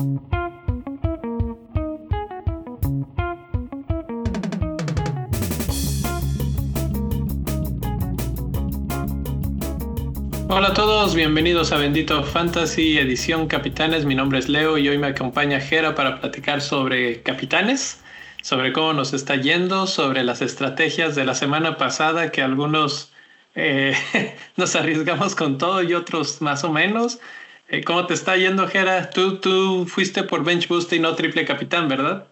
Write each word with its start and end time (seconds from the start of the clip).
Hola 0.00 0.22
a 10.68 10.74
todos, 10.74 11.14
bienvenidos 11.14 11.72
a 11.72 11.76
Bendito 11.76 12.24
Fantasy 12.24 12.96
Edición 12.96 13.46
Capitanes. 13.46 14.06
Mi 14.06 14.14
nombre 14.14 14.38
es 14.38 14.48
Leo 14.48 14.78
y 14.78 14.88
hoy 14.88 14.96
me 14.96 15.08
acompaña 15.08 15.60
Jera 15.60 15.94
para 15.94 16.18
platicar 16.18 16.62
sobre 16.62 17.22
capitanes, 17.22 18.02
sobre 18.40 18.72
cómo 18.72 18.94
nos 18.94 19.12
está 19.12 19.36
yendo, 19.36 19.86
sobre 19.86 20.24
las 20.24 20.40
estrategias 20.40 21.14
de 21.14 21.26
la 21.26 21.34
semana 21.34 21.76
pasada 21.76 22.32
que 22.32 22.40
algunos 22.40 23.12
eh, 23.54 23.94
nos 24.56 24.74
arriesgamos 24.76 25.34
con 25.34 25.58
todo 25.58 25.82
y 25.82 25.92
otros 25.92 26.40
más 26.40 26.64
o 26.64 26.72
menos. 26.72 27.20
Eh, 27.72 27.84
¿Cómo 27.84 28.04
te 28.04 28.14
está 28.14 28.36
yendo, 28.36 28.66
Jera? 28.66 29.10
Tú, 29.10 29.38
tú 29.38 29.86
fuiste 29.86 30.24
por 30.24 30.42
Bench 30.42 30.66
Boost 30.66 30.92
y 30.92 30.98
no 30.98 31.14
triple 31.14 31.44
capitán, 31.44 31.86
¿verdad? 31.86 32.26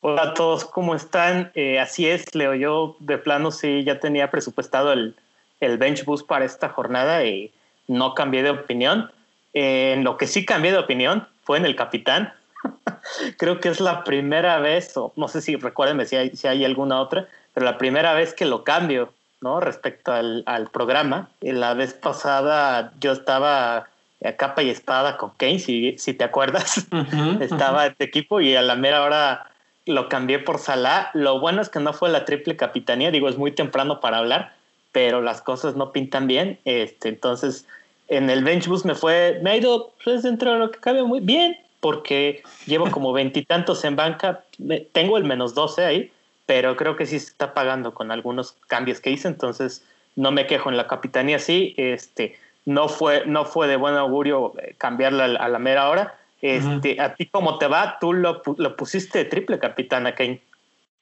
Hola 0.00 0.22
a 0.22 0.34
todos, 0.34 0.64
¿cómo 0.64 0.94
están? 0.94 1.50
Eh, 1.56 1.80
así 1.80 2.06
es, 2.06 2.32
Leo. 2.36 2.54
Yo 2.54 2.96
de 3.00 3.18
plano 3.18 3.50
sí 3.50 3.82
ya 3.82 3.98
tenía 3.98 4.30
presupuestado 4.30 4.92
el, 4.92 5.16
el 5.58 5.76
Bench 5.76 6.04
Boost 6.04 6.28
para 6.28 6.44
esta 6.44 6.68
jornada 6.68 7.24
y 7.24 7.52
no 7.88 8.14
cambié 8.14 8.44
de 8.44 8.50
opinión. 8.50 9.10
en 9.54 10.04
lo 10.04 10.16
que 10.16 10.28
sí 10.28 10.46
cambié 10.46 10.70
de 10.70 10.78
opinión 10.78 11.26
fue 11.42 11.58
en 11.58 11.66
el 11.66 11.74
capitán. 11.74 12.32
Creo 13.38 13.58
que 13.58 13.70
es 13.70 13.80
la 13.80 14.04
primera 14.04 14.60
vez, 14.60 14.96
o 14.96 15.12
no 15.16 15.26
sé 15.26 15.40
si 15.40 15.56
recuérdenme 15.56 16.06
si 16.06 16.14
hay, 16.14 16.36
si 16.36 16.46
hay 16.46 16.64
alguna 16.64 17.00
otra, 17.00 17.26
pero 17.54 17.66
la 17.66 17.76
primera 17.76 18.14
vez 18.14 18.34
que 18.34 18.44
lo 18.44 18.62
cambio, 18.62 19.12
¿no? 19.40 19.58
Respecto 19.58 20.12
al, 20.12 20.44
al 20.46 20.70
programa. 20.70 21.28
Y 21.40 21.50
la 21.50 21.74
vez 21.74 21.92
pasada 21.92 22.92
yo 23.00 23.10
estaba 23.10 23.88
a 24.24 24.32
capa 24.32 24.62
y 24.62 24.70
espada 24.70 25.16
con 25.16 25.30
Kane, 25.36 25.58
si, 25.58 25.96
si 25.98 26.14
te 26.14 26.24
acuerdas. 26.24 26.86
Estaba 27.40 27.86
este 27.86 28.04
equipo 28.04 28.40
y 28.40 28.54
a 28.56 28.62
la 28.62 28.74
mera 28.74 29.02
hora 29.02 29.50
lo 29.86 30.08
cambié 30.08 30.38
por 30.38 30.58
Salah. 30.58 31.10
Lo 31.14 31.40
bueno 31.40 31.62
es 31.62 31.68
que 31.68 31.80
no 31.80 31.92
fue 31.92 32.08
la 32.10 32.24
triple 32.24 32.56
capitanía, 32.56 33.10
digo, 33.10 33.28
es 33.28 33.38
muy 33.38 33.52
temprano 33.52 34.00
para 34.00 34.18
hablar, 34.18 34.54
pero 34.92 35.20
las 35.20 35.40
cosas 35.40 35.76
no 35.76 35.92
pintan 35.92 36.26
bien. 36.26 36.58
Este, 36.64 37.08
entonces, 37.08 37.66
en 38.08 38.30
el 38.30 38.44
bench 38.44 38.66
boost 38.66 38.84
me 38.84 38.94
fue, 38.94 39.38
me 39.42 39.50
ha 39.50 39.56
ido 39.56 39.92
pues, 40.04 40.22
dentro 40.22 40.52
de 40.52 40.58
lo 40.58 40.70
que 40.70 40.80
cabe 40.80 41.02
muy 41.02 41.20
bien, 41.20 41.56
porque 41.80 42.42
llevo 42.66 42.90
como 42.90 43.12
veintitantos 43.12 43.84
en 43.84 43.96
banca, 43.96 44.44
tengo 44.92 45.16
el 45.16 45.24
menos 45.24 45.54
12 45.54 45.84
ahí, 45.84 46.12
pero 46.46 46.76
creo 46.76 46.96
que 46.96 47.06
sí 47.06 47.18
se 47.18 47.28
está 47.28 47.54
pagando 47.54 47.94
con 47.94 48.10
algunos 48.10 48.56
cambios 48.66 49.00
que 49.00 49.10
hice, 49.10 49.28
entonces 49.28 49.84
no 50.16 50.32
me 50.32 50.46
quejo 50.46 50.70
en 50.70 50.76
la 50.76 50.88
capitanía, 50.88 51.38
sí, 51.38 51.74
este 51.76 52.36
no 52.64 52.88
fue, 52.88 53.24
no 53.26 53.44
fue 53.44 53.68
de 53.68 53.76
buen 53.76 53.94
augurio 53.94 54.52
eh, 54.60 54.74
cambiarla 54.78 55.24
a 55.24 55.48
la 55.48 55.58
mera 55.58 55.88
hora. 55.88 56.18
Este, 56.40 57.00
¿A 57.00 57.14
ti 57.14 57.26
cómo 57.26 57.58
te 57.58 57.66
va? 57.66 57.98
Tú 58.00 58.12
lo, 58.12 58.42
lo 58.58 58.76
pusiste 58.76 59.24
triple 59.24 59.58
capitana, 59.58 60.14
Kane. 60.14 60.40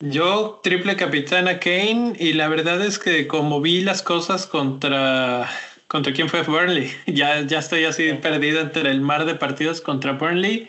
Yo 0.01 0.61
triple 0.63 0.97
capitana 0.97 1.59
Kane 1.59 2.15
y 2.19 2.35
la 2.35 2.49
verdad 2.49 2.83
es 2.85 2.99
que 2.99 3.27
como 3.27 3.61
vi 3.61 3.83
las 3.83 4.03
cosas 4.03 4.47
contra 4.47 5.49
contra 5.89 6.13
quién 6.13 6.29
fue 6.29 6.43
Burnley, 6.43 6.91
ya, 7.07 7.43
ya 7.43 7.61
estoy 7.61 7.85
así 7.85 8.13
perdido 8.15 8.61
entre 8.61 8.91
el 8.91 9.01
mar 9.01 9.25
de 9.25 9.35
partidos 9.35 9.81
contra 9.81 10.13
Burnley. 10.13 10.69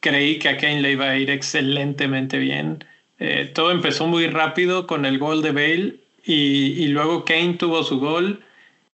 Creí 0.00 0.38
que 0.38 0.48
a 0.48 0.56
Kane 0.56 0.82
le 0.82 0.92
iba 0.92 1.10
a 1.10 1.16
ir 1.16 1.30
excelentemente 1.30 2.38
bien. 2.38 2.84
Eh, 3.18 3.50
todo 3.52 3.70
empezó 3.70 4.06
muy 4.06 4.26
rápido 4.26 4.86
con 4.86 5.04
el 5.04 5.18
gol 5.18 5.42
de 5.42 5.52
Bale 5.52 5.96
y, 6.24 6.82
y 6.82 6.88
luego 6.88 7.24
Kane 7.24 7.54
tuvo 7.54 7.84
su 7.84 8.00
gol 8.00 8.42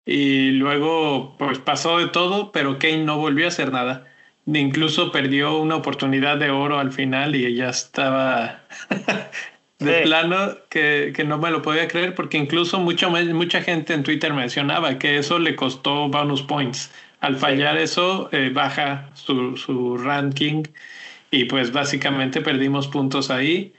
y 0.06 0.52
luego 0.52 1.34
pues 1.36 1.58
pasó 1.58 1.98
de 1.98 2.06
todo, 2.06 2.52
pero 2.52 2.78
Kane 2.78 3.04
no 3.04 3.18
volvió 3.18 3.46
a 3.46 3.48
hacer 3.48 3.72
nada. 3.72 4.06
Incluso 4.46 5.10
perdió 5.10 5.58
una 5.58 5.74
oportunidad 5.74 6.38
de 6.38 6.50
oro 6.50 6.78
al 6.78 6.92
final 6.92 7.34
y 7.34 7.52
ya 7.56 7.70
estaba 7.70 8.60
de 9.80 10.02
plano 10.02 10.56
que, 10.68 11.12
que, 11.14 11.24
no 11.24 11.38
me 11.38 11.50
lo 11.50 11.60
podía 11.62 11.88
creer 11.88 12.14
porque 12.14 12.38
incluso 12.38 12.78
mucho, 12.78 13.10
mucha 13.10 13.60
gente 13.62 13.92
en 13.92 14.04
Twitter 14.04 14.32
mencionaba 14.32 14.98
que 15.00 15.18
eso 15.18 15.40
le 15.40 15.56
costó 15.56 16.08
bonus 16.08 16.42
points. 16.42 16.92
Al 17.18 17.36
fallar 17.36 17.76
eso 17.76 18.28
eh, 18.30 18.50
baja 18.54 19.10
su, 19.14 19.56
su 19.56 19.98
ranking 19.98 20.62
y 21.32 21.46
pues 21.46 21.72
básicamente 21.72 22.40
perdimos 22.40 22.86
puntos 22.86 23.30
ahí. 23.30 23.74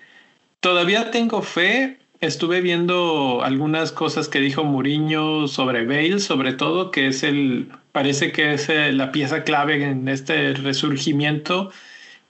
Todavía 0.60 1.12
tengo 1.12 1.42
fe 1.42 2.00
estuve 2.20 2.62
viendo 2.62 3.42
algunas 3.44 3.92
cosas 3.92 4.28
que 4.28 4.40
dijo 4.40 4.64
Mourinho 4.64 5.48
sobre 5.48 5.86
Bale, 5.86 6.20
sobre 6.20 6.54
todo, 6.54 6.92
que 6.92 7.08
es 7.08 7.24
el, 7.24 7.68
parece 7.92 8.32
que 8.32 8.54
es 8.54 8.70
eh, 8.70 8.92
la 8.92 9.12
pieza 9.12 9.44
clave 9.44 9.84
en 9.84 10.08
este 10.08 10.54
resurgimiento 10.54 11.72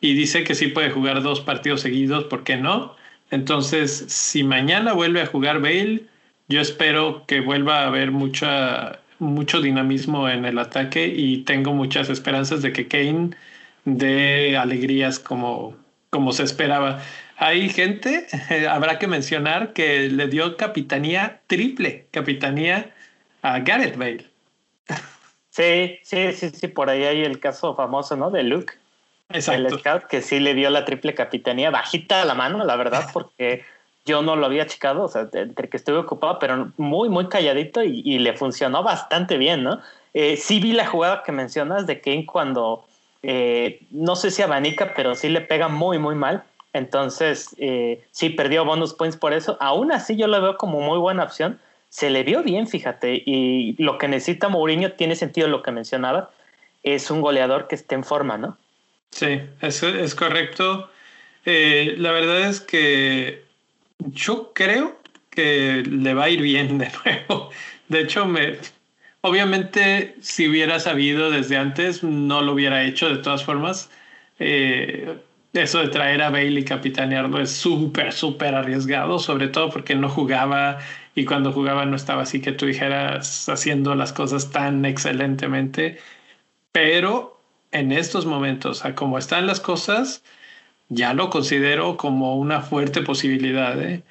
y 0.01 0.13
dice 0.13 0.43
que 0.43 0.55
sí 0.55 0.67
puede 0.67 0.91
jugar 0.91 1.21
dos 1.23 1.41
partidos 1.41 1.81
seguidos, 1.81 2.25
¿por 2.25 2.43
qué 2.43 2.57
no? 2.57 2.95
Entonces, 3.31 4.05
si 4.07 4.43
mañana 4.43 4.93
vuelve 4.93 5.21
a 5.21 5.25
jugar 5.25 5.61
Bale, 5.61 6.05
yo 6.47 6.61
espero 6.61 7.25
que 7.27 7.41
vuelva 7.41 7.81
a 7.81 7.87
haber 7.87 8.11
mucha, 8.11 8.99
mucho 9.19 9.61
dinamismo 9.61 10.29
en 10.29 10.45
el 10.45 10.59
ataque 10.59 11.07
y 11.07 11.39
tengo 11.39 11.73
muchas 11.73 12.09
esperanzas 12.09 12.61
de 12.61 12.71
que 12.71 12.87
Kane 12.87 13.31
dé 13.85 14.57
alegrías 14.57 15.19
como, 15.19 15.75
como 16.09 16.31
se 16.31 16.43
esperaba. 16.43 17.01
Hay 17.37 17.69
gente, 17.69 18.27
habrá 18.69 18.97
que 18.97 19.07
mencionar, 19.07 19.73
que 19.73 20.09
le 20.09 20.27
dio 20.27 20.57
capitanía 20.57 21.41
triple, 21.47 22.07
capitanía 22.11 22.89
a 23.43 23.59
Gareth 23.59 23.95
Bale. 23.95 24.25
Sí, 25.51 25.99
sí, 26.03 26.33
sí, 26.33 26.49
sí, 26.49 26.67
por 26.67 26.89
ahí 26.89 27.03
hay 27.03 27.23
el 27.23 27.39
caso 27.39 27.75
famoso, 27.75 28.15
¿no? 28.15 28.31
De 28.31 28.43
Luke. 28.43 28.73
Exacto. 29.29 29.67
El 29.67 29.79
scout 29.79 30.03
que 30.05 30.21
sí 30.21 30.39
le 30.39 30.53
dio 30.53 30.69
la 30.69 30.85
triple 30.85 31.13
capitanía, 31.13 31.69
bajita 31.69 32.21
a 32.21 32.25
la 32.25 32.33
mano, 32.33 32.63
la 32.63 32.75
verdad, 32.75 33.09
porque 33.13 33.63
yo 34.05 34.21
no 34.21 34.35
lo 34.35 34.45
había 34.45 34.65
checado, 34.65 35.03
o 35.03 35.07
sea, 35.07 35.27
entre 35.33 35.69
que 35.69 35.77
estuve 35.77 35.97
ocupado, 35.97 36.39
pero 36.39 36.71
muy, 36.77 37.09
muy 37.09 37.27
calladito 37.27 37.83
y, 37.83 38.19
le 38.19 38.33
funcionó 38.33 38.81
bastante 38.81 39.37
bien, 39.37 39.63
¿no? 39.63 39.81
Eh, 40.13 40.37
sí 40.37 40.59
vi 40.59 40.71
la 40.71 40.87
jugada 40.87 41.23
que 41.23 41.31
mencionas 41.31 41.85
de 41.85 41.99
Kane 42.01 42.25
cuando, 42.25 42.85
eh, 43.21 43.81
no 43.91 44.15
sé 44.15 44.31
si 44.31 44.41
abanica, 44.41 44.93
pero 44.95 45.13
sí 45.13 45.27
le 45.27 45.41
pega 45.41 45.67
muy, 45.67 45.99
muy 45.99 46.15
mal 46.15 46.43
entonces, 46.73 47.55
eh, 47.57 48.03
sí, 48.11 48.29
perdió 48.29 48.66
bonus 48.66 48.94
points 48.94 49.17
por 49.17 49.33
eso. 49.33 49.57
Aún 49.59 49.91
así, 49.91 50.16
yo 50.16 50.28
lo 50.28 50.41
veo 50.41 50.57
como 50.57 50.81
muy 50.81 50.97
buena 51.00 51.23
opción. 51.23 51.59
Se 51.89 52.09
le 52.09 52.23
vio 52.23 52.44
bien, 52.44 52.67
fíjate. 52.67 53.23
Y 53.25 53.81
lo 53.81 53.97
que 53.97 54.07
necesita 54.07 54.50
Mourinho 54.50 54.91
tiene 54.94 55.16
sentido 55.16 55.47
lo 55.47 55.63
que 55.63 55.72
mencionaba. 55.72 56.31
Es 56.83 57.09
un 57.09 57.22
goleador 57.22 57.67
que 57.67 57.75
esté 57.75 57.95
en 57.95 58.03
forma, 58.03 58.38
¿no? 58.38 58.57
Sí, 59.11 59.41
eso 59.61 59.88
es 59.88 60.13
correcto. 60.13 60.89
Eh, 61.45 61.95
la 61.97 62.11
verdad 62.11 62.50
es 62.50 62.59
que 62.59 63.44
yo 64.00 64.51
creo 64.53 64.97
que 65.29 65.83
le 65.89 66.13
va 66.13 66.25
a 66.25 66.29
ir 66.29 66.41
bien 66.41 66.77
de 66.77 66.91
nuevo. 67.03 67.50
De 67.88 68.01
hecho, 68.01 68.25
me, 68.25 68.57
obviamente, 69.22 70.16
si 70.19 70.47
hubiera 70.47 70.79
sabido 70.79 71.31
desde 71.31 71.56
antes, 71.56 72.03
no 72.03 72.41
lo 72.41 72.51
hubiera 72.51 72.83
hecho 72.83 73.07
de 73.07 73.17
todas 73.19 73.45
formas. 73.45 73.89
Eh, 74.39 75.17
eso 75.53 75.79
de 75.79 75.87
traer 75.89 76.21
a 76.21 76.29
Bailey 76.29 76.63
capitanearlo 76.63 77.41
es 77.41 77.51
súper, 77.51 78.13
súper 78.13 78.55
arriesgado, 78.55 79.19
sobre 79.19 79.47
todo 79.47 79.69
porque 79.69 79.95
no 79.95 80.09
jugaba 80.09 80.79
y 81.15 81.25
cuando 81.25 81.51
jugaba 81.51 81.85
no 81.85 81.95
estaba 81.95 82.23
así 82.23 82.41
que 82.41 82.51
tú 82.51 82.65
dijeras 82.67 83.49
haciendo 83.49 83.95
las 83.95 84.13
cosas 84.13 84.51
tan 84.51 84.85
excelentemente. 84.85 85.99
Pero 86.71 87.41
en 87.71 87.91
estos 87.91 88.25
momentos, 88.25 88.83
como 88.95 89.17
están 89.17 89.47
las 89.47 89.59
cosas, 89.59 90.23
ya 90.89 91.13
lo 91.13 91.29
considero 91.29 91.97
como 91.97 92.37
una 92.37 92.61
fuerte 92.61 93.01
posibilidad. 93.01 93.81
¿eh? 93.81 94.03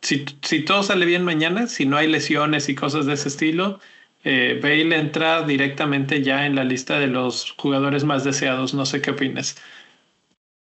si, 0.00 0.24
si, 0.42 0.64
todo 0.64 0.82
sale 0.82 1.06
bien 1.06 1.24
mañana, 1.24 1.66
si 1.66 1.86
no 1.86 1.96
hay 1.96 2.08
lesiones 2.08 2.68
y 2.68 2.74
cosas 2.74 3.06
de 3.06 3.14
ese 3.14 3.28
estilo, 3.28 3.80
eh, 4.24 4.58
Bale 4.62 4.96
entra 4.96 5.42
directamente 5.42 6.22
ya 6.22 6.46
en 6.46 6.54
la 6.54 6.64
lista 6.64 6.98
de 6.98 7.08
los 7.08 7.52
jugadores 7.58 8.04
más 8.04 8.24
deseados. 8.24 8.74
No 8.74 8.86
sé 8.86 9.00
qué 9.02 9.10
opinas. 9.12 9.56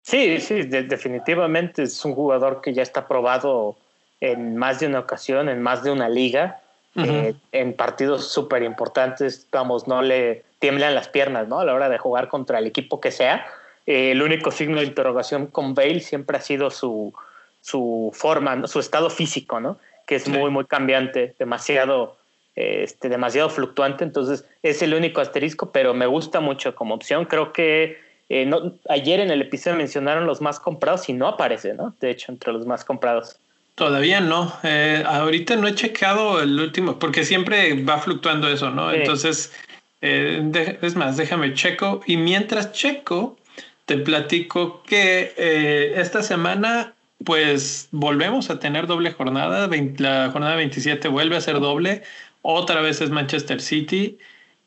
Sí, 0.07 0.39
sí, 0.39 0.63
definitivamente 0.63 1.83
es 1.83 2.05
un 2.05 2.15
jugador 2.15 2.61
que 2.61 2.73
ya 2.73 2.81
está 2.81 3.09
probado 3.09 3.75
en 4.21 4.55
más 4.55 4.79
de 4.79 4.87
una 4.87 4.99
ocasión, 4.99 5.49
en 5.49 5.61
más 5.61 5.83
de 5.83 5.91
una 5.91 6.07
liga, 6.07 6.61
eh, 6.95 7.33
en 7.51 7.73
partidos 7.73 8.31
súper 8.31 8.63
importantes, 8.63 9.45
vamos, 9.51 9.85
no 9.85 10.01
le 10.01 10.45
tiemblan 10.59 10.95
las 10.95 11.09
piernas, 11.09 11.49
¿no? 11.49 11.59
A 11.59 11.65
la 11.65 11.73
hora 11.73 11.89
de 11.89 11.97
jugar 11.97 12.29
contra 12.29 12.59
el 12.59 12.67
equipo 12.67 13.01
que 13.01 13.11
sea. 13.11 13.47
Eh, 13.85 14.11
el 14.11 14.21
único 14.21 14.49
signo 14.51 14.79
de 14.79 14.85
interrogación 14.85 15.47
con 15.47 15.73
Bale 15.73 15.99
siempre 15.99 16.37
ha 16.37 16.41
sido 16.41 16.71
su, 16.71 17.13
su 17.61 18.09
forma, 18.13 18.65
su 18.65 18.79
estado 18.79 19.09
físico, 19.09 19.59
¿no? 19.59 19.77
Que 20.05 20.15
es 20.15 20.29
muy, 20.29 20.49
muy 20.49 20.63
cambiante, 20.63 21.35
demasiado, 21.37 22.15
este, 22.55 23.09
demasiado 23.09 23.49
fluctuante. 23.49 24.05
Entonces, 24.05 24.45
es 24.63 24.81
el 24.81 24.93
único 24.93 25.19
asterisco, 25.19 25.73
pero 25.73 25.93
me 25.93 26.05
gusta 26.05 26.39
mucho 26.39 26.75
como 26.75 26.95
opción. 26.95 27.25
Creo 27.25 27.51
que 27.51 28.06
eh, 28.29 28.45
no, 28.45 28.73
ayer 28.89 29.19
en 29.19 29.31
el 29.31 29.41
episodio 29.41 29.77
mencionaron 29.77 30.25
los 30.25 30.41
más 30.41 30.59
comprados 30.59 31.07
y 31.09 31.13
no 31.13 31.27
aparece, 31.27 31.73
¿no? 31.73 31.95
De 31.99 32.11
hecho, 32.11 32.31
entre 32.31 32.53
los 32.53 32.65
más 32.65 32.83
comprados. 32.83 33.37
Todavía 33.75 34.21
no. 34.21 34.53
Eh, 34.63 35.03
ahorita 35.05 35.55
no 35.55 35.67
he 35.67 35.75
checado 35.75 36.41
el 36.41 36.59
último, 36.59 36.97
porque 36.97 37.23
siempre 37.23 37.83
va 37.83 37.99
fluctuando 37.99 38.47
eso, 38.49 38.71
¿no? 38.71 38.91
Entonces, 38.91 39.53
Eh, 40.01 40.77
es 40.81 40.95
más, 40.95 41.17
déjame 41.17 41.53
checo. 41.53 42.01
Y 42.05 42.17
mientras 42.17 42.71
checo, 42.71 43.37
te 43.85 43.97
platico 43.97 44.83
que 44.83 45.33
eh, 45.37 45.93
esta 45.97 46.21
semana, 46.21 46.93
pues 47.23 47.87
volvemos 47.91 48.49
a 48.49 48.59
tener 48.59 48.87
doble 48.87 49.11
jornada. 49.11 49.67
la 49.97 50.29
jornada 50.31 50.55
27 50.55 51.07
vuelve 51.07 51.37
a 51.37 51.41
ser 51.41 51.59
doble. 51.59 52.03
Otra 52.41 52.81
vez 52.81 53.01
es 53.01 53.09
Manchester 53.09 53.61
City. 53.61 54.17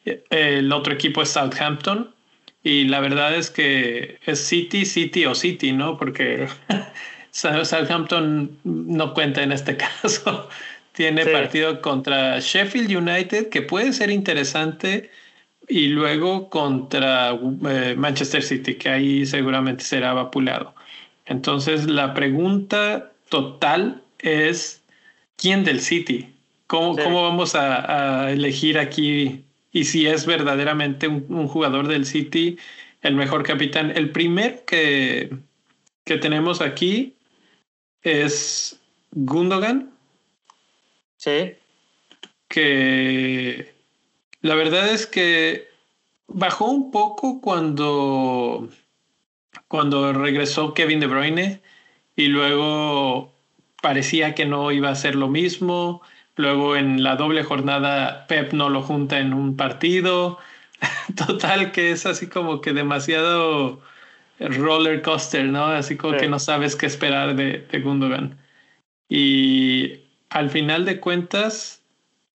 El 0.04 0.72
otro 0.72 0.92
equipo 0.92 1.22
es 1.22 1.30
Southampton. 1.30 2.12
Y 2.62 2.84
la 2.84 3.00
verdad 3.00 3.34
es 3.34 3.50
que 3.50 4.18
es 4.26 4.40
City, 4.40 4.84
City 4.84 5.24
o 5.24 5.34
City, 5.34 5.72
¿no? 5.72 5.96
Porque 5.96 6.46
Southampton 7.30 8.58
no 8.64 9.14
cuenta 9.14 9.42
en 9.42 9.52
este 9.52 9.76
caso. 10.02 10.48
Tiene 10.92 11.24
partido 11.24 11.80
contra 11.80 12.40
Sheffield 12.40 12.94
United, 12.94 13.48
que 13.48 13.62
puede 13.62 13.92
ser 13.92 14.10
interesante, 14.10 15.10
y 15.68 15.86
luego 15.86 16.50
contra 16.50 17.30
eh, 17.30 17.94
Manchester 17.96 18.42
City, 18.42 18.74
que 18.74 18.88
ahí 18.90 19.24
seguramente 19.24 19.84
será 19.84 20.12
vapuleado. 20.12 20.74
Entonces, 21.26 21.86
la 21.86 22.12
pregunta 22.12 23.12
total 23.28 24.02
es: 24.18 24.82
¿quién 25.36 25.64
del 25.64 25.80
City? 25.80 26.34
¿Cómo, 26.66 26.96
¿cómo 26.96 27.22
vamos 27.22 27.54
a, 27.54 28.30
elegir 28.30 28.78
aquí? 28.78 29.44
Y 29.72 29.84
si 29.84 30.06
es 30.06 30.26
verdaderamente 30.26 31.08
un, 31.08 31.46
jugador 31.48 31.88
del 31.88 32.06
City 32.06 32.58
el 33.02 33.14
mejor 33.14 33.42
capitán. 33.44 33.92
El 33.96 34.10
primer 34.10 34.64
que, 34.64 35.30
que 36.04 36.16
tenemos 36.18 36.60
aquí 36.60 37.16
es 38.02 38.80
Gundogan. 39.12 39.92
Sí. 41.16 41.52
Que 42.48 43.74
la 44.40 44.54
verdad 44.54 44.92
es 44.92 45.06
que 45.06 45.68
bajó 46.26 46.66
un 46.66 46.90
poco 46.90 47.40
cuando, 47.40 48.68
cuando 49.68 50.12
regresó 50.12 50.74
Kevin 50.74 51.00
De 51.00 51.06
Bruyne 51.06 51.60
y 52.16 52.26
luego 52.26 53.32
parecía 53.82 54.34
que 54.34 54.46
no 54.46 54.72
iba 54.72 54.90
a 54.90 54.94
ser 54.94 55.14
lo 55.14 55.28
mismo. 55.28 56.02
Luego 56.36 56.76
en 56.76 57.02
la 57.02 57.16
doble 57.16 57.42
jornada 57.42 58.26
Pep 58.26 58.52
no 58.52 58.68
lo 58.68 58.82
junta 58.82 59.18
en 59.18 59.34
un 59.34 59.56
partido. 59.56 60.38
Total 61.16 61.72
que 61.72 61.92
es 61.92 62.06
así 62.06 62.28
como 62.28 62.60
que 62.60 62.72
demasiado 62.72 63.80
roller 64.38 65.02
coaster, 65.02 65.44
¿no? 65.44 65.66
Así 65.66 65.96
como 65.96 66.16
que 66.16 66.28
no 66.28 66.38
sabes 66.38 66.76
qué 66.76 66.86
esperar 66.86 67.36
de, 67.36 67.66
de 67.70 67.80
Gundogan. 67.80 68.38
Y 69.08 70.00
al 70.30 70.50
final 70.50 70.84
de 70.84 71.00
cuentas, 71.00 71.82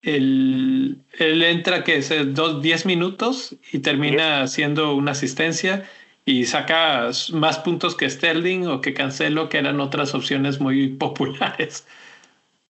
él, 0.02 0.98
él 1.18 1.42
entra 1.42 1.82
que 1.82 1.96
es 1.96 2.12
dos, 2.34 2.62
diez 2.62 2.86
minutos 2.86 3.56
y 3.72 3.80
termina 3.80 4.42
haciendo 4.42 4.94
una 4.94 5.12
asistencia 5.12 5.84
y 6.24 6.44
saca 6.44 7.10
más 7.32 7.58
puntos 7.60 7.96
que 7.96 8.10
Sterling 8.10 8.66
o 8.66 8.80
que 8.80 8.94
Cancelo, 8.94 9.48
que 9.48 9.58
eran 9.58 9.80
otras 9.80 10.14
opciones 10.14 10.60
muy 10.60 10.88
populares. 10.98 11.86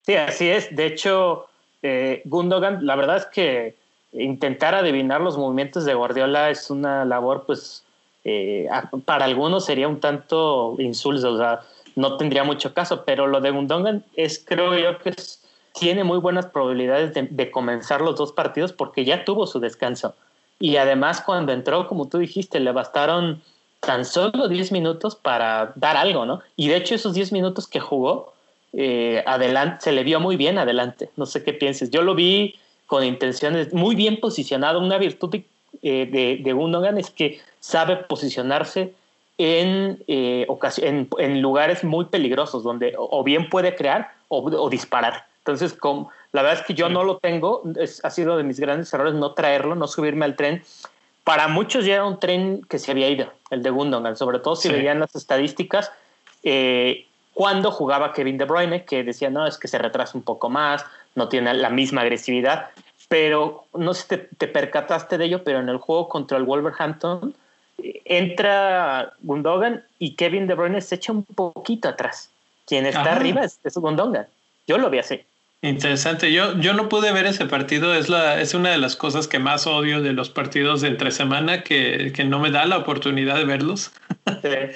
Sí, 0.05 0.15
así 0.15 0.49
es. 0.49 0.75
De 0.75 0.85
hecho, 0.85 1.47
eh, 1.81 2.21
Gundogan, 2.25 2.85
la 2.85 2.95
verdad 2.95 3.17
es 3.17 3.25
que 3.25 3.75
intentar 4.13 4.75
adivinar 4.75 5.21
los 5.21 5.37
movimientos 5.37 5.85
de 5.85 5.93
Guardiola 5.93 6.49
es 6.49 6.69
una 6.69 7.05
labor, 7.05 7.45
pues, 7.45 7.83
eh, 8.23 8.69
para 9.05 9.25
algunos 9.25 9.65
sería 9.65 9.87
un 9.87 9.99
tanto 9.99 10.75
insulso, 10.79 11.33
o 11.33 11.37
sea, 11.37 11.61
no 11.95 12.17
tendría 12.17 12.43
mucho 12.43 12.73
caso, 12.73 13.03
pero 13.05 13.27
lo 13.27 13.41
de 13.41 13.51
Gundogan 13.51 14.03
es, 14.15 14.43
creo 14.45 14.77
yo, 14.77 14.97
que 14.99 15.13
tiene 15.73 16.03
muy 16.03 16.19
buenas 16.19 16.45
probabilidades 16.45 17.13
de, 17.13 17.51
comenzar 17.51 18.01
los 18.01 18.15
dos 18.15 18.31
partidos 18.31 18.73
porque 18.73 19.05
ya 19.05 19.25
tuvo 19.25 19.47
su 19.47 19.59
descanso. 19.59 20.15
Y 20.59 20.77
además 20.77 21.21
cuando 21.21 21.51
entró, 21.51 21.87
como 21.87 22.07
tú 22.07 22.19
dijiste, 22.19 22.59
le 22.59 22.71
bastaron 22.71 23.41
tan 23.79 24.05
solo 24.05 24.47
10 24.47 24.71
minutos 24.71 25.15
para 25.15 25.73
dar 25.75 25.97
algo, 25.97 26.25
¿no? 26.25 26.41
Y 26.55 26.69
de 26.69 26.77
hecho 26.77 26.95
esos 26.95 27.13
10 27.13 27.33
minutos 27.33 27.67
que 27.67 27.79
jugó, 27.79 28.32
eh, 28.73 29.23
adelante, 29.25 29.77
se 29.85 29.91
le 29.91 30.03
vio 30.03 30.19
muy 30.19 30.35
bien 30.35 30.57
adelante. 30.57 31.09
No 31.15 31.25
sé 31.25 31.43
qué 31.43 31.53
pienses. 31.53 31.91
Yo 31.91 32.01
lo 32.01 32.15
vi 32.15 32.55
con 32.87 33.03
intenciones 33.03 33.73
muy 33.73 33.95
bien 33.95 34.19
posicionado. 34.19 34.79
Una 34.79 34.97
virtud 34.97 35.29
de, 35.29 35.45
eh, 35.81 36.07
de, 36.11 36.39
de 36.43 36.53
Gundogan 36.53 36.97
es 36.97 37.09
que 37.09 37.39
sabe 37.59 37.97
posicionarse 37.97 38.93
en, 39.37 40.03
eh, 40.07 40.47
en, 41.17 41.41
lugares 41.41 41.83
muy 41.83 42.05
peligrosos 42.05 42.63
donde 42.63 42.93
o 42.97 43.23
bien 43.23 43.49
puede 43.49 43.75
crear 43.75 44.11
o, 44.27 44.69
disparar. 44.69 45.25
Entonces, 45.39 45.73
como, 45.73 46.09
la 46.31 46.41
verdad 46.41 46.61
es 46.61 46.65
que 46.65 46.73
yo 46.73 46.89
no 46.89 47.03
lo 47.03 47.17
tengo, 47.17 47.63
ha 48.03 48.09
sido 48.09 48.37
de 48.37 48.43
mis 48.43 48.59
grandes 48.59 48.93
errores 48.93 49.13
no 49.13 49.33
traerlo, 49.33 49.75
no 49.75 49.87
subirme 49.87 50.25
al 50.25 50.35
tren. 50.35 50.63
Para 51.23 51.47
muchos 51.47 51.85
ya 51.85 51.95
era 51.95 52.05
un 52.05 52.19
tren 52.19 52.61
que 52.69 52.79
se 52.79 52.91
había 52.91 53.09
ido, 53.09 53.31
el 53.49 53.63
de 53.63 53.69
Gundogan, 53.69 54.15
sobre 54.15 54.39
todo 54.39 54.55
si 54.55 54.69
veían 54.69 54.99
las 54.99 55.15
estadísticas. 55.15 55.91
Eh, 56.43 57.05
cuando 57.33 57.71
jugaba 57.71 58.13
Kevin 58.13 58.37
De 58.37 58.45
Bruyne, 58.45 58.85
que 58.85 59.03
decía, 59.03 59.29
no, 59.29 59.47
es 59.47 59.57
que 59.57 59.67
se 59.67 59.77
retrasa 59.77 60.17
un 60.17 60.23
poco 60.23 60.49
más, 60.49 60.85
no 61.15 61.29
tiene 61.29 61.53
la 61.53 61.69
misma 61.69 62.01
agresividad, 62.01 62.69
pero 63.07 63.65
no 63.73 63.93
sé 63.93 64.01
si 64.01 64.07
te, 64.09 64.17
te 64.17 64.47
percataste 64.47 65.17
de 65.17 65.25
ello, 65.25 65.43
pero 65.43 65.59
en 65.59 65.69
el 65.69 65.77
juego 65.77 66.09
contra 66.09 66.37
el 66.37 66.43
Wolverhampton, 66.43 67.35
entra 68.05 69.13
Gundogan 69.21 69.83
y 69.99 70.15
Kevin 70.15 70.47
De 70.47 70.55
Bruyne 70.55 70.81
se 70.81 70.95
echa 70.95 71.11
un 71.11 71.23
poquito 71.23 71.89
atrás. 71.89 72.29
Quien 72.65 72.85
está 72.85 73.13
arriba 73.13 73.43
es, 73.43 73.59
Gundogan. 73.75 74.27
Yo 74.67 74.77
lo 74.77 74.89
vi 74.89 74.99
así. 74.99 75.21
Interesante. 75.61 76.31
Yo, 76.31 76.57
yo 76.59 76.73
no 76.73 76.89
pude 76.89 77.11
ver 77.11 77.25
ese 77.25 77.45
partido. 77.45 77.93
Es, 77.93 78.09
la, 78.09 78.39
es 78.39 78.53
una 78.53 78.71
de 78.71 78.77
las 78.77 78.95
cosas 78.95 79.27
que 79.27 79.39
más 79.39 79.65
odio 79.67 80.01
de 80.01 80.13
los 80.13 80.29
partidos 80.29 80.81
de 80.81 80.89
entre 80.89 81.11
semana, 81.11 81.63
que, 81.63 82.11
que 82.13 82.25
no 82.25 82.39
me 82.39 82.51
da 82.51 82.65
la 82.65 82.77
oportunidad 82.77 83.35
de 83.35 83.45
verlos. 83.45 83.91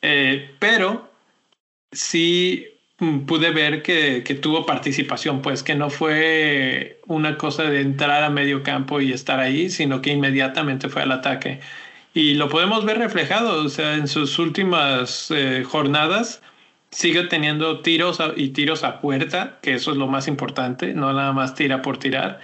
Eh, 0.00 0.52
pero 0.60 1.10
sí 1.92 2.66
pude 3.26 3.50
ver 3.52 3.82
que, 3.82 4.24
que, 4.24 4.34
tuvo 4.34 4.66
participación, 4.66 5.40
pues 5.40 5.62
que 5.62 5.74
no 5.76 5.88
fue 5.88 7.00
una 7.06 7.38
cosa 7.38 7.64
de 7.64 7.80
entrar 7.80 8.24
a 8.24 8.30
medio 8.30 8.62
campo 8.62 9.00
y 9.00 9.12
estar 9.12 9.38
ahí, 9.38 9.70
sino 9.70 10.02
que 10.02 10.10
inmediatamente 10.10 10.88
fue 10.88 11.02
al 11.02 11.12
ataque. 11.12 11.60
Y 12.14 12.34
lo 12.34 12.48
podemos 12.48 12.84
ver 12.84 12.98
reflejado, 12.98 13.64
o 13.64 13.68
sea, 13.68 13.94
en 13.94 14.08
sus 14.08 14.38
últimas 14.38 15.30
eh, 15.30 15.62
jornadas 15.64 16.42
sigue 16.90 17.24
teniendo 17.24 17.80
tiros 17.80 18.18
y 18.36 18.48
tiros 18.48 18.82
a 18.82 19.00
puerta, 19.00 19.58
que 19.62 19.74
eso 19.74 19.92
es 19.92 19.96
lo 19.98 20.08
más 20.08 20.26
importante, 20.26 20.94
no 20.94 21.12
nada 21.12 21.32
más 21.32 21.54
tira 21.54 21.82
por 21.82 21.98
tirar. 21.98 22.40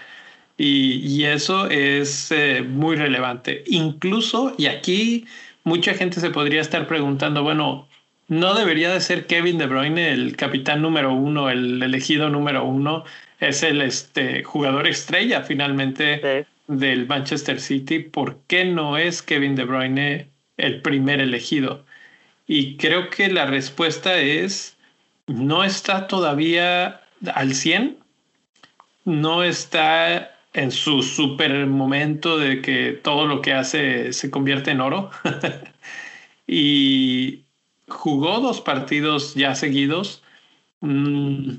Y, 0.56 1.00
y 1.06 1.24
eso 1.24 1.68
es 1.68 2.30
eh, 2.30 2.62
muy 2.62 2.96
relevante. 2.96 3.64
Incluso, 3.66 4.54
y 4.58 4.66
aquí 4.66 5.26
mucha 5.64 5.94
gente 5.94 6.20
se 6.20 6.30
podría 6.30 6.60
estar 6.60 6.86
preguntando, 6.86 7.42
bueno, 7.42 7.88
¿no 8.28 8.54
debería 8.54 8.92
de 8.92 9.00
ser 9.00 9.26
Kevin 9.26 9.58
De 9.58 9.66
Bruyne 9.66 10.12
el 10.12 10.36
capitán 10.36 10.82
número 10.82 11.12
uno, 11.12 11.50
el 11.50 11.82
elegido 11.82 12.30
número 12.30 12.64
uno? 12.64 13.04
Es 13.40 13.62
el 13.62 13.82
este, 13.82 14.42
jugador 14.42 14.86
estrella 14.86 15.42
finalmente 15.42 16.46
del 16.66 17.06
Manchester 17.06 17.60
City, 17.60 17.98
¿por 17.98 18.38
qué 18.46 18.64
no 18.64 18.96
es 18.96 19.22
Kevin 19.22 19.54
De 19.54 19.64
Bruyne 19.64 20.28
el 20.56 20.80
primer 20.82 21.20
elegido? 21.20 21.84
Y 22.46 22.76
creo 22.76 23.10
que 23.10 23.28
la 23.28 23.46
respuesta 23.46 24.18
es, 24.18 24.76
no 25.26 25.64
está 25.64 26.06
todavía 26.06 27.00
al 27.34 27.54
100, 27.54 27.98
no 29.04 29.42
está 29.42 30.34
en 30.52 30.70
su 30.70 31.02
super 31.02 31.66
momento 31.66 32.38
de 32.38 32.62
que 32.62 32.92
todo 32.92 33.26
lo 33.26 33.42
que 33.42 33.52
hace 33.52 34.12
se 34.12 34.30
convierte 34.30 34.70
en 34.70 34.80
oro. 34.80 35.10
y 36.46 37.43
jugó 37.94 38.40
dos 38.40 38.60
partidos 38.60 39.34
ya 39.34 39.54
seguidos. 39.54 40.22
Mm, 40.80 41.54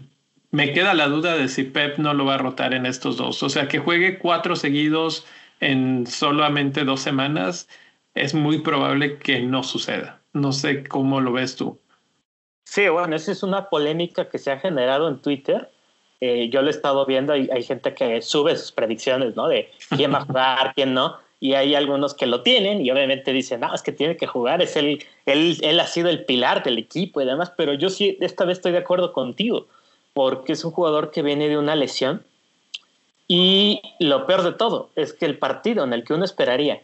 me 0.51 0.73
queda 0.73 0.93
la 0.93 1.07
duda 1.07 1.35
de 1.35 1.47
si 1.47 1.63
Pep 1.63 1.97
no 1.97 2.13
lo 2.13 2.25
va 2.25 2.35
a 2.35 2.37
rotar 2.37 2.73
en 2.73 2.85
estos 2.85 3.17
dos. 3.17 3.41
O 3.41 3.49
sea, 3.49 3.67
que 3.67 3.79
juegue 3.79 4.19
cuatro 4.19 4.55
seguidos 4.55 5.25
en 5.59 6.05
solamente 6.05 6.83
dos 6.83 7.01
semanas, 7.01 7.67
es 8.13 8.33
muy 8.33 8.59
probable 8.59 9.17
que 9.17 9.39
no 9.41 9.63
suceda. 9.63 10.21
No 10.33 10.51
sé 10.51 10.83
cómo 10.83 11.21
lo 11.21 11.31
ves 11.31 11.55
tú. 11.55 11.79
Sí, 12.65 12.87
bueno, 12.89 13.15
esa 13.15 13.31
es 13.31 13.43
una 13.43 13.69
polémica 13.69 14.29
que 14.29 14.37
se 14.37 14.51
ha 14.51 14.59
generado 14.59 15.07
en 15.07 15.21
Twitter. 15.21 15.71
Eh, 16.19 16.49
yo 16.49 16.61
lo 16.61 16.67
he 16.67 16.71
estado 16.71 17.05
viendo, 17.05 17.33
hay, 17.33 17.49
hay 17.51 17.63
gente 17.63 17.93
que 17.93 18.21
sube 18.21 18.55
sus 18.55 18.71
predicciones, 18.71 19.35
¿no? 19.35 19.47
De 19.47 19.71
quién 19.95 20.13
va 20.13 20.19
a 20.19 20.25
jugar, 20.25 20.73
quién 20.75 20.93
no. 20.93 21.17
Y 21.39 21.53
hay 21.53 21.75
algunos 21.75 22.13
que 22.13 22.25
lo 22.25 22.41
tienen 22.41 22.83
y 22.83 22.89
obviamente 22.91 23.33
dicen, 23.33 23.59
no, 23.59 23.73
es 23.73 23.81
que 23.81 23.91
tiene 23.91 24.17
que 24.17 24.25
jugar, 24.25 24.61
es 24.61 24.75
él, 24.75 25.03
él, 25.25 25.57
él 25.61 25.79
ha 25.79 25.87
sido 25.87 26.09
el 26.09 26.25
pilar 26.25 26.63
del 26.63 26.77
equipo 26.77 27.21
y 27.21 27.25
demás, 27.25 27.51
pero 27.55 27.73
yo 27.73 27.89
sí, 27.89 28.17
esta 28.21 28.45
vez 28.45 28.57
estoy 28.57 28.71
de 28.71 28.79
acuerdo 28.79 29.13
contigo 29.13 29.67
porque 30.13 30.53
es 30.53 30.63
un 30.63 30.71
jugador 30.71 31.11
que 31.11 31.21
viene 31.21 31.49
de 31.49 31.57
una 31.57 31.75
lesión. 31.75 32.23
Y 33.27 33.81
lo 33.99 34.25
peor 34.25 34.43
de 34.43 34.53
todo 34.53 34.89
es 34.95 35.11
que 35.13 35.25
el 35.25 35.37
partido 35.37 35.83
en 35.83 35.91
el 35.91 36.03
que 36.03 36.13
uno 36.13 36.23
esperaría 36.23 36.81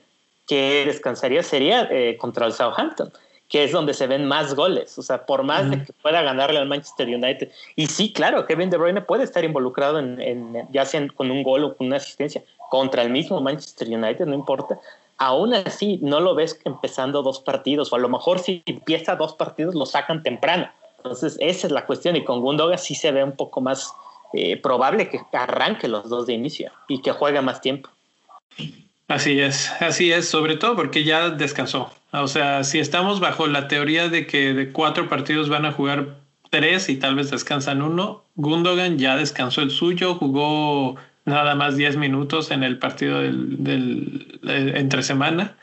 que 0.52 0.84
descansaría 0.86 1.44
sería 1.44 1.88
eh, 1.90 2.18
contra 2.18 2.46
el 2.46 2.52
Southampton. 2.52 3.10
Que 3.52 3.66
es 3.66 3.74
donde 3.74 3.94
se 3.94 4.08
ven 4.08 4.26
más 4.26 4.56
goles. 4.56 4.98
O 4.98 5.02
sea, 5.02 5.26
por 5.26 5.44
más 5.44 5.70
de 5.70 5.84
que 5.84 5.92
pueda 5.92 6.22
ganarle 6.22 6.58
al 6.58 6.70
Manchester 6.70 7.10
United. 7.10 7.52
Y 7.76 7.88
sí, 7.88 8.14
claro, 8.14 8.46
Kevin 8.48 8.70
De 8.70 8.78
Bruyne 8.78 9.02
puede 9.02 9.26
estar 9.26 9.44
involucrado 9.44 10.00
en, 10.00 10.54
ya 10.72 10.86
sea 10.86 11.06
con 11.10 11.30
un 11.30 11.44
gol 11.44 11.66
o 11.66 11.76
con 11.76 11.88
una 11.88 11.98
asistencia 11.98 12.42
contra 12.70 13.02
el 13.02 13.10
mismo 13.10 13.42
Manchester 13.42 13.90
United, 13.90 14.26
no 14.26 14.36
importa. 14.36 14.80
Aún 15.18 15.54
así, 15.54 16.00
no 16.02 16.22
lo 16.22 16.34
ves 16.34 16.62
empezando 16.64 17.24
dos 17.24 17.42
partidos, 17.42 17.92
o 17.92 17.98
a 17.98 18.00
lo 18.00 18.08
mejor 18.08 18.40
si 18.40 18.64
empieza 18.66 19.18
dos 19.18 19.34
partidos 19.34 19.76
lo 19.76 19.86
sacan 19.86 20.24
temprano. 20.24 20.70
Entonces, 20.98 21.36
esa 21.42 21.68
es 21.68 21.74
la 21.74 21.86
cuestión. 21.86 22.16
Y 22.16 22.24
con 22.24 22.40
Gundogan 22.40 22.78
sí 22.78 22.96
se 22.96 23.12
ve 23.12 23.22
un 23.22 23.34
poco 23.34 23.60
más 23.60 23.94
eh, 24.32 24.56
probable 24.56 25.10
que 25.10 25.20
arranque 25.34 25.90
los 25.90 26.08
dos 26.08 26.26
de 26.26 26.34
inicio 26.34 26.72
y 26.88 27.02
que 27.02 27.12
juegue 27.12 27.42
más 27.42 27.60
tiempo. 27.60 27.90
Así 29.10 29.42
es, 29.42 29.70
así 29.82 30.10
es, 30.10 30.30
sobre 30.30 30.56
todo 30.56 30.78
porque 30.78 31.04
ya 31.04 31.32
descansó. 31.32 31.92
O 32.12 32.28
sea, 32.28 32.64
si 32.64 32.80
estamos 32.80 33.20
bajo 33.20 33.48
la 33.48 33.68
teoría 33.68 34.10
de 34.10 34.28
que 34.28 34.54
de 34.54 34.72
cuatro 34.72 35.08
partidos 35.08 35.48
van 35.50 35.66
a 35.66 35.72
jugar 35.72 36.18
tres 36.50 36.90
y 36.90 36.98
tal 36.98 37.16
vez 37.16 37.32
descansan 37.32 37.82
uno, 37.82 38.26
Gundogan 38.36 38.98
ya 38.98 39.16
descansó 39.16 39.62
el 39.62 39.72
suyo, 39.72 40.16
jugó 40.16 40.98
nada 41.26 41.56
más 41.56 41.78
diez 41.78 41.96
minutos 41.96 42.52
en 42.52 42.64
el 42.64 42.78
partido 42.80 43.22
del, 43.22 44.40
entre 44.44 45.04
semana 45.04 45.56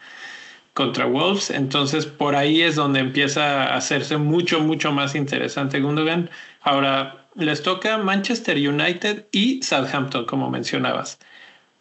contra 0.73 1.05
Wolves. 1.05 1.51
Entonces, 1.51 2.07
por 2.07 2.35
ahí 2.35 2.63
es 2.63 2.77
donde 2.77 3.01
empieza 3.01 3.65
a 3.65 3.77
hacerse 3.77 4.17
mucho, 4.17 4.61
mucho 4.61 4.93
más 4.93 5.15
interesante 5.15 5.81
Gundogan. 5.81 6.31
Ahora, 6.63 7.27
les 7.35 7.63
toca 7.63 7.99
Manchester 7.99 8.57
United 8.57 9.27
y 9.33 9.63
Southampton, 9.63 10.25
como 10.25 10.51
mencionabas. 10.51 11.19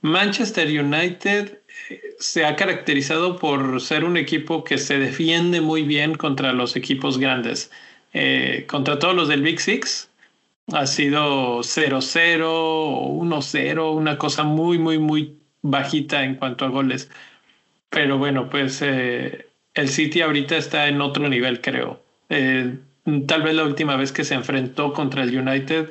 Manchester 0.01 0.67
United 0.67 1.59
eh, 1.66 1.66
se 2.19 2.45
ha 2.45 2.55
caracterizado 2.55 3.37
por 3.37 3.79
ser 3.81 4.03
un 4.03 4.17
equipo 4.17 4.63
que 4.63 4.77
se 4.77 4.97
defiende 4.99 5.61
muy 5.61 5.83
bien 5.83 6.15
contra 6.15 6.53
los 6.53 6.75
equipos 6.75 7.17
grandes. 7.17 7.71
Eh, 8.13 8.65
contra 8.67 8.99
todos 8.99 9.15
los 9.15 9.27
del 9.27 9.41
Big 9.41 9.59
Six 9.59 10.09
ha 10.73 10.85
sido 10.85 11.59
0-0 11.59 12.41
o 12.45 13.23
1-0, 13.23 13.95
una 13.95 14.17
cosa 14.17 14.43
muy, 14.43 14.77
muy, 14.77 14.99
muy 14.99 15.37
bajita 15.61 16.23
en 16.23 16.35
cuanto 16.35 16.65
a 16.65 16.69
goles. 16.69 17.09
Pero 17.89 18.17
bueno, 18.17 18.49
pues 18.49 18.81
eh, 18.81 19.47
el 19.73 19.89
City 19.89 20.21
ahorita 20.21 20.57
está 20.57 20.87
en 20.87 21.01
otro 21.01 21.29
nivel, 21.29 21.61
creo. 21.61 22.03
tal 23.27 23.41
vez 23.43 23.55
la 23.55 23.63
última 23.63 23.95
vez 23.95 24.11
que 24.11 24.23
se 24.23 24.33
enfrentó 24.35 24.93
contra 24.93 25.23
el 25.23 25.37
United 25.37 25.89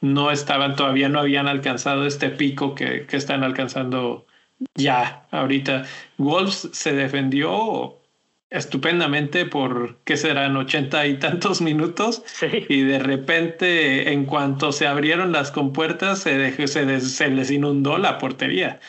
no 0.00 0.30
estaban, 0.30 0.76
todavía 0.76 1.08
no 1.08 1.20
habían 1.20 1.48
alcanzado 1.48 2.06
este 2.06 2.30
pico 2.30 2.74
que, 2.74 3.06
que 3.06 3.16
están 3.16 3.44
alcanzando 3.44 4.26
ya 4.74 5.26
ahorita. 5.30 5.84
Wolves 6.18 6.68
se 6.72 6.92
defendió 6.92 7.96
estupendamente 8.50 9.44
por, 9.44 9.96
¿qué 10.04 10.16
serán? 10.16 10.56
ochenta 10.56 11.06
y 11.06 11.18
tantos 11.18 11.60
minutos. 11.60 12.22
Y 12.68 12.82
de 12.82 12.98
repente, 12.98 14.12
en 14.12 14.24
cuanto 14.24 14.72
se 14.72 14.86
abrieron 14.86 15.32
las 15.32 15.50
compuertas, 15.50 16.20
se, 16.20 16.66
se, 16.66 17.00
se 17.00 17.28
les 17.28 17.50
inundó 17.50 17.98
la 17.98 18.18
portería. 18.18 18.80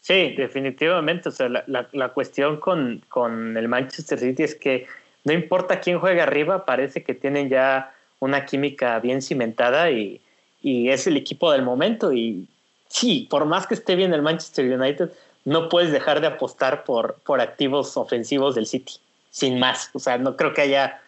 Sí, 0.00 0.34
definitivamente. 0.36 1.28
O 1.28 1.32
sea, 1.32 1.48
la, 1.48 1.64
la, 1.66 1.88
la, 1.92 2.08
cuestión 2.10 2.58
con, 2.58 3.04
con 3.08 3.56
el 3.56 3.68
Manchester 3.68 4.18
City 4.18 4.42
es 4.42 4.54
que 4.54 4.86
no 5.24 5.34
importa 5.34 5.80
quién 5.80 5.98
juega 5.98 6.22
arriba, 6.22 6.64
parece 6.64 7.02
que 7.02 7.12
tienen 7.14 7.50
ya 7.50 7.92
una 8.18 8.46
química 8.46 8.98
bien 9.00 9.20
cimentada 9.20 9.90
y, 9.90 10.20
es 10.62 11.06
el 11.06 11.16
equipo 11.16 11.52
del 11.52 11.62
momento. 11.62 12.12
Y 12.12 12.48
sí, 12.88 13.26
por 13.30 13.46
más 13.46 13.66
que 13.66 13.74
esté 13.74 13.96
bien 13.96 14.12
el 14.14 14.22
Manchester 14.22 14.78
United, 14.78 15.10
no 15.44 15.68
puedes 15.68 15.92
dejar 15.92 16.20
de 16.20 16.26
apostar 16.26 16.84
por, 16.84 17.20
por 17.24 17.40
activos 17.40 17.96
ofensivos 17.96 18.54
del 18.54 18.66
City, 18.66 18.94
sin 19.30 19.58
más. 19.58 19.90
O 19.94 19.98
sea, 19.98 20.18
no 20.18 20.36
creo 20.36 20.52
que 20.52 20.62
haya, 20.62 21.00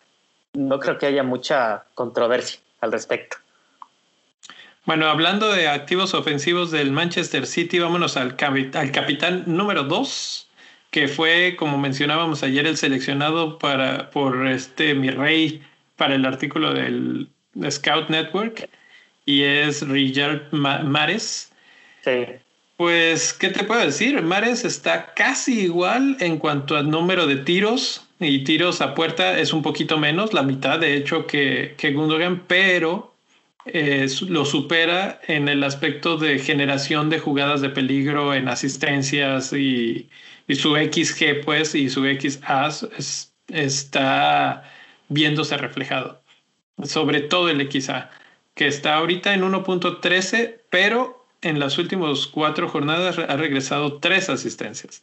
no 0.54 0.78
creo 0.80 0.99
que 0.99 1.06
haya 1.06 1.22
mucha 1.22 1.84
controversia 1.94 2.60
al 2.80 2.92
respecto. 2.92 3.37
Bueno, 4.87 5.06
hablando 5.08 5.52
de 5.52 5.68
activos 5.68 6.14
ofensivos 6.14 6.70
del 6.70 6.90
Manchester 6.90 7.46
City, 7.46 7.78
vámonos 7.78 8.16
al, 8.16 8.37
al 8.75 8.92
capitán 8.92 9.44
número 9.46 9.84
dos, 9.84 10.49
que 10.90 11.06
fue, 11.06 11.54
como 11.58 11.78
mencionábamos 11.78 12.42
ayer, 12.42 12.66
el 12.66 12.76
seleccionado 12.76 13.58
para, 13.58 14.10
por 14.10 14.46
este 14.46 14.94
mi 14.94 15.10
rey 15.10 15.62
para 15.96 16.14
el 16.14 16.25
artículo 16.25 16.72
del 16.72 17.28
Scout 17.70 18.08
Network 18.08 18.68
y 19.26 19.42
es 19.42 19.87
Richard 19.87 20.49
Mares. 20.50 21.50
Sí. 22.04 22.26
Pues, 22.76 23.35
¿qué 23.35 23.50
te 23.50 23.64
puedo 23.64 23.85
decir? 23.85 24.23
Mares 24.23 24.64
está 24.64 25.12
casi 25.12 25.61
igual 25.61 26.16
en 26.21 26.38
cuanto 26.38 26.78
al 26.78 26.90
número 26.90 27.26
de 27.26 27.37
tiros 27.37 28.07
y 28.19 28.42
tiros 28.45 28.80
a 28.80 28.95
puerta 28.95 29.38
es 29.38 29.52
un 29.52 29.61
poquito 29.61 29.99
menos, 29.99 30.33
la 30.33 30.42
mitad 30.42 30.78
de 30.78 30.97
hecho 30.97 31.26
que, 31.26 31.75
que 31.76 31.92
Gundogan, 31.92 32.45
pero 32.47 33.12
eh, 33.66 34.07
lo 34.28 34.47
supera 34.47 35.21
en 35.28 35.49
el 35.49 35.62
aspecto 35.62 36.16
de 36.16 36.38
generación 36.38 37.11
de 37.11 37.19
jugadas 37.19 37.61
de 37.61 37.69
peligro 37.69 38.35
en 38.35 38.49
asistencias 38.49 39.52
y, 39.52 40.09
y 40.49 40.54
su 40.54 40.75
XG 40.75 41.45
pues 41.45 41.75
y 41.75 41.90
su 41.90 42.04
XA 42.04 42.69
es, 42.97 43.35
está 43.49 44.64
viéndose 45.09 45.57
reflejado, 45.59 46.23
sobre 46.83 47.21
todo 47.21 47.50
el 47.50 47.71
XA, 47.71 48.11
que 48.54 48.66
está 48.66 48.95
ahorita 48.95 49.35
en 49.35 49.42
1.13, 49.42 50.61
pero 50.71 51.19
en 51.42 51.59
las 51.59 51.78
últimas 51.78 52.26
cuatro 52.26 52.68
jornadas 52.68 53.18
ha 53.18 53.37
regresado 53.37 53.99
tres 53.99 54.28
asistencias. 54.28 55.02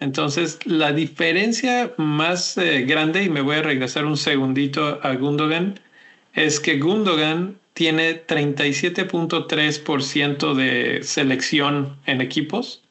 Entonces, 0.00 0.58
la 0.64 0.92
diferencia 0.92 1.92
más 1.96 2.56
eh, 2.56 2.82
grande, 2.82 3.24
y 3.24 3.30
me 3.30 3.40
voy 3.40 3.56
a 3.56 3.62
regresar 3.62 4.04
un 4.04 4.16
segundito 4.16 5.00
a 5.02 5.14
Gundogan, 5.14 5.80
es 6.34 6.60
que 6.60 6.78
Gundogan 6.78 7.58
tiene 7.72 8.24
37.3% 8.26 10.54
de 10.54 11.02
selección 11.02 11.96
en 12.06 12.20
equipos 12.20 12.82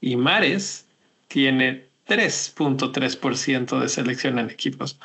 y 0.00 0.16
Mares 0.16 0.86
tiene 1.28 1.84
3.3% 2.08 3.78
de 3.78 3.88
selección 3.88 4.40
en 4.40 4.50
equipos. 4.50 4.98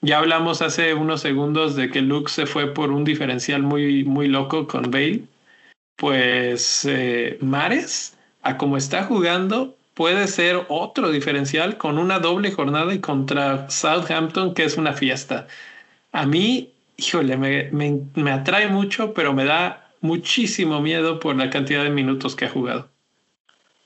Ya 0.00 0.18
hablamos 0.18 0.62
hace 0.62 0.94
unos 0.94 1.20
segundos 1.20 1.74
de 1.76 1.90
que 1.90 2.00
Luke 2.02 2.30
se 2.30 2.46
fue 2.46 2.74
por 2.74 2.90
un 2.90 3.04
diferencial 3.04 3.62
muy, 3.62 4.04
muy 4.04 4.26
loco 4.28 4.66
con 4.66 4.90
Bale. 4.90 5.22
Pues 6.02 6.84
eh, 6.84 7.38
Mares, 7.40 8.18
a 8.42 8.58
como 8.58 8.76
está 8.76 9.04
jugando, 9.04 9.76
puede 9.94 10.26
ser 10.26 10.66
otro 10.68 11.12
diferencial 11.12 11.76
con 11.76 11.96
una 11.96 12.18
doble 12.18 12.50
jornada 12.50 12.92
y 12.92 12.98
contra 12.98 13.70
Southampton, 13.70 14.52
que 14.52 14.64
es 14.64 14.76
una 14.76 14.94
fiesta. 14.94 15.46
A 16.10 16.26
mí, 16.26 16.72
híjole, 16.96 17.36
me, 17.36 17.68
me, 17.70 18.00
me 18.16 18.32
atrae 18.32 18.66
mucho, 18.66 19.14
pero 19.14 19.32
me 19.32 19.44
da 19.44 19.92
muchísimo 20.00 20.80
miedo 20.80 21.20
por 21.20 21.36
la 21.36 21.50
cantidad 21.50 21.84
de 21.84 21.90
minutos 21.90 22.34
que 22.34 22.46
ha 22.46 22.50
jugado. 22.50 22.88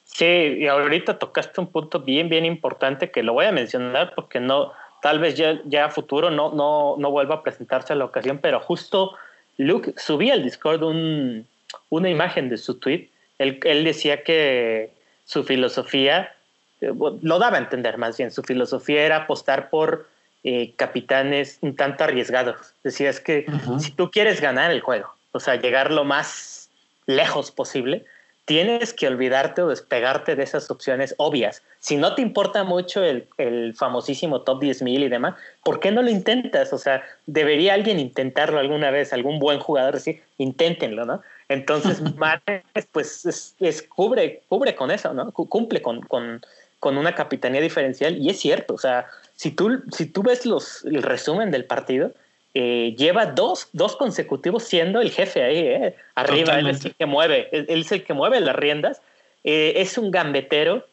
Sí, 0.05 0.25
y 0.25 0.67
ahorita 0.69 1.19
tocaste 1.19 1.61
un 1.61 1.67
punto 1.67 2.01
bien, 2.01 2.31
bien 2.31 2.47
importante 2.47 3.11
que 3.11 3.23
lo 3.23 3.35
voy 3.35 3.45
a 3.45 3.53
mencionar 3.53 4.15
porque 4.15 4.41
no, 4.41 4.73
tal 5.03 5.19
vez 5.19 5.35
ya, 5.35 5.61
ya 5.67 5.85
a 5.85 5.91
futuro 5.91 6.31
no, 6.31 6.55
no, 6.55 6.95
no 6.97 7.11
vuelva 7.11 7.35
a 7.35 7.43
presentarse 7.43 7.93
a 7.93 7.97
la 7.97 8.07
ocasión, 8.07 8.39
pero 8.39 8.59
justo 8.61 9.13
Luke 9.59 9.93
subía 9.99 10.33
al 10.33 10.43
Discord 10.43 10.83
un, 10.83 11.47
una 11.89 12.11
imagen 12.11 12.49
de 12.49 12.57
su 12.57 12.79
tweet. 12.79 13.09
Él, 13.39 13.61
él 13.65 13.85
decía 13.85 14.23
que 14.23 14.91
su 15.25 15.45
filosofía, 15.45 16.35
eh, 16.81 16.93
lo 17.23 17.39
daba 17.39 17.57
a 17.57 17.61
entender 17.61 17.99
más 17.99 18.17
bien, 18.17 18.31
su 18.31 18.43
filosofía 18.43 19.03
era 19.03 19.17
apostar 19.17 19.71
por 19.71 20.09
eh, 20.45 20.75
capitanes 20.77 21.59
un 21.61 21.75
tanto 21.75 22.05
arriesgados. 22.05 22.75
Decía, 22.85 23.11
es 23.11 23.21
que 23.21 23.47
si 23.81 23.91
tú 23.91 24.11
quieres 24.11 24.41
ganar 24.41 24.71
el 24.71 24.81
juego, 24.81 25.13
o 25.33 25.41
sea, 25.41 25.57
llegar 25.57 25.91
lo 25.91 26.05
más 26.05 26.71
lejos 27.07 27.51
posible, 27.51 28.05
tienes 28.45 28.95
que 28.95 29.09
olvidarte 29.09 29.63
o 29.63 29.69
despegarte 29.69 30.37
de 30.37 30.45
esas 30.45 30.71
opciones 30.71 31.17
obvias. 31.19 31.63
Si 31.81 31.97
no 31.97 32.15
te 32.15 32.23
importa 32.23 32.63
mucho 32.63 33.03
el, 33.03 33.27
el 33.39 33.75
famosísimo 33.75 34.43
top 34.43 34.63
10.000 34.63 35.07
y 35.07 35.09
demás, 35.09 35.35
¿por 35.65 35.81
qué 35.81 35.91
no 35.91 36.01
lo 36.01 36.11
intentas? 36.11 36.73
O 36.73 36.79
sea, 36.79 37.03
debería 37.27 37.75
alguien 37.75 37.99
intentarlo 37.99 38.61
alguna 38.61 38.93
vez, 38.93 39.13
algún 39.13 39.41
buen 39.41 39.59
jugador 39.59 39.95
decir, 39.95 40.23
inténtenlo, 40.39 41.05
¿no? 41.05 41.23
Entonces, 41.49 42.01
Mares, 42.17 42.63
pues, 42.93 43.55
es, 43.61 43.83
cubre, 43.83 44.43
cubre 44.49 44.75
con 44.75 44.91
eso, 44.91 45.15
¿no? 45.15 45.33
Cumple 45.33 45.83
con, 45.83 46.01
con, 46.03 46.41
con, 46.81 46.99
una 46.99 47.15
capitanía 47.15 47.61
diferencial 47.61 48.19
y 48.19 48.31
es 48.31 48.41
cierto, 48.41 48.75
o 48.75 48.79
sea, 48.79 49.07
si 49.35 49.51
tú, 49.51 49.83
si 49.93 50.07
tú 50.07 50.23
ves 50.23 50.47
los, 50.47 50.85
el 50.85 51.03
resumen 51.03 51.51
del 51.51 51.65
partido, 51.65 52.13
eh, 52.55 52.95
lleva 52.97 53.27
dos, 53.27 53.69
dos 53.73 53.97
consecutivos 53.97 54.65
siendo 54.65 55.01
el 55.01 55.11
jefe 55.11 55.43
ahí, 55.43 55.59
eh. 55.59 55.95
arriba, 56.15 56.59
él 56.59 56.69
es 56.69 56.85
el 56.85 56.95
que 56.95 57.07
mueve, 57.07 57.49
él, 57.53 57.67
es 57.69 57.93
el 57.93 58.03
que 58.03 58.15
mueve 58.15 58.41
las 58.41 58.57
riendas, 58.57 59.03
eh, 59.45 59.75
es 59.77 59.99
un 59.99 60.11
gambetero 60.11 60.87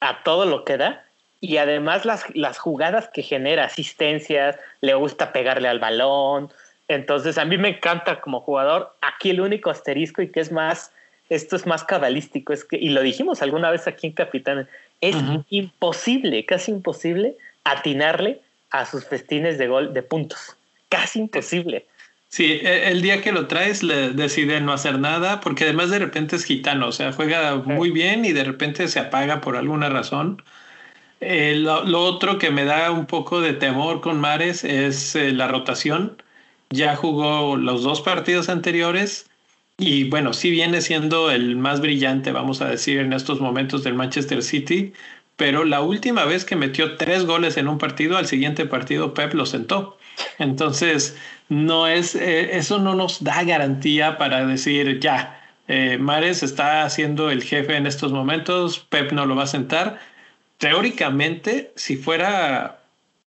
a 0.00 0.22
todo 0.22 0.46
lo 0.46 0.64
que 0.64 0.76
da 0.76 1.04
y 1.40 1.56
además 1.56 2.04
las, 2.04 2.24
las 2.34 2.58
jugadas 2.58 3.08
que 3.08 3.22
genera, 3.22 3.64
asistencias, 3.64 4.56
le 4.80 4.94
gusta 4.94 5.32
pegarle 5.32 5.68
al 5.68 5.78
balón, 5.80 6.52
entonces 6.88 7.38
a 7.38 7.44
mí 7.44 7.58
me 7.58 7.68
encanta 7.68 8.20
como 8.20 8.40
jugador, 8.40 8.96
aquí 9.02 9.30
el 9.30 9.40
único 9.40 9.70
asterisco 9.70 10.22
y 10.22 10.28
que 10.28 10.40
es 10.40 10.50
más, 10.50 10.92
esto 11.28 11.56
es 11.56 11.66
más 11.66 11.84
cabalístico, 11.84 12.52
es 12.52 12.64
que, 12.64 12.76
y 12.76 12.88
lo 12.88 13.02
dijimos 13.02 13.42
alguna 13.42 13.70
vez 13.70 13.86
aquí 13.86 14.08
en 14.08 14.14
Capitán, 14.14 14.68
es 15.00 15.16
imposible, 15.50 16.44
casi 16.44 16.72
imposible 16.72 17.36
atinarle 17.64 18.40
a 18.70 18.86
sus 18.86 19.04
festines 19.04 19.58
de 19.58 19.68
gol 19.68 19.92
de 19.92 20.02
puntos. 20.02 20.56
Casi 20.88 21.20
imposible. 21.20 21.86
Sí, 22.28 22.60
e, 22.62 22.90
el 22.90 23.02
día 23.02 23.22
que 23.22 23.32
lo 23.32 23.46
traes 23.46 23.82
le 23.82 24.10
decide 24.10 24.60
no 24.60 24.72
hacer 24.72 24.98
nada 24.98 25.40
porque 25.40 25.64
además 25.64 25.90
de 25.90 25.98
repente 25.98 26.36
es 26.36 26.44
gitano, 26.44 26.88
o 26.88 26.92
sea, 26.92 27.12
juega 27.12 27.56
muy 27.56 27.90
bien 27.90 28.24
y 28.24 28.32
de 28.32 28.44
repente 28.44 28.88
se 28.88 28.98
apaga 28.98 29.40
por 29.40 29.56
alguna 29.56 29.88
razón. 29.88 30.42
Eh, 31.20 31.56
lo, 31.56 31.82
otro 32.00 32.38
que 32.38 32.50
me 32.50 32.64
da 32.64 32.90
un 32.90 33.06
poco 33.06 33.40
de 33.40 33.52
temor 33.52 34.00
con 34.00 34.20
Mares 34.20 34.64
es 34.64 35.16
eh, 35.16 35.32
la 35.32 35.48
rotación. 35.48 36.22
Ya 36.70 36.96
jugó 36.96 37.56
los 37.56 37.82
dos 37.82 38.00
partidos 38.00 38.48
anteriores 38.48 39.28
y 39.78 40.04
bueno, 40.10 40.32
sí 40.32 40.50
viene 40.50 40.80
siendo 40.80 41.30
el 41.30 41.56
más 41.56 41.80
brillante, 41.80 42.32
vamos 42.32 42.60
a 42.60 42.68
decir, 42.68 42.98
en 42.98 43.12
estos 43.12 43.40
momentos 43.40 43.84
del 43.84 43.94
Manchester 43.94 44.42
City, 44.42 44.92
pero 45.36 45.64
la 45.64 45.82
última 45.82 46.24
vez 46.24 46.44
que 46.44 46.56
metió 46.56 46.96
tres 46.96 47.24
goles 47.24 47.56
en 47.56 47.68
un 47.68 47.78
partido, 47.78 48.18
al 48.18 48.26
siguiente 48.26 48.66
partido 48.66 49.14
Pep 49.14 49.34
lo 49.34 49.46
sentó. 49.46 49.96
Entonces, 50.38 51.16
no 51.48 51.86
es, 51.86 52.16
eh, 52.16 52.56
eso 52.58 52.80
no 52.80 52.96
nos 52.96 53.22
da 53.22 53.44
garantía 53.44 54.18
para 54.18 54.44
decir, 54.44 54.98
ya, 54.98 55.40
eh, 55.68 55.96
Mares 55.98 56.42
está 56.42 56.90
siendo 56.90 57.30
el 57.30 57.44
jefe 57.44 57.76
en 57.76 57.86
estos 57.86 58.10
momentos, 58.10 58.80
Pep 58.80 59.12
no 59.12 59.26
lo 59.26 59.36
va 59.36 59.44
a 59.44 59.46
sentar. 59.46 60.00
Teóricamente, 60.58 61.72
si 61.76 61.96
fuera 61.96 62.77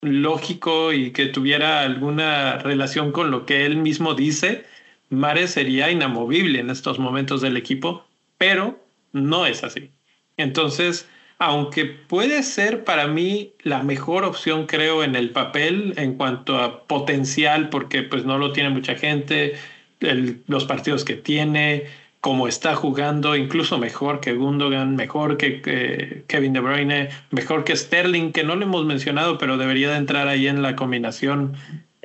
lógico 0.00 0.92
y 0.92 1.12
que 1.12 1.26
tuviera 1.26 1.80
alguna 1.80 2.58
relación 2.58 3.12
con 3.12 3.30
lo 3.30 3.46
que 3.46 3.66
él 3.66 3.76
mismo 3.76 4.14
dice, 4.14 4.64
Mares 5.10 5.52
sería 5.52 5.90
inamovible 5.90 6.60
en 6.60 6.70
estos 6.70 6.98
momentos 6.98 7.40
del 7.40 7.56
equipo, 7.56 8.06
pero 8.36 8.84
no 9.12 9.46
es 9.46 9.64
así. 9.64 9.90
Entonces, 10.36 11.08
aunque 11.38 11.84
puede 11.84 12.42
ser 12.42 12.84
para 12.84 13.06
mí 13.06 13.54
la 13.62 13.82
mejor 13.82 14.24
opción, 14.24 14.66
creo, 14.66 15.02
en 15.02 15.14
el 15.16 15.30
papel 15.30 15.94
en 15.96 16.14
cuanto 16.14 16.58
a 16.58 16.84
potencial, 16.86 17.68
porque 17.68 18.02
pues 18.02 18.24
no 18.24 18.38
lo 18.38 18.52
tiene 18.52 18.70
mucha 18.70 18.94
gente, 18.94 19.54
los 20.00 20.64
partidos 20.64 21.04
que 21.04 21.14
tiene, 21.14 21.86
cómo 22.20 22.48
está 22.48 22.74
jugando, 22.74 23.36
incluso 23.36 23.78
mejor 23.78 24.20
que 24.20 24.32
Gundogan, 24.32 24.96
mejor 24.96 25.36
que, 25.36 26.24
Kevin 26.26 26.52
De 26.52 26.60
Bruyne, 26.60 27.08
mejor 27.30 27.64
que 27.64 27.76
Sterling, 27.76 28.32
que 28.32 28.44
no 28.44 28.56
lo 28.56 28.64
hemos 28.64 28.84
mencionado, 28.84 29.38
pero 29.38 29.56
debería 29.56 29.90
de 29.90 29.96
entrar 29.98 30.28
ahí 30.28 30.48
en 30.48 30.62
la 30.62 30.74
combinación. 30.74 31.56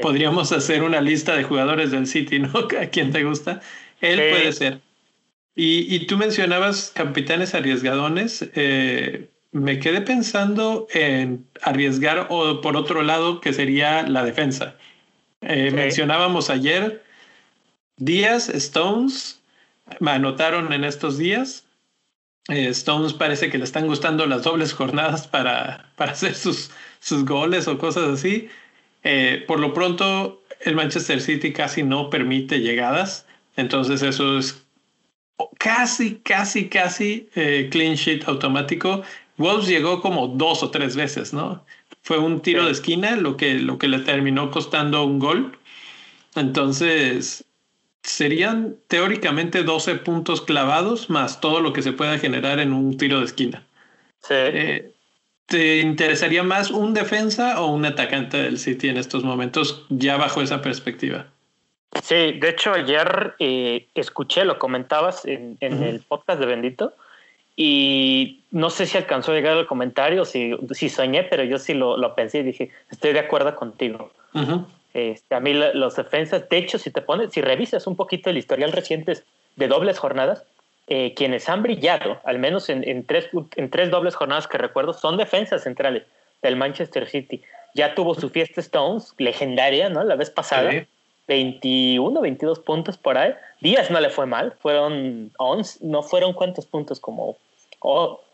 Podríamos 0.01 0.51
hacer 0.51 0.83
una 0.83 1.01
lista 1.01 1.35
de 1.35 1.43
jugadores 1.43 1.91
del 1.91 2.07
City, 2.07 2.39
¿no? 2.39 2.51
¿A 2.81 2.85
quién 2.87 3.11
te 3.11 3.23
gusta? 3.23 3.61
Él 4.01 4.17
puede 4.17 4.53
ser. 4.53 4.79
Y, 5.55 6.07
tú 6.07 6.17
mencionabas 6.17 6.91
capitanes 6.95 7.53
arriesgadones. 7.53 8.49
Eh, 8.55 9.29
me 9.51 9.77
quedé 9.79 10.01
pensando 10.01 10.87
en 10.91 11.45
arriesgar 11.61 12.27
o 12.29 12.59
por 12.61 12.75
otro 12.75 13.03
lado 13.03 13.39
que 13.39 13.53
sería 13.53 14.01
la 14.03 14.23
defensa. 14.23 14.75
Eh, 15.41 15.71
mencionábamos 15.71 16.49
ayer 16.49 17.03
Díaz, 17.97 18.49
Stones, 18.49 19.42
anotaron 20.05 20.73
en 20.73 20.83
estos 20.83 21.17
días. 21.17 21.65
Eh, 22.49 22.67
Stones 22.69 23.13
parece 23.13 23.49
que 23.49 23.57
le 23.57 23.63
están 23.63 23.87
gustando 23.87 24.25
las 24.25 24.43
dobles 24.43 24.73
jornadas 24.73 25.27
para, 25.27 25.91
para 25.95 26.11
hacer 26.11 26.35
sus, 26.35 26.71
sus 26.99 27.25
goles 27.25 27.67
o 27.67 27.77
cosas 27.77 28.09
así. 28.09 28.49
por 29.47 29.59
lo 29.59 29.73
pronto, 29.73 30.41
el 30.61 30.75
Manchester 30.75 31.21
City 31.21 31.53
casi 31.53 31.83
no 31.83 32.09
permite 32.09 32.59
llegadas. 32.59 33.25
Entonces 33.55 34.01
eso 34.01 34.37
es 34.37 34.63
casi, 35.57 36.15
casi, 36.15 36.69
casi 36.69 37.29
eh, 37.35 37.69
clean 37.71 37.95
sheet 37.95 38.27
automático. 38.27 39.03
Wolves 39.37 39.67
llegó 39.67 40.01
como 40.01 40.27
dos 40.27 40.63
o 40.63 40.71
tres 40.71 40.95
veces, 40.95 41.33
¿no? 41.33 41.65
Fue 42.01 42.17
un 42.17 42.41
tiro 42.41 42.65
de 42.65 42.71
esquina 42.71 43.15
lo 43.15 43.37
que, 43.37 43.55
lo 43.55 43.77
que 43.77 43.87
le 43.87 43.99
terminó 43.99 44.51
costando 44.51 45.03
un 45.05 45.19
gol. 45.19 45.57
Entonces, 46.35 47.45
serían 48.03 48.75
teóricamente 48.87 49.63
12 49.63 49.95
puntos 49.95 50.41
clavados 50.41 51.09
más 51.09 51.39
todo 51.39 51.61
lo 51.61 51.73
que 51.73 51.81
se 51.81 51.93
pueda 51.93 52.19
generar 52.19 52.59
en 52.59 52.73
un 52.73 52.97
tiro 52.97 53.19
de 53.19 53.25
esquina. 53.25 53.65
Sí. 54.19 54.33
Eh, 54.35 54.91
¿Te 55.45 55.79
interesaría 55.79 56.43
más 56.43 56.71
un 56.71 56.93
defensa 56.93 57.61
o 57.61 57.67
un 57.67 57.85
atacante 57.85 58.37
del 58.37 58.57
City 58.59 58.89
en 58.89 58.97
estos 58.97 59.23
momentos, 59.23 59.85
ya 59.89 60.17
bajo 60.17 60.41
esa 60.41 60.61
perspectiva? 60.61 61.27
Sí, 62.01 62.33
de 62.33 62.49
hecho 62.49 62.73
ayer 62.73 63.35
eh, 63.39 63.87
escuché, 63.93 64.45
lo 64.45 64.57
comentabas 64.57 65.25
en, 65.25 65.57
el 65.59 66.01
podcast 66.01 66.39
de 66.39 66.45
Bendito, 66.45 66.93
y 67.55 68.41
no 68.51 68.69
sé 68.69 68.87
si 68.87 68.97
alcanzó 68.97 69.31
a 69.31 69.35
llegar 69.35 69.57
el 69.57 69.67
comentario, 69.67 70.25
si, 70.25 70.55
si 70.71 70.89
soñé, 70.89 71.23
pero 71.23 71.43
yo 71.43 71.59
sí 71.59 71.75
lo, 71.75 71.97
lo, 71.97 72.15
pensé 72.15 72.39
y 72.39 72.43
dije, 72.43 72.71
estoy 72.89 73.13
de 73.13 73.19
acuerdo 73.19 73.55
contigo. 73.55 74.11
Este, 74.93 75.35
a 75.35 75.39
mí 75.39 75.53
los 75.53 75.95
defensas, 75.95 76.47
de 76.49 76.57
hecho, 76.57 76.77
si 76.77 76.91
te 76.91 77.01
pones, 77.01 77.31
si 77.33 77.41
revisas 77.41 77.87
un 77.87 77.95
poquito 77.95 78.29
el 78.29 78.37
historial 78.37 78.71
reciente 78.71 79.13
de 79.55 79.67
dobles 79.67 79.99
jornadas, 79.99 80.43
eh, 80.87 81.13
quienes 81.15 81.47
han 81.49 81.63
brillado, 81.63 82.19
al 82.25 82.39
menos 82.39 82.69
en, 82.69 82.87
en, 82.87 83.05
tres, 83.05 83.29
en 83.55 83.69
tres 83.69 83.89
dobles 83.89 84.15
jornadas 84.15 84.47
que 84.47 84.57
recuerdo, 84.57 84.93
son 84.93 85.17
defensas 85.17 85.63
centrales 85.63 86.03
del 86.41 86.55
Manchester 86.55 87.07
City. 87.07 87.41
Ya 87.73 87.95
tuvo 87.95 88.13
su 88.13 88.29
fiesta 88.29 88.61
Stones, 88.61 89.13
legendaria, 89.17 89.89
¿no? 89.89 90.03
La 90.03 90.15
vez 90.15 90.29
pasada. 90.29 90.71
21, 91.27 92.19
22 92.19 92.59
puntos 92.59 92.97
por 92.97 93.17
ahí. 93.17 93.33
Díaz 93.61 93.89
no 93.89 93.99
le 93.99 94.09
fue 94.09 94.25
mal, 94.25 94.53
fueron 94.59 95.31
11, 95.37 95.79
no 95.81 96.03
fueron 96.03 96.33
cuántos 96.33 96.65
puntos, 96.65 96.99
como 96.99 97.37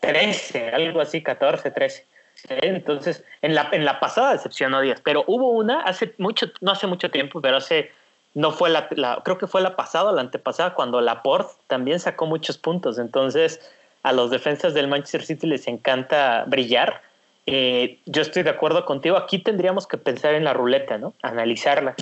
13, 0.00 0.70
algo 0.70 1.00
así, 1.00 1.22
14, 1.22 1.70
13. 1.70 2.06
Entonces, 2.48 3.24
en 3.42 3.54
la, 3.54 3.68
en 3.72 3.84
la 3.84 4.00
pasada 4.00 4.32
decepcionó 4.32 4.80
Díaz, 4.80 5.00
pero 5.02 5.24
hubo 5.26 5.50
una 5.50 5.82
hace 5.82 6.14
mucho, 6.18 6.46
no 6.60 6.72
hace 6.72 6.86
mucho 6.86 7.10
tiempo, 7.10 7.40
pero 7.40 7.56
hace, 7.56 7.90
no 8.34 8.52
fue 8.52 8.70
la, 8.70 8.88
creo 9.24 9.38
que 9.38 9.46
fue 9.46 9.60
la 9.60 9.76
pasada, 9.76 10.12
la 10.12 10.20
antepasada, 10.20 10.74
cuando 10.74 11.00
Laporte 11.00 11.52
también 11.66 12.00
sacó 12.00 12.26
muchos 12.26 12.58
puntos. 12.58 12.98
Entonces, 12.98 13.60
a 14.02 14.12
los 14.12 14.30
defensas 14.30 14.74
del 14.74 14.88
Manchester 14.88 15.24
City 15.24 15.46
les 15.46 15.66
encanta 15.68 16.44
brillar. 16.46 17.02
Eh, 17.46 17.98
yo 18.06 18.22
estoy 18.22 18.42
de 18.42 18.50
acuerdo 18.50 18.84
contigo. 18.84 19.16
Aquí 19.16 19.38
tendríamos 19.38 19.86
que 19.86 19.98
pensar 19.98 20.34
en 20.34 20.44
la 20.44 20.52
ruleta, 20.52 20.98
¿no? 20.98 21.14
Analizarla. 21.22 21.94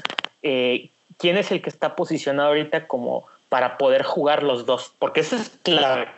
Eh, 0.42 0.90
quién 1.18 1.36
es 1.36 1.50
el 1.50 1.62
que 1.62 1.70
está 1.70 1.96
posicionado 1.96 2.48
ahorita 2.48 2.86
como 2.86 3.26
para 3.48 3.78
poder 3.78 4.02
jugar 4.02 4.42
los 4.42 4.66
dos, 4.66 4.94
porque 4.98 5.20
eso 5.20 5.36
es 5.36 5.50
clave, 5.62 6.08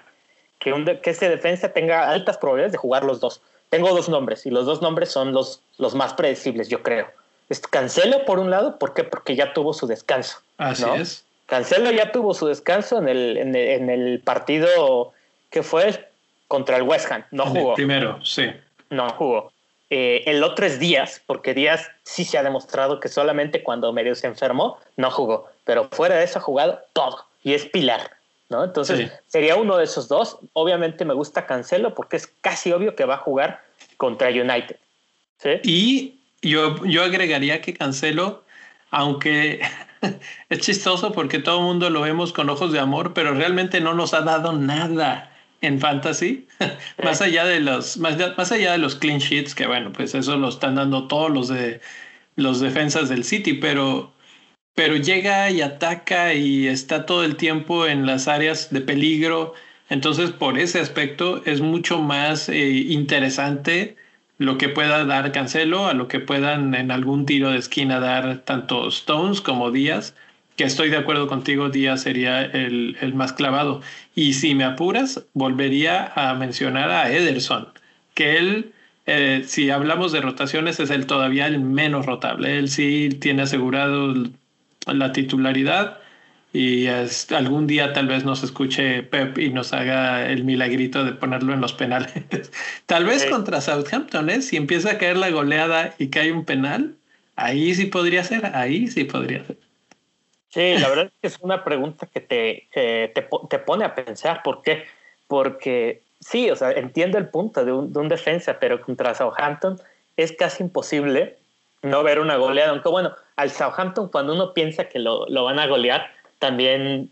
que, 0.58 0.72
un 0.72 0.84
que 0.84 1.10
ese 1.10 1.28
defensa 1.28 1.72
tenga 1.72 2.10
altas 2.10 2.38
probabilidades 2.38 2.72
de 2.72 2.78
jugar 2.78 3.04
los 3.04 3.20
dos. 3.20 3.40
Tengo 3.70 3.94
dos 3.94 4.08
nombres 4.08 4.44
y 4.46 4.50
los 4.50 4.66
dos 4.66 4.82
nombres 4.82 5.10
son 5.10 5.32
los, 5.32 5.60
los 5.78 5.94
más 5.94 6.12
predecibles, 6.14 6.68
yo 6.68 6.82
creo. 6.82 7.08
Es 7.48 7.60
Cancelo 7.60 8.24
por 8.24 8.38
un 8.38 8.50
lado, 8.50 8.78
¿por 8.78 8.94
qué? 8.94 9.04
Porque 9.04 9.34
ya 9.34 9.52
tuvo 9.52 9.72
su 9.72 9.86
descanso. 9.86 10.38
Así 10.58 10.84
es. 10.96 11.24
Cancelo 11.46 11.90
ya 11.90 12.12
tuvo 12.12 12.34
su 12.34 12.46
descanso 12.46 12.98
en 12.98 13.08
el, 13.08 13.36
en 13.36 13.90
el, 13.90 14.20
partido 14.20 15.12
que 15.50 15.64
fue 15.64 16.08
contra 16.46 16.76
el 16.76 16.82
West 16.82 17.10
Ham. 17.10 17.24
No 17.32 17.46
jugó. 17.46 17.74
primero, 17.74 18.24
sí. 18.24 18.50
No 18.90 19.08
jugó. 19.10 19.52
Eh, 19.90 20.22
el 20.26 20.44
otro 20.44 20.64
es 20.66 20.78
Díaz, 20.78 21.20
porque 21.26 21.52
Díaz 21.52 21.88
sí 22.04 22.24
se 22.24 22.38
ha 22.38 22.44
demostrado 22.44 23.00
que 23.00 23.08
solamente 23.08 23.64
cuando 23.64 23.92
medio 23.92 24.14
se 24.14 24.28
enfermó 24.28 24.78
no 24.96 25.10
jugó, 25.10 25.50
pero 25.64 25.88
fuera 25.90 26.16
de 26.16 26.24
eso 26.24 26.38
ha 26.38 26.42
jugado 26.42 26.80
todo 26.92 27.26
y 27.42 27.54
es 27.54 27.66
pilar, 27.66 28.12
¿no? 28.50 28.64
Entonces 28.64 29.10
sería 29.26 29.56
uno 29.56 29.76
de 29.76 29.84
esos 29.84 30.08
dos. 30.08 30.38
Obviamente 30.52 31.04
me 31.04 31.14
gusta 31.14 31.46
Cancelo 31.46 31.94
porque 31.94 32.16
es 32.16 32.26
casi 32.26 32.72
obvio 32.72 32.94
que 32.94 33.04
va 33.04 33.14
a 33.14 33.18
jugar 33.18 33.64
contra 33.96 34.28
United. 34.28 34.76
Y 35.62 36.20
yo, 36.42 36.84
yo 36.84 37.02
agregaría 37.02 37.62
que 37.62 37.72
Cancelo, 37.74 38.44
aunque 38.90 39.60
es 40.48 40.58
chistoso 40.60 41.12
porque 41.12 41.38
todo 41.38 41.60
el 41.60 41.64
mundo 41.64 41.88
lo 41.88 42.02
vemos 42.02 42.32
con 42.32 42.50
ojos 42.50 42.72
de 42.72 42.78
amor, 42.78 43.14
pero 43.14 43.32
realmente 43.32 43.80
no 43.80 43.94
nos 43.94 44.12
ha 44.12 44.22
dado 44.22 44.52
nada 44.52 45.30
en 45.62 45.78
fantasy, 45.78 46.48
más 47.02 47.20
allá 47.20 47.44
de 47.44 47.60
los, 47.60 47.98
más, 47.98 48.16
más, 48.36 48.50
allá 48.52 48.72
de 48.72 48.78
los 48.78 48.96
clean 48.96 49.18
sheets, 49.18 49.54
que 49.54 49.66
bueno, 49.66 49.92
pues 49.92 50.14
eso 50.14 50.36
lo 50.36 50.48
están 50.48 50.74
dando 50.74 51.06
todos 51.06 51.30
los 51.30 51.48
de 51.48 51.80
los 52.36 52.60
defensas 52.60 53.08
del 53.08 53.24
City, 53.24 53.54
pero, 53.54 54.12
pero 54.74 54.96
llega 54.96 55.50
y 55.50 55.60
ataca 55.62 56.34
y 56.34 56.66
está 56.68 57.06
todo 57.06 57.24
el 57.24 57.36
tiempo 57.36 57.86
en 57.86 58.06
las 58.06 58.28
áreas 58.28 58.70
de 58.70 58.80
peligro. 58.80 59.54
Entonces, 59.88 60.30
por 60.30 60.58
ese 60.58 60.80
aspecto 60.80 61.42
es 61.44 61.60
mucho 61.60 62.00
más 62.00 62.48
eh, 62.48 62.70
interesante 62.70 63.96
lo 64.38 64.56
que 64.56 64.68
pueda 64.68 65.04
dar 65.04 65.32
Cancelo 65.32 65.86
a 65.86 65.94
lo 65.94 66.08
que 66.08 66.20
puedan 66.20 66.74
en 66.74 66.90
algún 66.90 67.26
tiro 67.26 67.50
de 67.50 67.58
esquina 67.58 68.00
dar 68.00 68.38
tanto 68.38 68.88
Stones 68.88 69.40
como 69.40 69.70
Díaz 69.70 70.14
que 70.60 70.66
estoy 70.66 70.90
de 70.90 70.98
acuerdo 70.98 71.26
contigo, 71.26 71.70
Díaz 71.70 72.02
sería 72.02 72.42
el, 72.42 72.94
el, 73.00 73.14
más 73.14 73.32
clavado. 73.32 73.80
Y 74.14 74.34
si 74.34 74.54
me 74.54 74.64
apuras, 74.64 75.24
volvería 75.32 76.12
a 76.14 76.34
mencionar 76.34 76.90
a 76.90 77.10
Ederson, 77.10 77.68
que 78.12 78.36
él, 78.36 78.74
eh, 79.06 79.42
si 79.46 79.70
hablamos 79.70 80.12
de 80.12 80.20
rotaciones, 80.20 80.78
es 80.78 80.90
el 80.90 81.06
todavía 81.06 81.46
el 81.46 81.60
menos 81.60 82.04
rotable. 82.04 82.58
Él 82.58 82.68
sí 82.68 83.08
tiene 83.08 83.40
asegurado 83.40 84.12
la 84.86 85.12
titularidad, 85.12 85.98
y 86.52 86.88
algún 86.88 87.66
día 87.68 87.92
tal 87.92 88.08
vez 88.08 88.24
nos 88.24 88.42
escuche 88.42 89.04
Pep 89.04 89.38
y 89.38 89.50
nos 89.50 89.72
haga 89.72 90.28
el 90.28 90.42
milagrito 90.42 91.04
de 91.04 91.12
ponerlo 91.12 91.52
en 91.54 91.60
los 91.60 91.72
penales. 91.72 92.12
tal 92.86 93.04
vez 93.04 93.24
contra 93.26 93.60
Southampton, 93.60 94.30
¿eh? 94.30 94.42
si 94.42 94.56
empieza 94.56 94.92
a 94.92 94.98
caer 94.98 95.16
la 95.16 95.30
goleada 95.30 95.94
y 95.98 96.08
cae 96.08 96.32
un 96.32 96.44
penal, 96.44 96.96
ahí 97.36 97.74
sí 97.74 97.86
podría 97.86 98.24
ser, 98.24 98.46
ahí 98.46 98.88
sí 98.88 99.04
podría 99.04 99.44
ser. 99.44 99.58
Sí, 100.48 100.74
la 100.78 100.88
verdad 100.88 101.04
es 101.04 101.12
que 101.20 101.26
es 101.28 101.38
una 101.40 101.62
pregunta 101.62 102.08
que 102.12 102.20
te, 102.20 102.66
te, 102.74 103.08
te, 103.14 103.58
pone 103.60 103.84
a 103.84 103.94
pensar. 103.94 104.42
¿Por 104.42 104.62
qué? 104.62 104.82
Porque 105.28 106.02
sí, 106.18 106.50
o 106.50 106.56
sea, 106.56 106.72
entiendo 106.72 107.18
el 107.18 107.28
punto 107.28 107.64
de 107.64 107.70
un, 107.70 107.92
de 107.92 107.98
un 108.00 108.08
defensa, 108.08 108.58
pero 108.58 108.80
contra 108.80 109.14
Southampton 109.14 109.80
es 110.16 110.32
casi 110.32 110.64
imposible 110.64 111.36
no 111.82 112.02
ver 112.02 112.20
una 112.20 112.36
goleada. 112.36 112.70
Aunque 112.70 112.88
bueno, 112.88 113.14
al 113.36 113.50
Southampton 113.50 114.08
cuando 114.08 114.34
uno 114.34 114.52
piensa 114.54 114.88
que 114.88 114.98
lo, 114.98 115.26
lo 115.28 115.44
van 115.44 115.58
a 115.58 115.66
golear, 115.66 116.10
también 116.38 117.10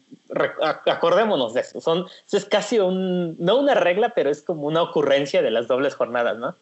acordémonos 0.86 1.54
de 1.54 1.60
eso. 1.60 1.80
Son, 1.80 2.06
es 2.32 2.44
casi 2.44 2.78
un, 2.78 3.36
no 3.38 3.56
una 3.56 3.74
regla, 3.74 4.10
pero 4.10 4.30
es 4.30 4.42
como 4.42 4.66
una 4.66 4.82
ocurrencia 4.82 5.42
de 5.42 5.50
las 5.50 5.68
dobles 5.68 5.94
jornadas, 5.94 6.38
¿no? 6.38 6.56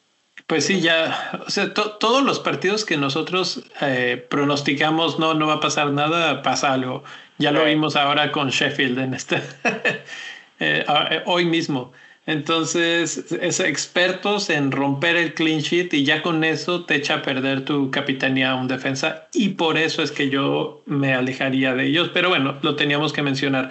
Pues 0.46 0.66
sí, 0.66 0.80
ya, 0.80 1.42
o 1.46 1.50
sea, 1.50 1.72
todos 1.74 2.22
los 2.22 2.38
partidos 2.38 2.84
que 2.84 2.96
nosotros 2.96 3.64
eh, 3.80 4.24
pronosticamos 4.28 5.18
no, 5.18 5.34
no 5.34 5.46
va 5.46 5.54
a 5.54 5.60
pasar 5.60 5.90
nada, 5.90 6.42
pasa 6.42 6.72
algo. 6.72 7.02
Ya 7.38 7.50
lo 7.50 7.64
vimos 7.64 7.96
ahora 7.96 8.32
con 8.32 8.50
Sheffield 8.50 8.98
en 8.98 9.14
este, 9.14 9.36
eh, 10.60 10.84
eh, 10.86 11.22
hoy 11.26 11.46
mismo. 11.46 11.92
Entonces, 12.26 13.32
es 13.40 13.60
expertos 13.60 14.50
en 14.50 14.72
romper 14.72 15.16
el 15.16 15.32
clean 15.34 15.60
sheet 15.60 15.94
y 15.94 16.04
ya 16.04 16.22
con 16.22 16.42
eso 16.42 16.84
te 16.84 16.96
echa 16.96 17.14
a 17.14 17.22
perder 17.22 17.64
tu 17.64 17.92
capitanía 17.92 18.50
a 18.50 18.54
un 18.56 18.66
defensa 18.66 19.28
y 19.32 19.50
por 19.50 19.78
eso 19.78 20.02
es 20.02 20.10
que 20.10 20.28
yo 20.28 20.82
me 20.86 21.14
alejaría 21.14 21.74
de 21.74 21.86
ellos. 21.86 22.10
Pero 22.12 22.28
bueno, 22.28 22.58
lo 22.62 22.74
teníamos 22.74 23.12
que 23.12 23.22
mencionar. 23.22 23.70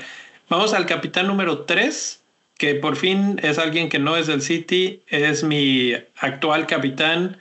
Vamos 0.50 0.74
al 0.74 0.86
capitán 0.86 1.28
número 1.28 1.60
3, 1.60 2.24
que 2.58 2.76
por 2.76 2.96
fin 2.96 3.40
es 3.44 3.60
alguien 3.60 3.90
que 3.90 4.00
no 4.00 4.16
es 4.16 4.28
del 4.28 4.42
City, 4.42 5.02
es 5.08 5.44
mi 5.44 5.94
actual 6.18 6.66
capitán. 6.66 7.38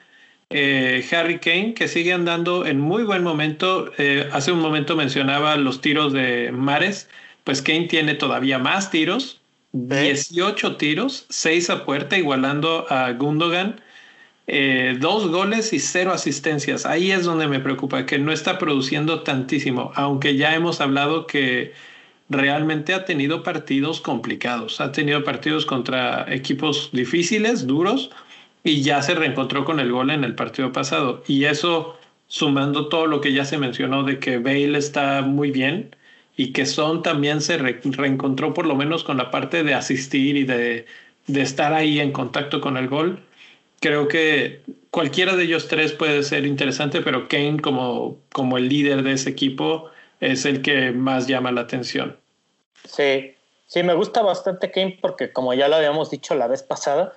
Eh, 0.51 1.07
Harry 1.13 1.39
Kane, 1.39 1.75
que 1.75 1.87
sigue 1.89 2.13
andando 2.13 2.67
en 2.67 2.81
muy 2.81 3.05
buen 3.05 3.23
momento. 3.23 3.93
Eh, 3.99 4.29
hace 4.33 4.53
un 4.53 4.61
momento 4.61 4.97
mencionaba 4.97 5.57
los 5.57 5.81
tiros 5.81 6.13
de 6.13 6.51
Mares, 6.53 7.09
pues 7.45 7.63
Kane 7.63 7.85
tiene 7.85 8.15
todavía 8.15 8.59
más 8.59 8.91
tiros, 8.91 9.41
18 9.75 10.77
tiros, 10.77 11.27
6 11.31 11.69
a 11.71 11.85
puerta, 11.85 12.17
igualando 12.17 12.87
a 12.91 13.13
Gundogan. 13.13 13.81
Eh, 14.47 14.97
dos 15.01 15.29
goles 15.29 15.73
y 15.73 15.81
cero 15.81 16.13
asistencias. 16.13 16.87
Ahí 16.87 17.11
es 17.11 17.25
donde 17.25 17.49
me 17.49 17.61
preocupa, 17.61 18.07
que 18.07 18.19
no 18.19 18.31
está 18.31 18.59
produciendo 18.59 19.23
tantísimo, 19.23 19.91
aunque 19.97 20.37
ya 20.37 20.55
hemos 20.55 20.81
hablado 20.81 21.27
que 21.27 21.73
realmente 22.29 22.95
ha 22.95 23.05
tenido 23.05 23.43
partidos 23.43 24.01
complicados, 24.01 24.81
ha 24.81 24.93
tenido 24.93 25.25
partidos 25.25 25.67
contra 25.67 26.33
equipos 26.33 26.91
difíciles, 26.93 27.67
duros, 27.67 28.11
y 28.63 28.83
ya 28.83 29.03
se 29.03 29.15
reencontró 29.15 29.65
con 29.65 29.81
el 29.81 29.91
gol 29.91 30.11
en 30.11 30.25
el 30.25 30.35
partido 30.37 30.73
pasado. 30.73 31.25
Y 31.27 31.45
eso, 31.47 31.99
sumando 32.29 32.89
todo 32.89 33.07
lo 33.07 33.21
que 33.21 33.33
ya 33.33 33.45
se 33.45 33.59
mencionó 33.59 34.05
de 34.05 34.21
que 34.21 34.39
Bale 34.39 34.79
está 34.79 35.23
muy 35.23 35.51
bien, 35.51 35.97
y 36.37 36.53
que 36.53 36.67
Son 36.67 37.03
también 37.03 37.41
se 37.41 37.57
reencontró 37.57 38.55
por 38.55 38.67
lo 38.67 38.75
menos 38.75 39.05
con 39.05 39.17
la 39.17 39.31
parte 39.31 39.63
de 39.63 39.75
asistir 39.75 40.37
y 40.37 40.45
de, 40.45 40.87
estar 41.29 41.73
ahí 41.73 42.01
en 42.01 42.13
contacto 42.13 42.61
con 42.61 42.77
el 42.77 42.89
gol. 42.89 43.23
Creo 43.81 44.09
que 44.09 44.63
cualquiera 44.91 45.37
de 45.37 45.45
ellos 45.45 45.69
tres 45.69 45.93
puede 45.93 46.23
ser 46.23 46.47
interesante, 46.47 47.03
pero 47.03 47.29
Kane 47.29 47.61
como, 47.61 48.19
el 48.57 48.69
líder 48.69 49.03
de 49.03 49.13
ese 49.13 49.31
equipo 49.31 49.91
es 50.21 50.45
el 50.45 50.63
que 50.63 50.91
más 50.91 51.27
llama 51.27 51.53
la 51.53 51.63
atención. 51.63 52.17
Sí, 52.85 53.35
sí, 53.67 53.83
me 53.83 53.95
gusta 53.95 54.23
bastante 54.23 54.71
Kane 54.71 54.99
porque 55.01 55.33
como 55.33 55.55
ya 55.55 55.69
lo 55.69 55.77
habíamos 55.77 56.11
dicho 56.11 56.35
la 56.35 56.49
vez 56.49 56.63
pasada, 56.63 57.13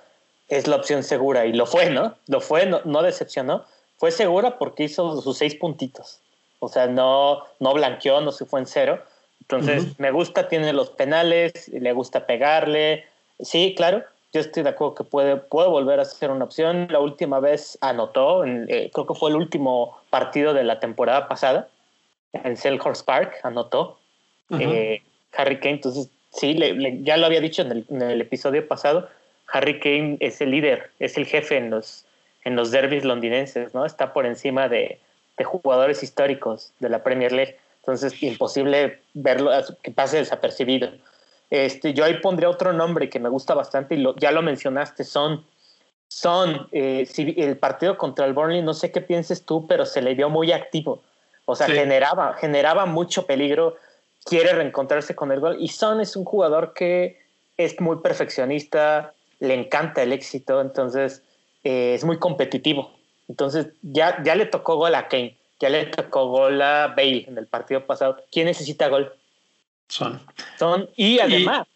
es 0.48 0.66
la 0.66 0.76
opción 0.76 1.02
segura 1.02 1.46
y 1.46 1.52
lo 1.52 1.66
fue, 1.66 1.90
¿no? 1.90 2.16
Lo 2.26 2.40
fue, 2.40 2.66
no 2.66 3.02
decepcionó. 3.02 3.64
Fue 3.98 4.12
segura 4.12 4.58
porque 4.58 4.84
hizo 4.84 5.20
sus 5.20 5.36
seis 5.36 5.56
puntitos. 5.56 6.20
O 6.60 6.68
sea, 6.68 6.86
no, 6.86 7.44
no 7.60 7.74
blanqueó, 7.74 8.20
no 8.20 8.32
se 8.32 8.44
fue 8.44 8.60
en 8.60 8.66
cero. 8.66 9.02
Entonces, 9.40 9.98
me 9.98 10.10
gusta, 10.10 10.48
tiene 10.48 10.72
los 10.72 10.90
penales, 10.90 11.68
le 11.68 11.92
gusta 11.92 12.26
pegarle. 12.26 13.06
Sí, 13.40 13.74
claro, 13.76 14.04
yo 14.32 14.40
estoy 14.40 14.62
de 14.62 14.68
acuerdo 14.68 14.94
que 14.94 15.04
puede, 15.04 15.36
puede 15.36 15.68
volver 15.68 16.00
a 16.00 16.04
ser 16.04 16.30
una 16.30 16.44
opción. 16.44 16.88
La 16.90 17.00
última 17.00 17.40
vez 17.40 17.78
anotó, 17.80 18.44
eh, 18.44 18.90
creo 18.92 19.06
que 19.06 19.14
fue 19.14 19.30
el 19.30 19.36
último 19.36 19.98
partido 20.10 20.52
de 20.52 20.64
la 20.64 20.80
temporada 20.80 21.28
pasada, 21.28 21.68
en 22.32 22.56
Selhurst 22.58 23.06
Park, 23.06 23.36
anotó 23.42 23.98
eh, 24.50 25.00
Harry 25.34 25.58
Kane. 25.60 25.76
Entonces, 25.76 26.10
sí, 26.30 26.58
ya 27.02 27.16
lo 27.16 27.26
había 27.26 27.40
dicho 27.40 27.62
en 27.62 27.72
el, 27.72 27.86
en 27.88 28.02
el, 28.02 28.20
episodio 28.20 28.66
pasado, 28.68 29.08
Harry 29.50 29.80
Kane 29.80 30.18
es 30.20 30.42
el 30.42 30.50
líder, 30.50 30.90
es 30.98 31.16
el 31.16 31.24
jefe 31.24 31.56
en 31.56 31.70
los, 31.70 32.04
en 32.44 32.54
los 32.54 32.70
derbis 32.70 33.04
londinenses, 33.04 33.72
¿no? 33.72 33.86
Está 33.86 34.12
por 34.12 34.26
encima 34.26 34.68
de, 34.68 35.00
de 35.38 35.44
jugadores 35.44 36.02
históricos 36.02 36.72
de 36.80 36.88
la 36.88 37.02
Premier 37.02 37.32
League. 37.32 37.56
Entonces, 37.80 38.22
imposible 38.22 39.00
verlo, 39.14 39.50
que 39.82 39.90
pase 39.90 40.18
desapercibido. 40.18 40.90
Este, 41.48 41.94
yo 41.94 42.04
ahí 42.04 42.18
pondría 42.20 42.50
otro 42.50 42.72
nombre 42.72 43.08
que 43.08 43.20
me 43.20 43.28
gusta 43.28 43.54
bastante 43.54 43.94
y 43.94 43.98
lo, 43.98 44.14
ya 44.16 44.32
lo 44.32 44.42
mencionaste, 44.42 45.04
Son. 45.04 45.44
Son, 46.10 46.68
eh, 46.72 47.06
si 47.10 47.34
el 47.36 47.58
partido 47.58 47.98
contra 47.98 48.24
el 48.26 48.32
Burnley, 48.32 48.62
no 48.62 48.72
sé 48.72 48.90
qué 48.90 49.00
pienses 49.00 49.44
tú, 49.44 49.66
pero 49.66 49.84
se 49.84 50.00
le 50.00 50.14
vio 50.14 50.30
muy 50.30 50.52
activo. 50.52 51.02
O 51.44 51.54
sea, 51.54 51.66
generaba, 51.66 52.34
generaba 52.34 52.86
mucho 52.86 53.26
peligro, 53.26 53.76
quiere 54.24 54.52
reencontrarse 54.52 55.14
con 55.14 55.32
el 55.32 55.40
gol. 55.40 55.56
Y 55.60 55.68
Son 55.68 56.00
es 56.00 56.16
un 56.16 56.24
jugador 56.24 56.72
que 56.74 57.18
es 57.56 57.78
muy 57.80 57.98
perfeccionista, 57.98 59.12
le 59.40 59.54
encanta 59.54 60.02
el 60.02 60.12
éxito, 60.12 60.60
entonces 60.60 61.22
eh, 61.64 61.94
es 61.94 62.04
muy 62.04 62.18
competitivo. 62.18 62.97
Entonces 63.28 63.68
ya, 63.82 64.22
ya 64.22 64.34
le 64.34 64.46
tocó 64.46 64.76
gol 64.76 64.94
a 64.94 65.08
Kane, 65.08 65.36
ya 65.60 65.68
le 65.68 65.86
tocó 65.86 66.28
gol 66.28 66.60
a 66.62 66.88
Bale 66.88 67.26
en 67.28 67.38
el 67.38 67.46
partido 67.46 67.84
pasado. 67.84 68.16
¿Quién 68.32 68.46
necesita 68.46 68.88
gol? 68.88 69.12
Son. 69.88 70.20
Son. 70.58 70.88
Y 70.96 71.18
además, 71.18 71.66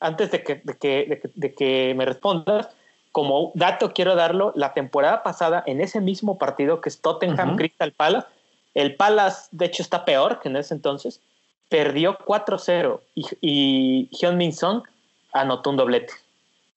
antes 0.00 0.30
de 0.30 0.42
que, 0.42 0.60
de 0.64 0.76
que, 0.76 1.20
de, 1.34 1.54
que, 1.54 1.94
me 1.96 2.04
respondas, 2.04 2.68
como 3.12 3.52
dato 3.54 3.92
quiero 3.92 4.14
darlo, 4.14 4.52
la 4.56 4.74
temporada 4.74 5.22
pasada, 5.22 5.62
en 5.66 5.80
ese 5.80 6.00
mismo 6.00 6.38
partido 6.38 6.80
que 6.80 6.88
es 6.88 7.00
Tottenham 7.00 7.56
Crystal 7.56 7.92
Palace, 7.92 8.26
el 8.74 8.94
Palace 8.94 9.48
de 9.52 9.66
hecho 9.66 9.82
está 9.82 10.04
peor 10.04 10.40
que 10.40 10.48
en 10.48 10.56
ese 10.56 10.74
entonces, 10.74 11.20
perdió 11.68 12.18
4-0 12.18 13.00
y, 13.14 13.26
y 13.40 14.08
Hyun 14.12 14.36
Min 14.36 14.52
Son 14.52 14.82
anotó 15.32 15.70
un 15.70 15.76
doblete. 15.76 16.12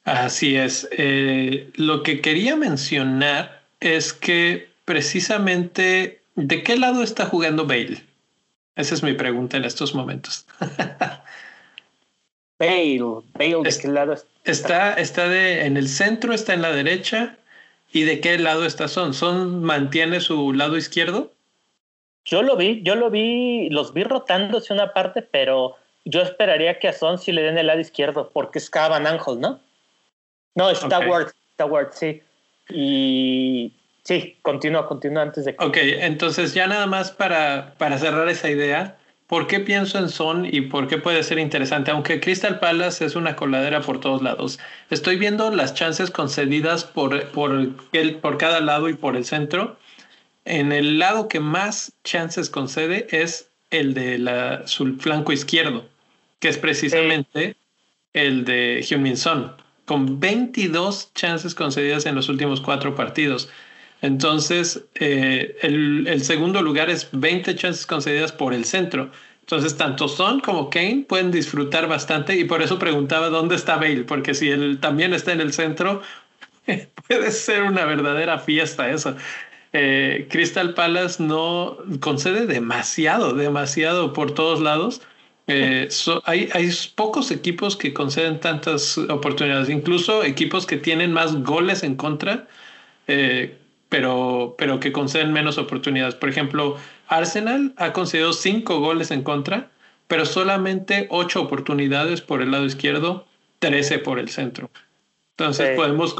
Así 0.05 0.55
es. 0.55 0.87
Eh, 0.91 1.69
lo 1.75 2.03
que 2.03 2.21
quería 2.21 2.55
mencionar 2.55 3.58
es 3.79 4.13
que 4.13 4.69
precisamente, 4.85 6.21
¿de 6.35 6.63
qué 6.63 6.77
lado 6.77 7.03
está 7.03 7.25
jugando 7.25 7.65
Bale? 7.65 8.03
Esa 8.75 8.95
es 8.95 9.03
mi 9.03 9.13
pregunta 9.13 9.57
en 9.57 9.65
estos 9.65 9.93
momentos. 9.93 10.45
Bale, 12.59 12.99
Bale, 13.33 13.63
¿de 13.63 13.77
qué 13.81 13.87
lado 13.87 14.13
está? 14.43 14.93
Está, 14.93 15.29
de, 15.29 15.65
en 15.65 15.77
el 15.77 15.87
centro, 15.87 16.33
está 16.33 16.53
en 16.53 16.61
la 16.61 16.71
derecha. 16.71 17.37
¿Y 17.91 18.03
de 18.03 18.19
qué 18.21 18.37
lado 18.37 18.65
está 18.65 18.87
Son? 18.87 19.13
¿Son 19.13 19.63
mantiene 19.63 20.19
su 20.19 20.53
lado 20.53 20.77
izquierdo? 20.77 21.31
Yo 22.25 22.43
lo 22.43 22.55
vi, 22.55 22.81
yo 22.83 22.95
lo 22.95 23.09
vi, 23.09 23.69
los 23.69 23.93
vi 23.93 24.03
rotándose 24.03 24.73
una 24.73 24.93
parte, 24.93 25.21
pero 25.23 25.75
yo 26.05 26.21
esperaría 26.21 26.79
que 26.79 26.87
a 26.87 26.93
Son 26.93 27.17
sí 27.17 27.31
le 27.31 27.41
den 27.41 27.57
el 27.57 27.67
lado 27.67 27.79
izquierdo, 27.79 28.29
porque 28.31 28.59
es 28.59 28.69
Cavan 28.69 29.07
Ángel, 29.07 29.39
¿no? 29.39 29.59
No, 30.55 30.69
está 30.69 30.99
Ward, 30.99 31.31
está 31.51 31.65
Ward, 31.65 31.93
sí. 31.93 32.21
Y 32.69 33.73
sí, 34.03 34.37
continúa, 34.41 34.87
continúa 34.87 35.23
antes 35.23 35.45
de 35.45 35.55
que... 35.55 35.65
Ok, 35.65 35.77
entonces 35.81 36.53
ya 36.53 36.67
nada 36.67 36.85
más 36.87 37.11
para, 37.11 37.73
para 37.77 37.97
cerrar 37.97 38.29
esa 38.29 38.49
idea, 38.49 38.97
¿por 39.27 39.47
qué 39.47 39.59
pienso 39.59 39.97
en 39.97 40.09
Son 40.09 40.45
y 40.45 40.61
por 40.61 40.87
qué 40.87 40.97
puede 40.97 41.23
ser 41.23 41.39
interesante? 41.39 41.91
Aunque 41.91 42.19
Crystal 42.19 42.59
Palace 42.59 43.05
es 43.05 43.15
una 43.15 43.35
coladera 43.35 43.81
por 43.81 43.99
todos 43.99 44.21
lados, 44.21 44.59
estoy 44.89 45.17
viendo 45.17 45.49
las 45.51 45.73
chances 45.73 46.11
concedidas 46.11 46.83
por, 46.83 47.27
por, 47.29 47.51
el, 47.93 48.15
por 48.15 48.37
cada 48.37 48.59
lado 48.59 48.89
y 48.89 48.93
por 48.93 49.15
el 49.15 49.25
centro. 49.25 49.77
En 50.45 50.71
el 50.71 50.99
lado 50.99 51.27
que 51.27 51.39
más 51.39 51.93
chances 52.03 52.49
concede 52.49 53.07
es 53.11 53.49
el 53.71 53.93
de 53.93 54.17
la, 54.17 54.67
su 54.67 54.97
flanco 54.97 55.31
izquierdo, 55.31 55.85
que 56.39 56.49
es 56.49 56.57
precisamente 56.57 57.55
el 58.13 58.45
de 58.45 58.81
Hyun-Min 58.81 59.15
Son 59.15 59.68
con 59.89 60.19
22 60.19 61.15
chances 61.15 61.55
concedidas 61.55 62.05
en 62.05 62.13
los 62.13 62.29
últimos 62.29 62.61
cuatro 62.61 62.93
partidos. 62.93 63.49
Entonces, 64.03 64.85
eh, 64.93 65.57
el, 65.63 66.21
segundo 66.21 66.61
lugar 66.61 66.91
es 66.91 67.09
20 67.11 67.55
chances 67.55 67.87
concedidas 67.87 68.31
por 68.31 68.53
el 68.53 68.65
centro. 68.65 69.09
Entonces, 69.39 69.77
tanto 69.77 70.07
Son 70.07 70.41
como 70.41 70.69
Kane 70.69 71.05
pueden 71.09 71.31
disfrutar 71.31 71.87
bastante 71.87 72.35
y 72.37 72.43
por 72.43 72.61
eso 72.61 72.77
preguntaba 72.77 73.29
dónde 73.29 73.55
está 73.55 73.77
Bale, 73.77 74.03
porque 74.03 74.35
si 74.35 74.51
él 74.51 74.77
también 74.79 75.15
está 75.15 75.31
en 75.31 75.41
el 75.41 75.53
centro, 75.53 76.03
puede 77.07 77.31
ser 77.31 77.63
una 77.63 77.83
verdadera 77.85 78.37
fiesta 78.37 78.91
eso. 78.91 79.15
Eh, 79.73 80.27
Crystal 80.29 80.75
Palace 80.75 81.23
no 81.23 81.79
concede 81.99 82.45
demasiado, 82.45 83.33
demasiado 83.33 84.13
por 84.13 84.35
todos 84.35 84.61
lados 84.61 85.01
Eh, 85.51 85.89
hay, 86.25 86.47
hay 86.53 86.69
pocos 86.93 87.31
equipos 87.31 87.75
que 87.75 87.91
conceden 87.91 88.39
tantas 88.39 88.99
oportunidades, 88.99 89.67
incluso 89.69 90.23
equipos 90.23 90.67
que 90.67 90.77
tienen 90.77 91.11
más 91.11 91.41
goles 91.43 91.81
en 91.81 91.95
contra, 91.95 92.47
eh, 93.07 93.57
pero, 93.89 94.53
pero 94.59 94.79
que 94.79 94.91
conceden 94.91 95.33
menos 95.33 95.57
oportunidades. 95.57 96.13
Por 96.13 96.29
ejemplo, 96.29 96.77
Arsenal 97.07 97.73
ha 97.77 97.93
concedido 97.93 98.31
cinco 98.31 98.79
goles 98.79 99.09
en 99.09 99.23
contra, 99.23 99.71
pero 100.07 100.27
solamente 100.27 101.07
ocho 101.09 101.41
oportunidades 101.41 102.21
por 102.21 102.43
el 102.43 102.51
lado 102.51 102.65
izquierdo, 102.65 103.25
13 103.57 103.97
por 103.97 104.19
el 104.19 104.29
centro. 104.29 104.69
Entonces 105.35 105.75
podemos 105.75 106.15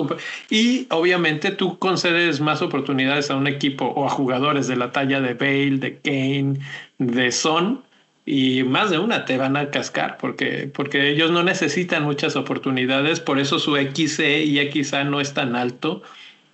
y 0.50 0.88
obviamente 0.89 1.52
tú 1.52 1.78
concedes 1.78 2.39
más 2.39 2.63
oportunidades 2.63 3.30
a 3.30 3.36
un 3.36 3.46
equipo 3.46 3.86
o 3.86 4.08
a 4.08 4.10
jugadores 4.10 4.68
de 4.68 4.78
la 4.78 4.92
talla 4.92 5.22
de 5.22 5.36
Bale, 5.36 5.78
de 5.78 6.00
Kane, 6.00 6.60
de 6.98 7.32
Son 7.32 7.84
y 8.32 8.63
más 8.63 8.92
de 8.92 9.00
una 9.00 9.26
te 9.26 9.39
van 9.39 9.58
a 9.58 9.72
cascar 9.72 10.18
porque 10.18 10.70
porque 10.72 11.10
ellos 11.10 11.32
no 11.32 11.42
necesitan 11.42 12.04
muchas 12.04 12.36
oportunidades, 12.36 13.20
por 13.20 13.39
eso 13.39 13.58
su 13.58 13.76
XE 13.76 14.44
y 14.44 14.84
XA 14.84 15.04
no 15.04 15.20
es 15.20 15.34
tan 15.34 15.56
alto, 15.56 16.04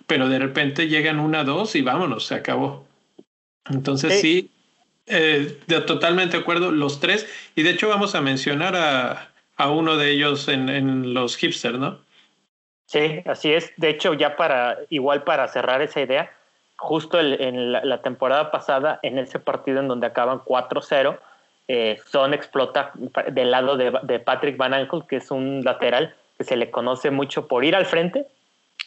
pero 0.06 0.30
de 0.30 0.38
repente 0.38 0.88
llegan 0.88 1.20
una 1.20 1.44
dos 1.44 1.76
y 1.76 1.82
vámonos, 1.82 2.24
se 2.24 2.34
acabó. 2.34 2.86
Entonces 3.68 4.22
sí, 4.22 4.50
eh, 5.04 5.58
totalmente 5.86 6.38
de 6.38 6.42
acuerdo 6.42 6.72
los 6.72 6.98
tres 6.98 7.28
y 7.54 7.62
de 7.62 7.70
hecho 7.70 7.90
vamos 7.90 8.14
a 8.14 8.22
mencionar 8.22 8.74
a, 8.74 9.32
a 9.56 9.70
uno 9.70 9.98
de 9.98 10.12
ellos 10.12 10.48
en, 10.48 10.70
en 10.70 11.12
los 11.12 11.36
hipsters, 11.36 11.78
¿no? 11.78 11.98
Sí, 12.86 13.22
así 13.26 13.52
es. 13.52 13.72
De 13.76 13.90
hecho, 13.90 14.14
ya 14.14 14.36
para, 14.36 14.78
igual 14.88 15.24
para 15.24 15.46
cerrar 15.48 15.82
esa 15.82 16.00
idea, 16.00 16.30
justo 16.78 17.18
en 17.20 17.72
la, 17.72 18.00
temporada 18.00 18.50
pasada, 18.50 19.00
en 19.02 19.18
ese 19.18 19.40
partido 19.40 19.80
en 19.80 19.88
donde 19.88 20.06
acaban 20.06 20.38
4-0, 20.38 21.18
eh, 21.68 21.98
Son 22.10 22.32
explota 22.32 22.92
del 23.32 23.50
lado 23.50 23.76
de, 23.76 24.20
Patrick 24.20 24.56
Van 24.56 24.74
Ankel, 24.74 25.02
que 25.08 25.16
es 25.16 25.30
un 25.30 25.62
lateral 25.64 26.14
que 26.38 26.44
se 26.44 26.56
le 26.56 26.70
conoce 26.70 27.10
mucho 27.10 27.48
por 27.48 27.64
ir 27.64 27.74
al 27.74 27.86
frente 27.86 28.26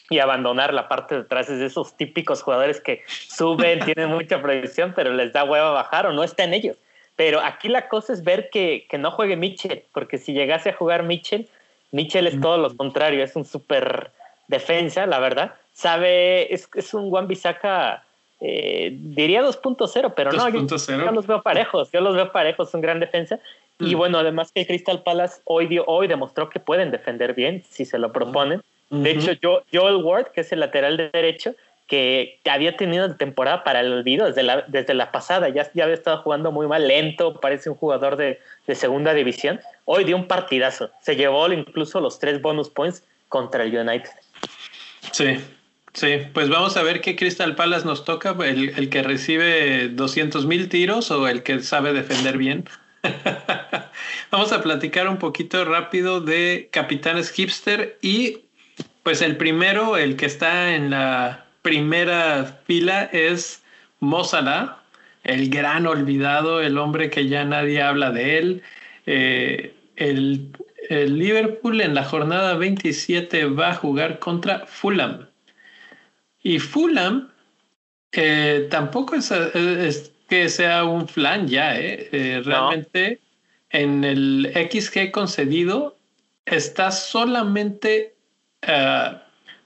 y 0.09 0.19
abandonar 0.19 0.73
la 0.73 0.87
parte 0.87 1.15
de 1.15 1.21
atrás. 1.21 1.49
Es 1.49 1.59
de 1.59 1.65
esos 1.65 1.97
típicos 1.97 2.41
jugadores 2.41 2.79
que 2.79 3.03
suben, 3.07 3.79
tienen 3.85 4.09
mucha 4.09 4.41
proyección, 4.41 4.93
pero 4.95 5.13
les 5.13 5.33
da 5.33 5.43
hueva 5.43 5.71
bajar 5.71 6.07
o 6.07 6.13
no 6.13 6.23
está 6.23 6.43
en 6.43 6.53
ellos. 6.53 6.77
Pero 7.15 7.41
aquí 7.41 7.67
la 7.67 7.89
cosa 7.89 8.13
es 8.13 8.23
ver 8.23 8.49
que, 8.49 8.87
que 8.89 8.97
no 8.97 9.11
juegue 9.11 9.35
Mitchell, 9.35 9.83
porque 9.93 10.17
si 10.17 10.33
llegase 10.33 10.69
a 10.69 10.73
jugar 10.73 11.03
Mitchell, 11.03 11.49
Mitchell 11.91 12.27
es 12.27 12.39
todo 12.39 12.57
lo 12.57 12.75
contrario, 12.77 13.23
es 13.23 13.35
un 13.35 13.45
súper 13.45 14.11
defensa, 14.47 15.05
la 15.05 15.19
verdad. 15.19 15.55
Sabe, 15.73 16.53
es, 16.53 16.69
es 16.75 16.93
un 16.93 17.09
Juan 17.09 17.27
Bisaca, 17.27 18.03
eh, 18.41 18.91
diría 18.93 19.43
2.0, 19.43 20.13
pero 20.15 20.31
no, 20.31 20.49
yo, 20.49 21.11
los 21.11 21.27
veo 21.27 21.41
parejos, 21.41 21.91
yo 21.91 21.99
los 21.99 22.15
veo 22.15 22.31
parejos, 22.31 22.73
un 22.73 22.81
gran 22.81 22.99
defensa. 22.99 23.39
Y 23.79 23.95
mm. 23.95 23.97
bueno, 23.97 24.19
además 24.19 24.51
que 24.53 24.65
Crystal 24.65 25.03
Palace 25.03 25.41
hoy, 25.45 25.67
dio, 25.67 25.83
hoy 25.87 26.07
demostró 26.07 26.49
que 26.49 26.59
pueden 26.59 26.91
defender 26.91 27.33
bien 27.33 27.63
si 27.69 27.85
se 27.85 27.97
lo 27.99 28.11
proponen. 28.11 28.61
De 28.89 29.11
hecho, 29.11 29.33
yo, 29.33 29.61
Joel 29.71 29.97
Ward, 29.97 30.31
que 30.31 30.41
es 30.41 30.51
el 30.51 30.61
lateral 30.61 30.97
de 30.97 31.09
derecho, 31.09 31.53
que 31.85 32.39
había 32.49 32.77
tenido 32.77 33.15
temporada 33.15 33.63
para 33.63 33.81
el 33.81 33.91
olvido 33.91 34.27
desde 34.27 34.43
la, 34.43 34.63
desde 34.67 34.93
la 34.93 35.11
pasada, 35.11 35.49
ya, 35.49 35.69
ya 35.73 35.83
había 35.83 35.95
estado 35.95 36.21
jugando 36.21 36.51
muy 36.51 36.67
mal, 36.67 36.87
lento, 36.87 37.39
parece 37.39 37.69
un 37.69 37.75
jugador 37.75 38.15
de, 38.15 38.39
de, 38.67 38.75
segunda 38.75 39.13
división. 39.13 39.59
Hoy 39.85 40.03
dio 40.05 40.15
un 40.15 40.27
partidazo, 40.27 40.91
se 41.01 41.15
llevó 41.15 41.51
incluso 41.51 41.99
los 41.99 42.19
tres 42.19 42.41
bonus 42.41 42.69
points 42.69 43.03
contra 43.27 43.63
el 43.63 43.75
United. 43.75 44.09
Sí, 45.11 45.39
sí, 45.93 46.17
pues 46.33 46.49
vamos 46.49 46.77
a 46.77 46.83
ver 46.83 47.01
qué 47.01 47.15
Crystal 47.15 47.55
Palace 47.55 47.85
nos 47.85 48.05
toca, 48.05 48.35
el, 48.45 48.69
el 48.69 48.89
que 48.89 49.03
recibe 49.03 49.89
200 49.89 50.45
mil 50.45 50.69
tiros 50.69 51.11
o 51.11 51.27
el 51.27 51.43
que 51.43 51.61
sabe 51.61 51.93
defender 51.93 52.37
bien. 52.37 52.65
vamos 54.31 54.51
a 54.51 54.61
platicar 54.61 55.07
un 55.07 55.17
poquito 55.17 55.63
rápido 55.65 56.21
de 56.21 56.69
Capitanes 56.71 57.31
Hipster 57.31 57.97
y 58.01 58.39
pues 59.03 59.21
el 59.21 59.37
primero, 59.37 59.97
el 59.97 60.15
que 60.15 60.25
está 60.25 60.75
en 60.75 60.89
la 60.89 61.45
primera 61.61 62.59
fila 62.65 63.03
es 63.11 63.63
Mozala, 63.99 64.79
el 65.23 65.49
gran 65.49 65.87
olvidado, 65.87 66.61
el 66.61 66.77
hombre 66.77 67.09
que 67.09 67.27
ya 67.27 67.43
nadie 67.45 67.81
habla 67.81 68.11
de 68.11 68.37
él. 68.37 68.63
Eh, 69.05 69.73
el, 69.95 70.51
Liverpool 70.89 71.81
en 71.81 71.93
la 71.93 72.03
jornada 72.03 72.55
27 72.55 73.45
va 73.45 73.69
a 73.69 73.75
jugar 73.75 74.17
contra 74.19 74.65
Fulham. 74.65 75.28
Y 76.41 76.59
Fulham 76.59 77.29
eh, 78.11 78.67
tampoco 78.69 79.15
es, 79.15 80.11
que 80.27 80.49
sea 80.49 80.83
un 80.85 81.07
flan 81.07 81.47
ya, 81.47 81.77
eh. 81.77 82.41
realmente 82.43 83.19
en 83.69 84.03
el 84.03 84.51
XG 84.53 85.11
concedido 85.11 85.97
está 86.45 86.91
solamente 86.91 88.15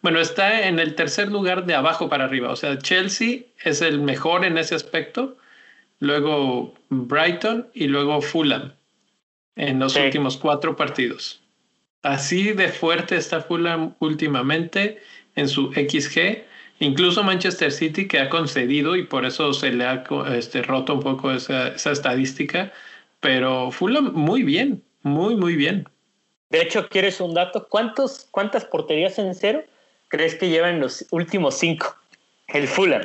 bueno, 0.04 0.20
está 0.20 0.68
en 0.68 0.80
el 0.80 0.96
tercer 0.96 1.32
lugar 1.32 1.66
de 1.66 1.76
abajo 1.76 2.10
para 2.10 2.26
arriba. 2.26 2.52
O 2.52 2.58
sea, 2.58 2.78
Chelsea 2.78 3.44
es 3.64 3.82
el 3.82 4.02
mejor 4.02 4.44
en 4.44 4.58
ese 4.58 4.76
aspecto. 4.76 5.38
Luego 6.00 6.74
Brighton 6.90 7.70
y 7.74 7.88
luego 7.88 8.22
Fulham 8.22 8.74
en 9.56 9.80
los 9.80 9.96
últimos 9.96 10.36
cuatro 10.36 10.76
partidos. 10.76 11.42
Así 12.02 12.52
de 12.52 12.68
fuerte 12.68 13.16
está 13.16 13.40
Fulham 13.40 13.96
últimamente 14.00 15.02
en 15.36 15.48
su 15.48 15.72
XG. 15.72 16.44
Incluso 16.80 17.24
Manchester 17.24 17.72
City 17.72 18.08
que 18.08 18.20
ha 18.20 18.30
concedido 18.30 18.96
y 18.96 19.04
por 19.04 19.26
eso 19.26 19.54
se 19.54 19.72
le 19.72 19.86
ha 19.86 20.04
este, 20.36 20.62
roto 20.62 20.96
un 20.96 21.00
poco 21.02 21.32
esa, 21.32 21.70
esa 21.70 21.92
estadística. 21.92 22.72
Pero 23.20 23.72
Fulham 23.72 24.12
muy 24.14 24.44
bien, 24.44 24.84
muy, 25.02 25.36
muy 25.36 25.56
bien. 25.56 25.88
De 26.50 26.62
hecho, 26.62 26.88
¿quieres 26.88 27.20
un 27.22 27.34
dato? 27.34 27.68
¿Cuántos, 27.68 28.28
¿Cuántas 28.30 28.66
porterías 28.66 29.18
en 29.18 29.34
cero 29.34 29.64
crees 30.10 30.36
que 30.36 30.50
lleva 30.50 30.70
en 30.70 30.80
los 30.80 31.06
últimos 31.12 31.58
cinco? 31.58 31.96
El 32.48 32.68
Fulham. 32.68 33.02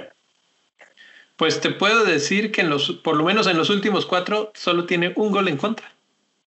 Pues 1.36 1.60
te 1.60 1.70
puedo 1.70 2.04
decir 2.04 2.50
que 2.50 2.62
en 2.62 2.68
los, 2.68 2.90
por 2.90 3.16
lo 3.16 3.24
menos 3.24 3.46
en 3.46 3.56
los 3.56 3.70
últimos 3.70 4.06
cuatro, 4.06 4.50
solo 4.54 4.86
tiene 4.86 5.12
un 5.14 5.30
gol 5.30 5.46
en 5.46 5.56
contra. 5.56 5.90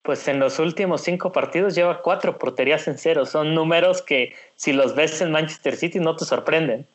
Pues 0.02 0.28
en 0.28 0.40
los 0.40 0.58
últimos 0.58 1.02
cinco 1.02 1.32
partidos 1.32 1.76
lleva 1.76 2.02
cuatro 2.02 2.40
porterías 2.40 2.88
en 2.88 2.98
cero. 2.98 3.26
Son 3.28 3.54
números 3.54 4.02
que 4.02 4.34
si 4.56 4.74
los 4.74 4.96
ves 4.96 5.22
en 5.22 5.32
Manchester 5.32 5.76
City 5.76 6.00
no 6.00 6.16
te 6.16 6.26
sorprenden. 6.26 6.88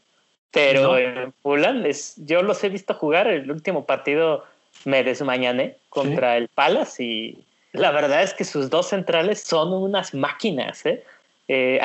Pero 0.54 0.96
en 0.96 1.32
Fulham, 1.42 1.84
es, 1.84 2.14
yo 2.16 2.42
los 2.42 2.62
he 2.62 2.68
visto 2.68 2.94
jugar. 2.94 3.26
El 3.26 3.50
último 3.50 3.84
partido 3.84 4.44
me 4.84 5.02
desmañané 5.02 5.76
contra 5.88 6.36
el 6.36 6.48
Palace 6.48 7.02
y 7.02 7.44
la 7.72 7.90
verdad 7.90 8.22
es 8.22 8.32
que 8.32 8.44
sus 8.44 8.70
dos 8.70 8.88
centrales 8.88 9.42
son 9.42 9.72
unas 9.72 10.14
máquinas. 10.14 10.86
¿eh? 10.86 11.02
eh, 11.48 11.80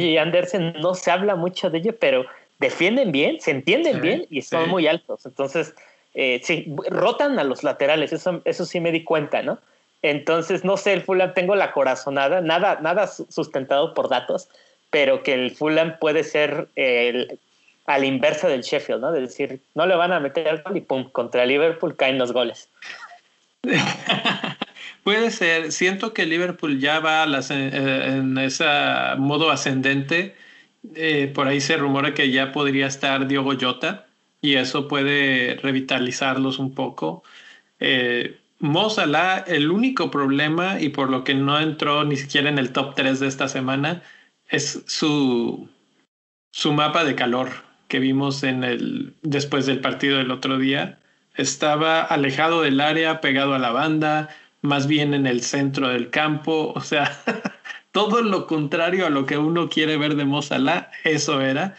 y 0.00 0.16
Andersen 0.16 0.74
no 0.80 0.94
se 0.94 1.10
habla 1.10 1.34
mucho 1.34 1.68
de 1.68 1.78
ello, 1.78 1.96
pero 1.98 2.26
defienden 2.58 3.12
bien, 3.12 3.40
se 3.40 3.50
entienden 3.50 4.00
bien 4.00 4.26
y 4.30 4.42
son 4.42 4.68
muy 4.68 4.86
altos. 4.86 5.26
Entonces, 5.26 5.74
eh, 6.14 6.40
sí, 6.42 6.72
rotan 6.88 7.38
a 7.38 7.44
los 7.44 7.64
laterales, 7.64 8.12
eso, 8.12 8.40
eso 8.44 8.64
sí 8.64 8.80
me 8.80 8.92
di 8.92 9.04
cuenta, 9.04 9.42
¿no? 9.42 9.58
Entonces, 10.02 10.64
no 10.64 10.76
sé, 10.76 10.92
el 10.92 11.02
Fulham 11.02 11.34
tengo 11.34 11.56
la 11.56 11.72
corazonada, 11.72 12.40
nada, 12.40 12.78
nada 12.80 13.08
sustentado 13.08 13.94
por 13.94 14.08
datos, 14.08 14.48
pero 14.90 15.22
que 15.22 15.34
el 15.34 15.50
Fulham 15.50 15.98
puede 15.98 16.22
ser 16.22 16.68
el, 16.76 17.38
a 17.86 17.98
la 17.98 18.06
inversa 18.06 18.48
del 18.48 18.62
Sheffield, 18.62 19.00
¿no? 19.00 19.12
De 19.12 19.20
decir, 19.20 19.60
no 19.74 19.86
le 19.86 19.94
van 19.94 20.12
a 20.12 20.20
meter 20.20 20.62
gol 20.64 20.76
y 20.76 20.80
pum, 20.80 21.10
contra 21.10 21.46
Liverpool 21.46 21.96
caen 21.96 22.18
los 22.18 22.32
goles. 22.32 22.68
Puede 25.04 25.30
ser. 25.30 25.70
Siento 25.70 26.12
que 26.12 26.26
Liverpool 26.26 26.80
ya 26.80 26.98
va 26.98 27.24
eh, 27.24 28.16
en 28.18 28.36
ese 28.38 28.64
modo 29.18 29.50
ascendente. 29.50 30.34
Eh, 30.94 31.30
por 31.32 31.46
ahí 31.46 31.60
se 31.60 31.76
rumora 31.76 32.12
que 32.14 32.30
ya 32.30 32.52
podría 32.52 32.86
estar 32.86 33.28
Diogo 33.28 33.52
Jota 33.58 34.06
y 34.40 34.54
eso 34.56 34.88
puede 34.88 35.56
revitalizarlos 35.62 36.58
un 36.58 36.74
poco. 36.74 37.22
Eh, 37.78 38.38
el 39.46 39.70
único 39.70 40.10
problema 40.10 40.80
y 40.80 40.88
por 40.88 41.10
lo 41.10 41.24
que 41.24 41.34
no 41.34 41.60
entró 41.60 42.04
ni 42.04 42.16
siquiera 42.16 42.48
en 42.48 42.58
el 42.58 42.72
top 42.72 42.94
3 42.94 43.20
de 43.20 43.28
esta 43.28 43.48
semana 43.48 44.02
es 44.48 44.82
su, 44.86 45.68
su 46.52 46.72
mapa 46.72 47.04
de 47.04 47.14
calor 47.14 47.65
que 47.88 47.98
vimos 47.98 48.42
en 48.42 48.64
el, 48.64 49.14
después 49.22 49.66
del 49.66 49.80
partido 49.80 50.18
del 50.18 50.30
otro 50.30 50.58
día. 50.58 50.98
Estaba 51.34 52.02
alejado 52.02 52.62
del 52.62 52.80
área, 52.80 53.20
pegado 53.20 53.54
a 53.54 53.58
la 53.58 53.70
banda, 53.70 54.30
más 54.62 54.86
bien 54.86 55.14
en 55.14 55.26
el 55.26 55.42
centro 55.42 55.88
del 55.88 56.10
campo, 56.10 56.72
o 56.74 56.80
sea, 56.80 57.18
todo 57.92 58.22
lo 58.22 58.46
contrario 58.46 59.06
a 59.06 59.10
lo 59.10 59.26
que 59.26 59.38
uno 59.38 59.68
quiere 59.68 59.96
ver 59.96 60.16
de 60.16 60.24
Mozalá, 60.24 60.90
eso 61.04 61.40
era. 61.40 61.74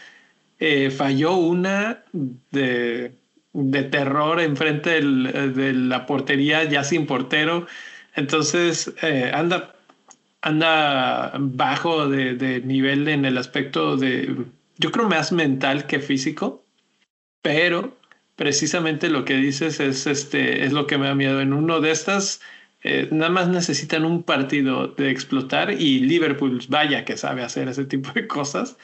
Eh, 0.60 0.90
falló 0.90 1.36
una 1.36 2.04
de, 2.14 3.14
de 3.54 3.84
terror 3.84 4.40
enfrente 4.40 4.92
del, 4.92 5.54
de 5.54 5.74
la 5.74 6.06
portería 6.06 6.64
ya 6.64 6.84
sin 6.84 7.06
portero, 7.06 7.68
entonces 8.16 8.94
eh, 9.04 9.32
anda, 9.34 9.76
anda 10.42 11.34
bajo 11.40 12.10
de, 12.10 12.34
de 12.34 12.62
nivel 12.62 13.08
en 13.08 13.26
el 13.26 13.38
aspecto 13.38 13.98
de, 13.98 14.46
yo 14.78 14.92
creo 14.92 15.08
más 15.08 15.32
mental 15.32 15.88
que 15.88 16.00
físico, 16.00 16.64
pero 17.42 17.96
precisamente 18.36 19.10
lo 19.10 19.26
que 19.26 19.36
dices 19.36 19.80
es, 19.80 20.08
este, 20.08 20.66
es 20.66 20.74
lo 20.74 20.88
que 20.88 20.98
me 20.98 21.08
da 21.08 21.16
miedo. 21.16 21.42
En 21.42 21.54
uno 21.54 21.82
de 21.82 21.92
estas 21.92 22.42
eh, 22.84 23.08
nada 23.12 23.32
más 23.32 23.48
necesitan 23.48 24.06
un 24.06 24.24
partido 24.24 24.88
de 24.88 25.10
explotar 25.10 25.72
y 25.72 26.00
Liverpool, 26.00 26.62
vaya 26.70 27.06
que 27.06 27.18
sabe 27.18 27.44
hacer 27.44 27.68
ese 27.68 27.86
tipo 27.86 28.12
de 28.12 28.28
cosas 28.28 28.78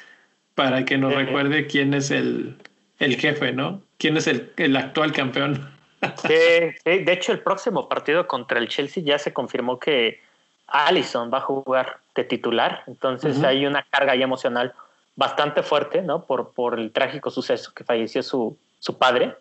para 0.55 0.85
que 0.85 0.97
nos 0.97 1.13
recuerde 1.13 1.67
quién 1.67 1.93
es 1.93 2.11
el, 2.11 2.57
el 2.99 3.15
jefe, 3.17 3.53
¿no? 3.53 3.81
¿Quién 3.97 4.17
es 4.17 4.27
el, 4.27 4.51
el 4.57 4.75
actual 4.75 5.11
campeón? 5.11 5.69
Sí, 6.17 6.33
de 6.33 7.13
hecho 7.13 7.31
el 7.31 7.39
próximo 7.39 7.87
partido 7.87 8.27
contra 8.27 8.59
el 8.59 8.67
Chelsea 8.67 9.03
ya 9.03 9.17
se 9.17 9.31
confirmó 9.31 9.79
que 9.79 10.19
Allison 10.67 11.31
va 11.31 11.37
a 11.37 11.41
jugar 11.41 11.99
de 12.15 12.23
titular, 12.23 12.83
entonces 12.87 13.41
hay 13.43 13.65
una 13.65 13.83
carga 13.89 14.15
ya 14.15 14.23
emocional 14.23 14.73
bastante 15.15 15.63
fuerte, 15.63 16.01
¿no? 16.01 16.25
Por, 16.25 16.53
por 16.53 16.79
el 16.79 16.91
trágico 16.91 17.29
suceso 17.29 17.71
que 17.73 17.83
falleció 17.83 18.23
su, 18.23 18.57
su 18.79 18.97
padre. 18.97 19.35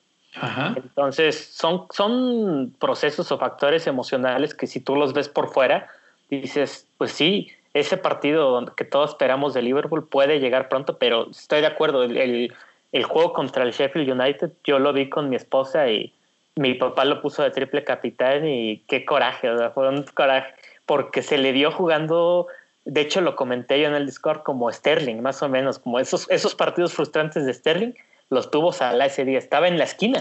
Entonces, 0.76 1.52
son, 1.52 1.86
son 1.90 2.74
procesos 2.78 3.30
o 3.32 3.38
factores 3.38 3.86
emocionales 3.86 4.54
que 4.54 4.66
si 4.66 4.80
tú 4.80 4.96
los 4.96 5.12
ves 5.12 5.28
por 5.28 5.52
fuera, 5.52 5.88
dices, 6.30 6.86
pues 6.96 7.12
sí, 7.12 7.50
ese 7.74 7.96
partido 7.96 8.64
que 8.76 8.84
todos 8.84 9.10
esperamos 9.10 9.54
de 9.54 9.62
Liverpool 9.62 10.08
puede 10.08 10.40
llegar 10.40 10.68
pronto, 10.68 10.98
pero 10.98 11.30
estoy 11.30 11.60
de 11.60 11.66
acuerdo, 11.66 12.02
el, 12.02 12.52
el, 12.92 13.04
juego 13.04 13.32
contra 13.32 13.64
el 13.64 13.72
Sheffield 13.72 14.10
United, 14.10 14.52
yo 14.64 14.78
lo 14.78 14.92
vi 14.92 15.08
con 15.08 15.28
mi 15.28 15.36
esposa 15.36 15.88
y 15.88 16.12
mi 16.56 16.74
papá 16.74 17.04
lo 17.04 17.22
puso 17.22 17.42
de 17.42 17.50
triple 17.50 17.84
capitán 17.84 18.46
y 18.46 18.78
qué 18.88 19.04
coraje, 19.04 19.48
fue 19.74 19.88
un 19.88 20.02
coraje, 20.14 20.52
porque 20.84 21.22
se 21.22 21.38
le 21.38 21.52
dio 21.52 21.72
jugando, 21.72 22.46
de 22.84 23.00
hecho 23.00 23.20
lo 23.20 23.36
comenté 23.36 23.80
yo 23.80 23.88
en 23.88 23.94
el 23.94 24.06
Discord 24.06 24.42
como 24.42 24.70
Sterling, 24.72 25.20
más 25.20 25.42
o 25.42 25.48
menos, 25.48 25.78
como 25.78 25.98
esos, 25.98 26.28
esos 26.30 26.54
partidos 26.54 26.92
frustrantes 26.92 27.46
de 27.46 27.54
Sterling, 27.54 27.92
los 28.30 28.50
tuvo 28.50 28.72
Salah 28.72 29.06
ese 29.06 29.24
día. 29.24 29.38
Estaba 29.38 29.68
en 29.68 29.78
la 29.78 29.84
esquina, 29.84 30.18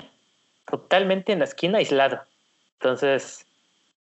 totalmente 0.70 1.32
en 1.32 1.40
la 1.40 1.46
esquina, 1.46 1.80
aislado. 1.80 2.22
Entonces, 2.80 3.46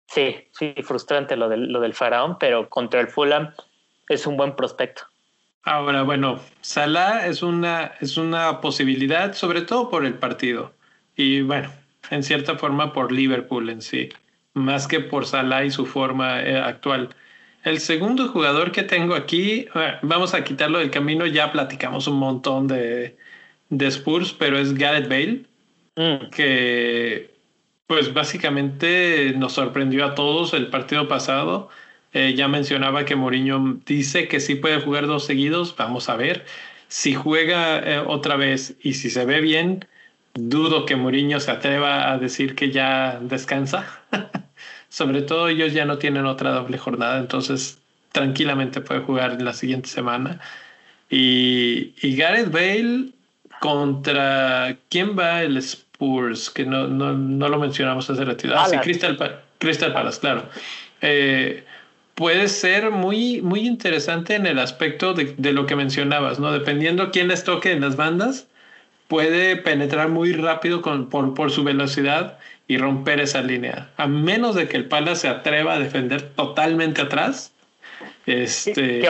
sí, 0.07 0.47
sí, 0.51 0.73
frustrante 0.83 1.35
lo 1.35 1.49
del, 1.49 1.71
lo 1.71 1.79
del 1.79 1.93
faraón, 1.93 2.37
pero 2.39 2.69
contra 2.69 2.99
el 2.99 3.07
Fulham 3.07 3.53
es 4.09 4.27
un 4.27 4.37
buen 4.37 4.55
prospecto. 4.55 5.03
Ahora, 5.63 6.01
bueno, 6.01 6.39
Salah 6.61 7.27
es 7.27 7.43
una, 7.43 7.93
es 7.99 8.17
una 8.17 8.61
posibilidad, 8.61 9.33
sobre 9.33 9.61
todo 9.61 9.89
por 9.89 10.05
el 10.05 10.15
partido. 10.15 10.73
Y 11.15 11.41
bueno, 11.41 11.71
en 12.09 12.23
cierta 12.23 12.57
forma 12.57 12.93
por 12.93 13.11
Liverpool 13.11 13.69
en 13.69 13.81
sí, 13.81 14.09
más 14.53 14.87
que 14.87 14.99
por 14.99 15.25
Salah 15.25 15.63
y 15.63 15.69
su 15.69 15.85
forma 15.85 16.41
eh, 16.41 16.59
actual. 16.59 17.15
El 17.63 17.80
segundo 17.80 18.28
jugador 18.30 18.71
que 18.71 18.84
tengo 18.84 19.13
aquí, 19.13 19.67
vamos 20.02 20.34
a 20.34 20.43
quitarlo 20.43 20.80
del 20.80 20.89
camino, 20.89 21.28
ya 21.28 21.52
platicamos 21.52 22.08
un 22.08 22.17
montón 22.17 22.67
de, 22.67 23.15
de 23.69 23.88
Spurs, 23.88 24.34
pero 24.34 24.58
es 24.58 24.74
Gareth 24.74 25.08
Bale, 25.08 25.45
mm. 25.95 26.30
que 26.32 27.32
pues 27.86 28.13
básicamente 28.13 29.34
nos 29.36 29.54
sorprendió 29.54 30.06
a 30.06 30.15
todos 30.15 30.54
el 30.54 30.67
partido 30.67 31.08
pasado. 31.08 31.69
Eh, 32.13 32.34
ya 32.36 32.47
mencionaba 32.47 33.06
que 33.06 33.15
Mourinho 33.15 33.80
dice 33.86 34.28
que 34.28 34.39
sí 34.39 34.56
puede 34.56 34.82
jugar 34.82 35.08
dos 35.08 35.26
seguidos, 35.26 35.76
vamos 35.78 36.10
a 36.10 36.15
ver. 36.15 36.45
Si 36.88 37.13
juega 37.13 37.80
eh, 37.80 38.00
otra 38.00 38.38
vez 38.38 38.76
y 38.82 38.93
si 38.93 39.10
se 39.10 39.26
ve 39.26 39.39
bien, 39.39 39.86
dudo 40.34 40.86
que 40.86 40.95
Mourinho 40.95 41.39
se 41.39 41.52
atreva 41.52 42.12
a 42.12 42.17
decir 42.17 42.56
que 42.56 42.71
ya 42.71 43.19
descansa. 43.21 43.86
Sobre 44.91 45.21
todo 45.21 45.47
ellos 45.47 45.71
ya 45.71 45.86
no 45.86 45.97
tienen 45.97 46.25
otra 46.25 46.51
doble 46.51 46.77
jornada, 46.77 47.17
entonces 47.17 47.80
tranquilamente 48.12 48.82
puede 48.82 48.99
jugar 48.99 49.32
en 49.32 49.45
la 49.45 49.54
siguiente 49.54 49.88
semana. 49.88 50.41
Y, 51.10 51.93
y 52.01 52.13
Gareth 52.17 52.51
Bale 52.51 53.12
contra 53.62 54.75
quién 54.89 55.17
va 55.17 55.43
el 55.43 55.56
Spurs, 55.56 56.49
que 56.49 56.65
no, 56.65 56.89
no, 56.89 57.13
no 57.13 57.47
lo 57.47 57.58
mencionamos 57.58 58.10
hace 58.10 58.25
ratito. 58.25 58.54
Ah, 58.54 58.67
sí, 58.67 58.75
Crystal, 58.80 59.17
Crystal 59.60 59.93
Palace, 59.93 60.19
claro. 60.19 60.49
Eh, 60.99 61.63
puede 62.15 62.49
ser 62.49 62.91
muy, 62.91 63.41
muy 63.41 63.62
interesante 63.62 64.36
en 64.36 64.45
el 64.45 64.60
aspecto 64.60 65.13
de, 65.13 65.36
de, 65.38 65.54
lo 65.54 65.67
que 65.67 65.77
mencionabas, 65.77 66.38
¿no? 66.38 66.51
Dependiendo 66.51 67.12
quién 67.12 67.30
les 67.30 67.45
toque 67.45 67.71
en 67.71 67.80
las 67.80 67.95
bandas, 67.95 68.45
puede 69.08 69.56
penetrar 69.56 70.10
muy 70.10 70.34
rápido 70.34 70.82
con, 70.82 71.10
por, 71.10 71.34
por 71.34 71.49
su 71.49 71.63
velocidad 71.63 72.38
y 72.71 72.77
romper 72.77 73.19
esa 73.19 73.41
línea. 73.41 73.89
A 73.97 74.07
menos 74.07 74.55
de 74.55 74.69
que 74.69 74.77
el 74.77 74.86
Palace 74.86 75.23
se 75.23 75.27
atreva 75.27 75.73
a 75.73 75.79
defender 75.79 76.21
totalmente 76.21 77.01
atrás. 77.01 77.51
Este, 78.25 79.03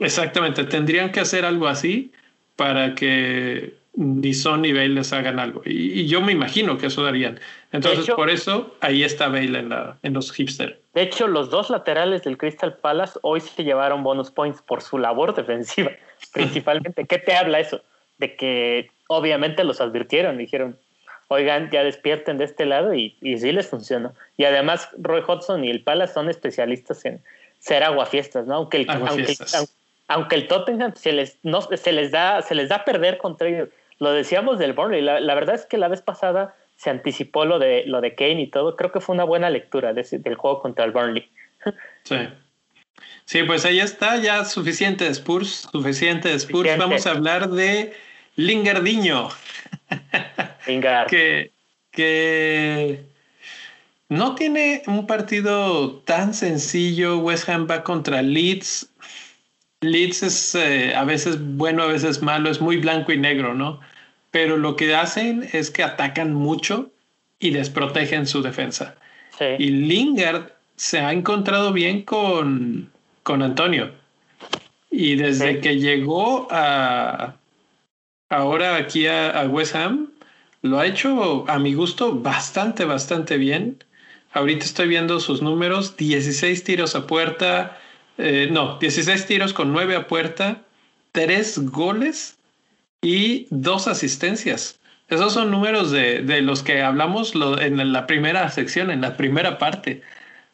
exactamente, 0.00 0.64
tendrían 0.64 1.12
que 1.12 1.20
hacer 1.20 1.44
algo 1.44 1.68
así 1.68 2.10
para 2.56 2.96
que 2.96 3.74
ni 3.94 4.34
Son 4.34 4.62
ni 4.62 4.72
Bale 4.72 4.88
les 4.88 5.12
hagan 5.12 5.38
algo. 5.38 5.62
Y, 5.64 6.08
yo 6.08 6.22
me 6.22 6.32
imagino 6.32 6.76
que 6.76 6.88
eso 6.88 7.04
darían. 7.04 7.38
Entonces, 7.70 8.12
por 8.12 8.28
eso 8.30 8.74
ahí 8.80 9.04
está 9.04 9.28
Bale 9.28 9.56
en, 9.56 9.68
la, 9.68 9.96
en 10.02 10.12
los 10.14 10.32
hipster. 10.32 10.80
De 10.92 11.02
hecho, 11.02 11.28
los 11.28 11.50
dos 11.50 11.70
laterales 11.70 12.24
del 12.24 12.36
Crystal 12.36 12.76
Palace 12.78 13.16
hoy 13.22 13.42
se 13.42 13.62
llevaron 13.62 14.02
bonus 14.02 14.32
points 14.32 14.60
por 14.60 14.82
su 14.82 14.98
labor 14.98 15.34
defensiva, 15.36 15.92
principalmente. 16.32 17.04
¿Qué 17.04 17.18
te 17.18 17.36
habla 17.36 17.60
eso? 17.60 17.80
De 18.18 18.34
que 18.34 18.90
obviamente 19.06 19.62
los 19.62 19.80
advirtieron, 19.80 20.36
dijeron, 20.36 20.76
oigan, 21.28 21.70
ya 21.70 21.84
despierten 21.84 22.38
de 22.38 22.44
este 22.44 22.66
lado 22.66 22.94
y, 22.94 23.16
y 23.20 23.38
sí 23.38 23.52
les 23.52 23.68
funcionó. 23.68 24.14
Y 24.36 24.44
además, 24.44 24.88
Roy 24.98 25.22
Hodgson 25.26 25.64
y 25.64 25.70
el 25.70 25.82
Palace 25.82 26.14
son 26.14 26.28
especialistas 26.28 27.04
en 27.04 27.22
ser 27.58 27.82
aguafiestas, 27.82 28.46
¿no? 28.46 28.54
Aunque 28.54 28.78
el, 28.78 28.90
aunque, 28.90 29.36
aunque 30.08 30.36
el 30.36 30.48
Tottenham 30.48 30.94
se 30.94 31.12
les, 31.12 31.38
no, 31.42 31.62
se 31.62 31.92
les, 31.92 32.10
da, 32.10 32.42
se 32.42 32.54
les 32.54 32.68
da 32.68 32.84
perder 32.84 33.18
contra 33.18 33.48
ellos. 33.48 33.68
Lo 33.98 34.12
decíamos 34.12 34.58
del 34.58 34.72
Burnley, 34.72 35.00
la, 35.00 35.20
la, 35.20 35.34
verdad 35.34 35.54
es 35.54 35.64
que 35.66 35.78
la 35.78 35.88
vez 35.88 36.02
pasada 36.02 36.54
se 36.76 36.90
anticipó 36.90 37.44
lo 37.44 37.58
de, 37.58 37.84
lo 37.86 38.00
de 38.00 38.14
Kane 38.14 38.42
y 38.42 38.46
todo. 38.48 38.76
Creo 38.76 38.92
que 38.92 39.00
fue 39.00 39.14
una 39.14 39.24
buena 39.24 39.48
lectura 39.50 39.94
de 39.94 40.04
del 40.10 40.34
juego 40.34 40.60
contra 40.60 40.84
el 40.84 40.92
Burnley. 40.92 41.28
Sí. 42.02 42.16
Sí, 43.24 43.42
pues 43.44 43.64
ahí 43.64 43.80
está, 43.80 44.18
ya 44.18 44.44
suficiente 44.44 45.04
de 45.04 45.10
Spurs, 45.10 45.66
suficiente 45.72 46.28
de 46.28 46.34
Spurs. 46.34 46.76
Vamos 46.76 47.06
a 47.06 47.12
hablar 47.12 47.48
de 47.48 47.94
Lingardiño. 48.36 49.28
Lingard. 50.66 51.08
que, 51.08 51.50
que 51.90 53.04
no 54.08 54.34
tiene 54.34 54.82
un 54.86 55.06
partido 55.06 55.96
tan 56.04 56.34
sencillo. 56.34 57.18
West 57.18 57.48
Ham 57.48 57.66
va 57.70 57.82
contra 57.82 58.22
Leeds. 58.22 58.88
Leeds 59.80 60.22
es 60.22 60.54
eh, 60.54 60.94
a 60.94 61.04
veces 61.04 61.36
bueno, 61.40 61.82
a 61.82 61.86
veces 61.86 62.22
malo, 62.22 62.50
es 62.50 62.60
muy 62.60 62.78
blanco 62.78 63.12
y 63.12 63.18
negro, 63.18 63.54
¿no? 63.54 63.80
Pero 64.30 64.56
lo 64.56 64.76
que 64.76 64.94
hacen 64.94 65.48
es 65.52 65.70
que 65.70 65.82
atacan 65.82 66.34
mucho 66.34 66.90
y 67.38 67.50
desprotegen 67.50 68.26
su 68.26 68.42
defensa. 68.42 68.96
Y 69.58 69.70
Lingard 69.70 70.52
se 70.76 71.00
ha 71.00 71.12
encontrado 71.12 71.72
bien 71.72 72.02
con, 72.02 72.90
con 73.22 73.42
Antonio. 73.42 73.92
Y 74.90 75.16
desde 75.16 75.60
que 75.60 75.78
llegó 75.78 76.46
a 76.50 77.34
ahora 78.36 78.76
aquí 78.76 79.06
a, 79.06 79.30
a, 79.30 79.46
West 79.48 79.74
Ham, 79.74 80.10
lo 80.62 80.78
ha 80.78 80.86
hecho 80.86 81.48
a 81.48 81.58
mi 81.58 81.74
gusto 81.74 82.14
bastante, 82.14 82.84
bastante 82.84 83.36
bien. 83.36 83.82
Ahorita 84.32 84.64
estoy 84.64 84.88
viendo 84.88 85.20
sus 85.20 85.42
números, 85.42 85.96
16 85.96 86.64
tiros 86.64 86.94
a 86.94 87.06
puerta, 87.06 87.78
eh, 88.18 88.48
no, 88.50 88.78
16 88.78 89.26
tiros 89.26 89.52
con 89.52 89.72
9 89.72 89.96
a 89.96 90.06
puerta, 90.06 90.62
3 91.12 91.70
goles 91.70 92.38
y 93.02 93.46
2 93.50 93.88
asistencias. 93.88 94.80
Esos 95.08 95.34
son 95.34 95.50
números 95.50 95.90
de, 95.90 96.22
de 96.22 96.40
los 96.40 96.62
que 96.62 96.82
hablamos 96.82 97.34
en 97.60 97.92
la 97.92 98.06
primera 98.06 98.48
sección, 98.50 98.90
en 98.90 99.02
la 99.02 99.16
primera 99.16 99.58
parte. 99.58 100.02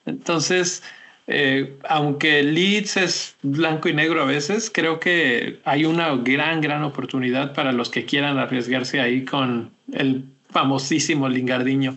Entonces, 0.07 0.83
eh, 1.27 1.77
aunque 1.89 2.43
Leeds 2.43 2.97
es 2.97 3.37
blanco 3.43 3.89
y 3.89 3.95
negro 3.95 4.23
a 4.23 4.27
veces, 4.27 4.71
creo 4.73 4.99
que 4.99 5.59
hay 5.65 5.85
una 5.85 6.15
gran, 6.17 6.61
gran 6.61 6.83
oportunidad 6.83 7.55
para 7.55 7.73
los 7.73 7.91
que 7.91 8.05
quieran 8.05 8.39
arriesgarse 8.39 9.01
ahí 9.01 9.25
con 9.25 9.71
el 9.93 10.25
famosísimo 10.51 11.29
Lingardiño. 11.29 11.97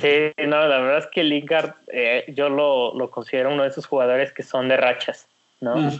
Sí, 0.00 0.32
no, 0.46 0.68
la 0.68 0.78
verdad 0.78 0.98
es 0.98 1.06
que 1.06 1.24
Lingard 1.24 1.74
eh, 1.88 2.24
yo 2.28 2.48
lo, 2.48 2.94
lo, 2.94 3.10
considero 3.10 3.50
uno 3.50 3.62
de 3.62 3.70
esos 3.70 3.86
jugadores 3.86 4.32
que 4.32 4.42
son 4.42 4.68
de 4.68 4.76
rachas, 4.76 5.26
¿no? 5.60 5.90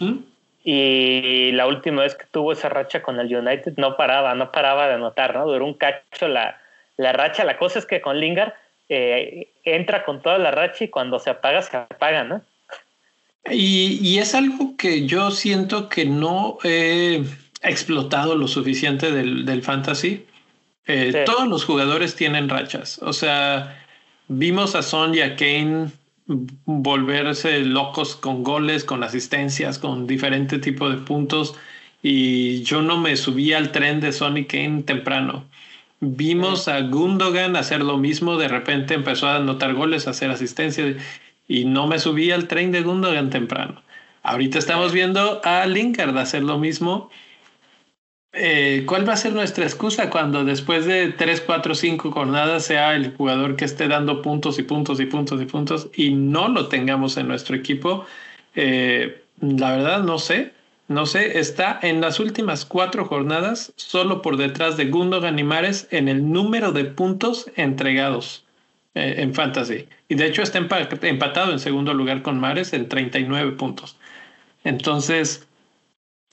Y 0.63 1.53
la 1.53 1.67
última 1.67 2.03
vez 2.03 2.15
que 2.15 2.25
tuvo 2.31 2.53
esa 2.53 2.69
racha 2.69 3.03
con 3.03 3.21
el 3.21 3.35
United 3.35 3.75
no 3.77 3.97
paraba, 3.97 4.35
no 4.35 4.51
paraba 4.51 4.89
de 4.89 4.95
anotar, 4.95 5.35
¿no? 5.35 5.47
Duró 5.47 5.67
un 5.67 5.75
cacho 5.75 6.29
la, 6.29 6.59
la 6.97 7.13
racha. 7.13 7.45
La 7.45 7.59
cosa 7.59 7.79
es 7.79 7.87
que 7.87 8.01
con 8.01 8.19
Lingard 8.19 8.55
eh, 8.89 9.53
entra 9.65 10.05
con 10.05 10.23
toda 10.23 10.39
la 10.39 10.51
racha 10.51 10.85
y 10.85 10.89
cuando 10.89 11.19
se 11.19 11.31
apaga, 11.31 11.63
se 11.63 11.77
apaga, 11.77 12.25
¿no? 12.25 12.43
Y, 13.51 13.99
y 14.03 14.19
es 14.19 14.35
algo 14.35 14.77
que 14.77 15.07
yo 15.07 15.31
siento 15.31 15.89
que 15.89 16.07
no 16.07 16.59
he 16.65 17.23
explotado 17.63 18.37
lo 18.37 18.49
suficiente 18.49 19.13
del, 19.13 19.45
del 19.45 19.63
fantasy 19.63 20.27
eh, 20.87 21.25
todos 21.25 21.49
los 21.49 21.65
jugadores 21.65 22.15
tienen 22.15 22.49
rachas. 22.49 22.99
O 23.03 23.13
sea, 23.13 23.85
vimos 24.29 24.75
a 24.75 24.83
Son 24.83 25.15
y 25.15 25.21
a 25.21 25.37
Kane 25.37 25.91
volverse 26.27 27.61
locos 27.61 28.17
con 28.17 28.43
goles, 28.43 28.85
con 28.85 29.03
asistencias, 29.03 29.79
con 29.79 30.07
diferente 30.07 30.59
tipo 30.59 30.89
de 30.89 30.99
puntos. 30.99 31.55
Y 32.03 32.63
yo 32.65 32.83
no 32.83 32.99
me 32.99 33.17
subí 33.17 33.53
al 33.55 33.73
tren 33.73 34.01
de 34.01 34.13
Son 34.13 34.37
y 34.37 34.45
Kane 34.45 34.83
temprano. 34.83 35.47
Vimos 36.07 36.69
a 36.69 36.81
Gundogan 36.83 37.57
hacer 37.57 37.83
lo 37.83 37.97
mismo, 37.99 38.37
de 38.37 38.49
repente 38.49 38.95
empezó 38.95 39.27
a 39.29 39.37
anotar 39.37 39.75
goles, 39.75 40.07
a 40.07 40.11
hacer 40.11 40.31
asistencia 40.31 40.97
y 41.49 41.65
no 41.65 41.87
me 41.87 41.99
subí 41.99 42.31
al 42.31 42.49
tren 42.49 42.73
de 42.73 42.83
Gundogan 42.83 43.31
temprano. 43.31 43.83
Ahorita 44.23 44.59
estamos 44.59 44.93
viendo 44.93 45.43
a 45.45 45.67
Lingard 45.67 46.17
hacer 46.17 46.43
lo 46.43 46.59
mismo. 46.59 47.11
Eh, 48.33 48.85
¿Cuál 48.87 49.07
va 49.09 49.13
a 49.13 49.17
ser 49.17 49.33
nuestra 49.33 49.65
excusa 49.65 50.09
cuando 50.11 50.45
después 50.45 50.87
de 50.87 51.13
3, 51.13 51.43
4, 51.43 51.75
5 51.75 52.11
jornadas 52.11 52.65
sea 52.65 52.95
el 52.97 53.15
jugador 53.15 53.55
que 53.55 53.67
esté 53.67 53.87
dando 53.87 54.23
puntos 54.23 54.59
y 54.59 54.63
puntos 54.63 54.99
y 54.99 55.07
puntos 55.07 55.41
y 55.41 55.45
puntos 55.45 55.89
y 55.95 56.11
no 56.11 56.49
lo 56.49 56.69
tengamos 56.69 57.19
en 57.19 57.29
nuestro 57.29 57.55
equipo? 57.55 58.07
Eh, 58.55 59.23
la 59.41 59.77
verdad 59.77 60.03
no 60.03 60.19
sé. 60.19 60.54
No 60.87 61.07
sé, 61.07 61.39
está 61.39 61.79
en 61.83 62.03
las 62.03 62.21
últimas 62.21 62.67
cuatro 62.67 63.07
jornadas 63.07 63.73
solo 63.77 64.21
por 64.21 64.37
detrás 64.37 64.77
de 64.77 64.87
Gundogan 64.87 65.39
y 65.39 65.45
Mares 65.45 65.89
en 65.91 66.09
el 66.09 66.31
número 66.31 66.73
de 66.73 66.85
puntos 66.85 67.51
entregados 67.57 68.45
eh, 68.95 69.15
en 69.19 69.33
Fantasy. 69.33 69.89
Y 70.09 70.17
de 70.17 70.27
hecho 70.27 70.43
está 70.43 70.59
empatado 70.59 71.53
en 71.53 71.59
segundo 71.59 71.95
lugar 71.95 72.21
con 72.23 72.39
Mares 72.39 72.75
en 72.75 72.89
39 72.91 73.53
puntos. 73.53 73.97
Entonces, 74.63 75.49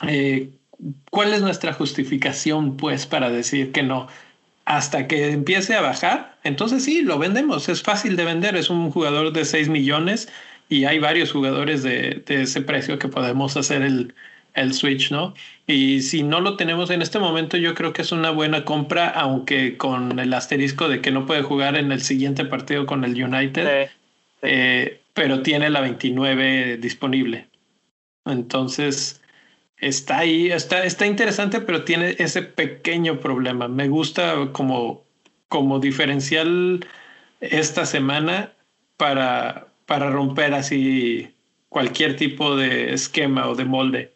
eh, 0.06 0.50
¿cuál 1.10 1.34
es 1.34 1.42
nuestra 1.42 1.72
justificación 1.72 2.76
pues 2.76 3.06
para 3.06 3.30
decir 3.30 3.72
que 3.72 3.84
no? 3.84 4.08
Hasta 4.66 5.08
que 5.08 5.32
empiece 5.32 5.76
a 5.76 5.82
bajar, 5.82 6.38
entonces 6.44 6.84
sí, 6.84 7.04
lo 7.04 7.18
vendemos. 7.18 7.70
Es 7.70 7.82
fácil 7.84 8.18
de 8.18 8.26
vender. 8.26 8.58
Es 8.58 8.70
un 8.70 8.92
jugador 8.92 9.32
de 9.32 9.46
6 9.46 9.70
millones 9.70 10.30
y 10.70 10.86
hay 10.86 11.00
varios 11.00 11.32
jugadores 11.32 11.84
de 11.84 12.24
ese 12.28 12.62
precio 12.62 13.00
que 13.00 13.08
podemos 13.08 13.58
hacer 13.58 13.82
el, 13.82 14.14
el 14.54 14.74
Switch, 14.74 15.12
¿no? 15.12 15.34
Y 15.68 16.02
si 16.02 16.24
no 16.24 16.42
lo 16.42 16.58
tenemos 16.58 16.90
en 16.90 17.02
este 17.02 17.20
momento, 17.20 17.58
yo 17.58 17.74
creo 17.76 17.94
que 17.94 18.02
es 18.02 18.12
una 18.12 18.32
buena 18.32 18.66
compra, 18.66 19.10
aunque 19.10 19.78
con 19.78 20.20
el 20.20 20.34
asterisco 20.34 20.90
de 20.90 21.02
que 21.02 21.12
no 21.12 21.26
puede 21.26 21.44
jugar 21.44 21.78
en 21.78 21.92
el 21.92 22.02
siguiente 22.02 22.46
partido 22.46 22.86
con 22.86 23.04
el 23.04 23.22
United, 23.24 23.90
eh, 24.42 25.02
pero 25.14 25.42
tiene 25.42 25.70
la 25.70 25.82
29 25.82 26.78
disponible. 26.78 27.48
Entonces, 28.26 29.22
está 29.78 30.20
ahí, 30.20 30.52
está, 30.52 30.86
está 30.86 31.06
interesante, 31.06 31.62
pero 31.62 31.84
tiene 31.84 32.16
ese 32.20 32.44
pequeño 32.44 33.20
problema. 33.20 33.68
Me 33.68 33.88
gusta 33.88 34.50
como, 34.52 35.04
como 35.48 35.80
diferencial 35.80 36.86
esta 37.42 37.86
semana 37.86 38.54
para, 38.98 39.68
para 39.86 40.10
romper 40.12 40.54
así 40.54 41.34
cualquier 41.70 42.16
tipo 42.16 42.56
de 42.56 42.94
esquema 42.94 43.48
o 43.48 43.56
de 43.56 43.66
molde. 43.66 44.14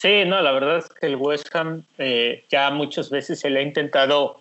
Sí, 0.00 0.24
no, 0.24 0.40
la 0.40 0.52
verdad 0.52 0.78
es 0.78 0.88
que 0.88 1.08
el 1.08 1.16
West 1.16 1.54
Ham 1.54 1.84
eh, 1.98 2.46
ya 2.48 2.70
muchas 2.70 3.10
veces 3.10 3.38
se 3.38 3.50
le 3.50 3.60
ha 3.60 3.62
intentado 3.62 4.40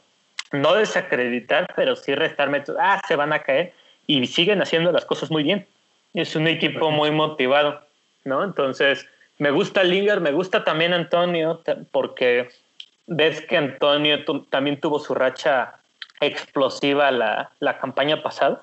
no 0.54 0.74
desacreditar, 0.76 1.68
pero 1.76 1.98
sí 1.98 2.16
restar 2.16 2.50
métodos. 2.50 2.80
Ah, 2.82 3.02
se 3.06 3.18
van 3.18 3.34
a 3.34 3.40
caer 3.40 3.74
y 4.08 4.26
siguen 4.28 4.62
haciendo 4.62 4.94
las 4.94 5.04
cosas 5.04 5.30
muy 5.32 5.44
bien. 5.44 5.68
Es 6.14 6.38
un 6.38 6.48
equipo 6.48 6.92
muy 6.92 7.12
motivado, 7.12 7.82
¿no? 8.24 8.42
Entonces, 8.46 9.06
me 9.38 9.52
gusta 9.52 9.84
Lingard, 9.84 10.22
me 10.22 10.32
gusta 10.32 10.64
también 10.64 10.94
Antonio, 10.94 11.62
porque 11.92 12.48
ves 13.08 13.42
que 13.42 13.58
Antonio 13.58 14.24
también 14.50 14.80
tuvo 14.80 14.98
su 14.98 15.14
racha 15.14 15.74
explosiva 16.22 17.12
la, 17.12 17.52
la 17.60 17.80
campaña 17.80 18.24
pasada. 18.24 18.62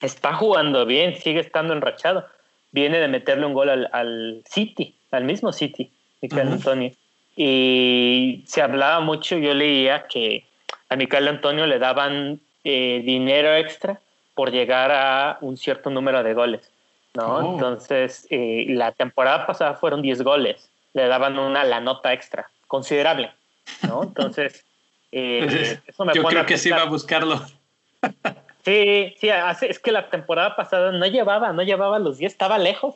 Está 0.00 0.32
jugando 0.34 0.86
bien, 0.86 1.16
sigue 1.16 1.40
estando 1.40 1.72
enrachado. 1.72 2.24
Viene 2.70 3.00
de 3.00 3.08
meterle 3.08 3.46
un 3.46 3.52
gol 3.52 3.68
al, 3.68 3.90
al 3.92 4.44
City, 4.48 4.94
al 5.10 5.24
mismo 5.24 5.52
City. 5.52 5.90
Michael 6.28 6.52
Antonio. 6.52 6.92
Y 7.36 8.42
se 8.46 8.62
hablaba 8.62 9.00
mucho, 9.00 9.36
yo 9.36 9.52
leía 9.52 10.06
que 10.06 10.44
a 10.88 10.96
Michael 10.96 11.28
Antonio 11.28 11.66
le 11.66 11.78
daban 11.78 12.40
eh, 12.64 13.02
dinero 13.04 13.54
extra 13.54 14.00
por 14.34 14.50
llegar 14.50 14.90
a 14.90 15.38
un 15.40 15.56
cierto 15.56 15.90
número 15.90 16.22
de 16.22 16.34
goles, 16.34 16.70
¿no? 17.14 17.36
Oh. 17.36 17.52
Entonces, 17.52 18.26
eh, 18.30 18.66
la 18.68 18.92
temporada 18.92 19.46
pasada 19.46 19.74
fueron 19.74 20.02
10 20.02 20.22
goles, 20.22 20.70
le 20.94 21.06
daban 21.08 21.38
una 21.38 21.64
la 21.64 21.80
nota 21.80 22.12
extra, 22.12 22.50
considerable, 22.66 23.32
¿no? 23.82 24.02
Entonces, 24.02 24.64
eh, 25.12 25.78
eso 25.86 26.04
me 26.04 26.14
Yo 26.14 26.24
creo 26.24 26.46
que 26.46 26.56
sí 26.56 26.70
iba 26.70 26.82
a 26.82 26.86
buscarlo. 26.86 27.40
sí, 28.64 29.14
sí, 29.20 29.28
es 29.62 29.78
que 29.78 29.92
la 29.92 30.08
temporada 30.08 30.56
pasada 30.56 30.92
no 30.92 31.06
llevaba, 31.06 31.52
no 31.52 31.62
llevaba 31.62 31.98
los 31.98 32.18
10, 32.18 32.32
estaba 32.32 32.58
lejos 32.58 32.94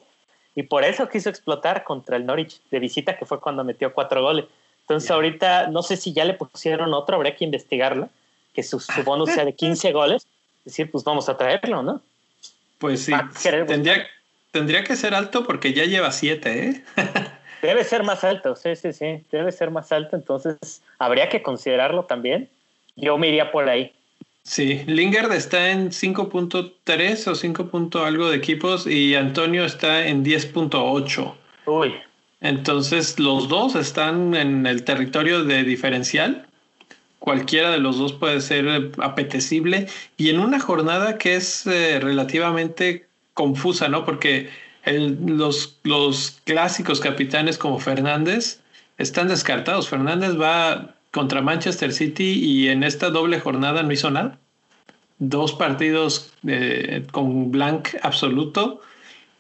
y 0.61 0.62
por 0.62 0.84
eso 0.84 1.08
quiso 1.08 1.30
explotar 1.30 1.84
contra 1.84 2.18
el 2.18 2.26
Norwich 2.26 2.61
de 2.70 2.80
visita, 2.80 3.16
que 3.16 3.24
fue 3.24 3.40
cuando 3.40 3.64
metió 3.64 3.94
cuatro 3.94 4.20
goles. 4.20 4.44
Entonces 4.82 5.11
ahorita 5.11 5.68
no 5.68 5.82
sé 5.82 5.96
si 5.96 6.12
ya 6.12 6.26
le 6.26 6.34
pusieron 6.34 6.92
otro, 6.92 7.16
habría 7.16 7.34
que 7.34 7.46
investigarlo, 7.46 8.11
que 8.52 8.62
su, 8.62 8.78
su 8.78 9.02
bonus 9.02 9.30
sea 9.30 9.46
de 9.46 9.54
15 9.54 9.90
goles. 9.94 10.26
Es 10.58 10.72
decir, 10.72 10.90
pues 10.90 11.02
vamos 11.02 11.30
a 11.30 11.38
traerlo, 11.38 11.82
¿no? 11.82 12.02
Pues 12.76 13.06
sí, 13.06 13.12
tendría, 13.66 14.06
tendría 14.50 14.84
que 14.84 14.96
ser 14.96 15.14
alto 15.14 15.46
porque 15.46 15.72
ya 15.72 15.84
lleva 15.84 16.12
siete, 16.12 16.68
¿eh? 16.68 16.84
Debe 17.62 17.82
ser 17.82 18.02
más 18.02 18.22
alto, 18.22 18.54
sí, 18.54 18.76
sí, 18.76 18.92
sí, 18.92 19.24
debe 19.30 19.52
ser 19.52 19.70
más 19.70 19.90
alto, 19.92 20.14
entonces 20.14 20.82
habría 20.98 21.30
que 21.30 21.42
considerarlo 21.42 22.04
también. 22.04 22.50
Yo 22.96 23.16
me 23.16 23.28
iría 23.28 23.50
por 23.50 23.66
ahí. 23.66 23.94
Sí, 24.51 24.82
Lingard 24.88 25.30
está 25.32 25.70
en 25.70 25.90
5.3 25.90 27.26
o 27.28 27.34
5. 27.36 27.98
algo 28.05 28.30
de 28.30 28.36
equipos 28.36 28.84
y 28.84 29.14
Antonio 29.14 29.64
está 29.64 30.09
en 30.09 30.24
10.8. 30.24 31.34
Uy. 31.66 31.94
Entonces 32.40 33.20
los 33.20 33.48
dos 33.48 33.76
están 33.76 34.34
en 34.34 34.66
el 34.66 34.82
territorio 34.82 35.44
de 35.44 35.62
diferencial. 35.62 36.48
Cualquiera 37.20 37.70
de 37.70 37.78
los 37.78 37.98
dos 37.98 38.12
puede 38.12 38.40
ser 38.40 38.90
apetecible 38.98 39.86
y 40.16 40.30
en 40.30 40.40
una 40.40 40.59
jornada 40.59 41.16
que 41.16 41.36
es 41.36 41.64
eh, 41.68 42.01
relativamente 42.01 43.07
confusa, 43.34 43.88
¿no? 43.88 44.05
Porque 44.05 44.51
los, 44.84 45.78
los 45.84 46.40
clásicos 46.42 46.98
capitanes 46.98 47.57
como 47.57 47.78
Fernández 47.78 48.59
están 48.98 49.28
descartados. 49.28 49.88
Fernández 49.88 50.36
va 50.36 50.96
contra 51.11 51.42
Manchester 51.42 51.92
City 51.92 52.38
y 52.42 52.68
en 52.68 52.82
esta 52.82 53.11
doble 53.11 53.40
jornada 53.40 53.82
no 53.82 53.92
hizo 53.92 54.11
nada. 54.11 54.38
Dos 55.18 55.52
partidos 55.52 56.32
eh, 56.46 57.04
con 57.11 57.50
blank 57.50 57.88
absoluto. 58.02 58.80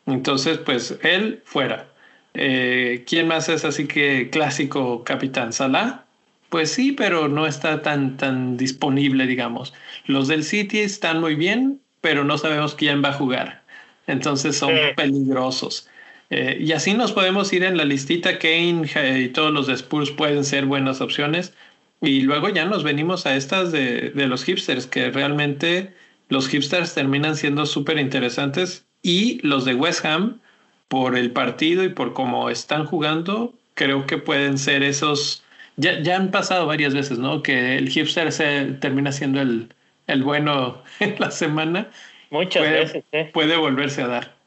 Entonces, 0.06 0.58
pues 0.58 0.98
él 1.02 1.42
fuera. 1.44 1.86
Eh, 2.34 3.04
¿Quién 3.08 3.28
más 3.28 3.48
es 3.48 3.64
así 3.64 3.86
que 3.86 4.30
clásico 4.30 5.04
capitán? 5.04 5.52
Salah. 5.52 6.04
Pues 6.48 6.72
sí, 6.72 6.92
pero 6.92 7.28
no 7.28 7.46
está 7.46 7.80
tan, 7.80 8.16
tan 8.16 8.56
disponible, 8.56 9.26
digamos. 9.26 9.72
Los 10.06 10.26
del 10.26 10.42
City 10.42 10.80
están 10.80 11.20
muy 11.20 11.36
bien, 11.36 11.80
pero 12.00 12.24
no 12.24 12.38
sabemos 12.38 12.74
quién 12.74 13.02
va 13.04 13.10
a 13.10 13.14
jugar. 13.14 13.62
Entonces 14.08 14.56
son 14.56 14.72
peligrosos. 14.96 15.88
Eh, 16.30 16.58
y 16.60 16.72
así 16.72 16.94
nos 16.94 17.12
podemos 17.12 17.52
ir 17.52 17.64
en 17.64 17.76
la 17.76 17.84
listita. 17.84 18.38
Kane 18.38 18.86
y 19.18 19.28
todos 19.28 19.52
los 19.52 19.66
de 19.66 19.74
Spurs 19.74 20.10
pueden 20.10 20.44
ser 20.44 20.66
buenas 20.66 21.00
opciones. 21.00 21.54
Y 22.00 22.22
luego 22.22 22.48
ya 22.48 22.64
nos 22.64 22.82
venimos 22.84 23.26
a 23.26 23.36
estas 23.36 23.72
de, 23.72 24.10
de 24.10 24.26
los 24.26 24.44
hipsters, 24.44 24.86
que 24.86 25.10
realmente 25.10 25.92
los 26.28 26.48
hipsters 26.48 26.94
terminan 26.94 27.36
siendo 27.36 27.66
súper 27.66 27.98
interesantes. 27.98 28.86
Y 29.02 29.40
los 29.46 29.64
de 29.64 29.74
West 29.74 30.04
Ham, 30.04 30.40
por 30.88 31.16
el 31.16 31.32
partido 31.32 31.84
y 31.84 31.90
por 31.90 32.14
cómo 32.14 32.48
están 32.48 32.86
jugando, 32.86 33.54
creo 33.74 34.06
que 34.06 34.18
pueden 34.18 34.56
ser 34.56 34.82
esos. 34.82 35.42
Ya, 35.76 36.00
ya 36.00 36.16
han 36.16 36.30
pasado 36.30 36.66
varias 36.66 36.94
veces, 36.94 37.18
¿no? 37.18 37.42
Que 37.42 37.76
el 37.76 37.88
hipster 37.88 38.30
se 38.32 38.64
termina 38.80 39.12
siendo 39.12 39.40
el, 39.40 39.74
el 40.06 40.22
bueno 40.22 40.82
en 41.00 41.16
la 41.18 41.30
semana. 41.30 41.90
Muchas 42.30 42.62
veces. 42.62 43.04
¿eh? 43.12 43.30
Puede 43.32 43.56
volverse 43.56 44.02
a 44.02 44.06
dar 44.06 44.39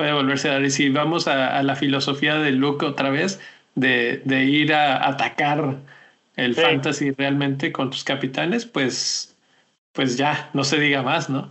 puede 0.00 0.12
volverse 0.14 0.48
a 0.48 0.52
dar. 0.52 0.62
Y 0.62 0.70
si 0.70 0.88
vamos 0.88 1.28
a, 1.28 1.62
la 1.62 1.76
filosofía 1.76 2.36
de 2.36 2.52
Luke 2.52 2.86
otra 2.86 3.10
vez, 3.10 3.38
de, 3.74 4.22
de 4.24 4.44
ir 4.44 4.72
a 4.72 5.06
atacar 5.06 5.76
el 6.36 6.54
fantasy 6.54 7.10
realmente 7.10 7.70
con 7.70 7.90
tus 7.90 8.02
capitanes, 8.02 8.64
pues, 8.64 9.36
pues 9.92 10.16
ya, 10.16 10.48
no 10.54 10.64
se 10.64 10.80
diga 10.80 11.02
más, 11.02 11.28
¿no? 11.28 11.50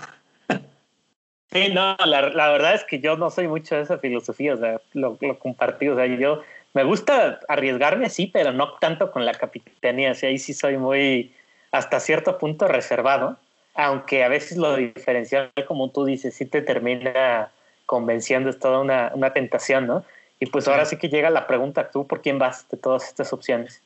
Sí, 1.52 1.70
no, 1.72 1.96
la, 2.06 2.30
la, 2.30 2.52
verdad 2.52 2.74
es 2.74 2.84
que 2.84 3.00
yo 3.00 3.18
no 3.18 3.30
soy 3.30 3.48
mucho 3.48 3.76
de 3.76 3.84
esa 3.84 4.00
filosofía, 4.00 4.56
o 4.56 4.58
sea, 4.58 4.82
lo, 4.94 5.18
lo 5.22 5.38
compartí, 5.38 5.88
o 5.88 5.96
sea, 5.96 6.08
yo 6.08 6.42
me 6.74 6.84
gusta 6.84 7.40
arriesgarme, 7.48 8.10
sí, 8.10 8.28
pero 8.28 8.52
no 8.52 8.74
tanto 8.80 9.12
con 9.12 9.26
la 9.26 9.34
capitanía, 9.34 10.12
o 10.12 10.16
sea, 10.16 10.30
ahí 10.30 10.40
sí 10.40 10.54
soy 10.54 10.78
muy, 10.78 11.34
hasta 11.72 12.00
cierto 12.00 12.40
punto 12.40 12.68
reservado, 12.68 13.38
aunque 13.76 14.24
a 14.24 14.28
veces 14.28 14.58
lo 14.58 14.76
diferencial, 14.76 15.52
como 15.68 15.92
tú 15.92 16.06
dices, 16.06 16.36
sí 16.36 16.46
te 16.46 16.64
termina 16.64 17.52
convenciendo, 17.90 18.52
es 18.52 18.60
toda 18.60 18.82
una, 18.82 19.12
una 19.16 19.34
tentación, 19.34 19.88
¿no? 19.88 20.06
Y 20.40 20.46
pues 20.46 20.68
ahora 20.68 20.86
sí 20.86 20.98
que 20.98 21.10
llega 21.10 21.32
la 21.32 21.48
pregunta, 21.48 21.90
¿tú 21.90 22.06
por 22.06 22.22
quién 22.22 22.38
vas 22.38 22.70
de 22.70 22.78
todas 22.78 23.08
estas 23.08 23.34
opciones? 23.34 23.82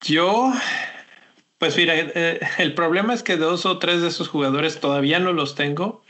Yo, 0.00 0.52
pues 1.58 1.76
mira, 1.76 1.94
eh, 1.96 2.38
el 2.58 2.72
problema 2.74 3.12
es 3.14 3.24
que 3.24 3.36
dos 3.36 3.66
o 3.66 3.80
tres 3.80 4.00
de 4.00 4.08
esos 4.08 4.28
jugadores 4.28 4.78
todavía 4.78 5.18
no 5.18 5.32
los 5.32 5.56
tengo. 5.56 6.04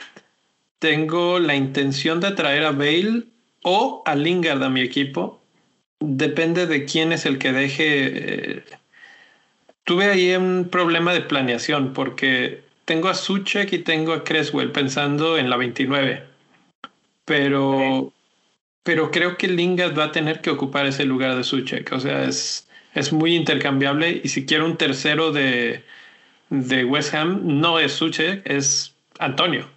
Tengo 0.77 1.39
la 1.39 1.55
intención 1.55 2.19
de 2.19 2.33
traer 2.33 2.63
a 2.63 2.71
Bale 2.71 3.23
o 3.63 4.03
a 4.05 4.13
Lingard 4.13 4.61
a 4.61 4.69
mi 4.69 4.81
equipo. 4.81 5.41
Depende 5.99 6.67
de 6.67 6.85
quién 6.85 7.11
es 7.13 7.25
el 7.25 7.39
que 7.39 7.51
deje. 7.51 7.87
Eh, 7.87 8.63
tuve 9.85 10.05
ahí 10.11 10.35
un 10.35 10.69
problema 10.69 11.13
de 11.13 11.21
planeación 11.21 11.93
porque 11.93 12.61
tengo 12.85 13.09
a 13.09 13.15
Suchek 13.15 13.73
y 13.73 13.79
tengo 13.79 14.13
a 14.13 14.23
Creswell 14.23 14.71
pensando 14.71 15.39
en 15.39 15.49
la 15.49 15.57
29. 15.57 16.36
Pero, 17.27 18.13
pero 18.83 19.11
creo 19.11 19.37
que 19.37 19.49
Lingard 19.49 19.99
va 19.99 20.05
a 20.05 20.11
tener 20.13 20.39
que 20.39 20.49
ocupar 20.49 20.85
ese 20.85 21.03
lugar 21.03 21.35
de 21.35 21.43
Suchek. 21.43 21.91
O 21.91 21.99
sea, 21.99 22.23
es, 22.23 22.69
es 22.93 23.11
muy 23.11 23.35
intercambiable. 23.35 24.21
Y 24.23 24.29
si 24.29 24.45
quiero 24.45 24.65
un 24.65 24.77
tercero 24.77 25.33
de, 25.33 25.83
de 26.49 26.85
West 26.85 27.13
Ham, 27.13 27.41
no 27.43 27.79
es 27.79 27.91
Suchek, 27.91 28.49
es 28.49 28.95
Antonio. 29.19 29.67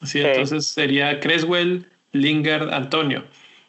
Así, 0.00 0.20
entonces 0.20 0.68
sería 0.68 1.18
Creswell, 1.18 1.84
Lingard, 2.12 2.72
Antonio. 2.72 3.24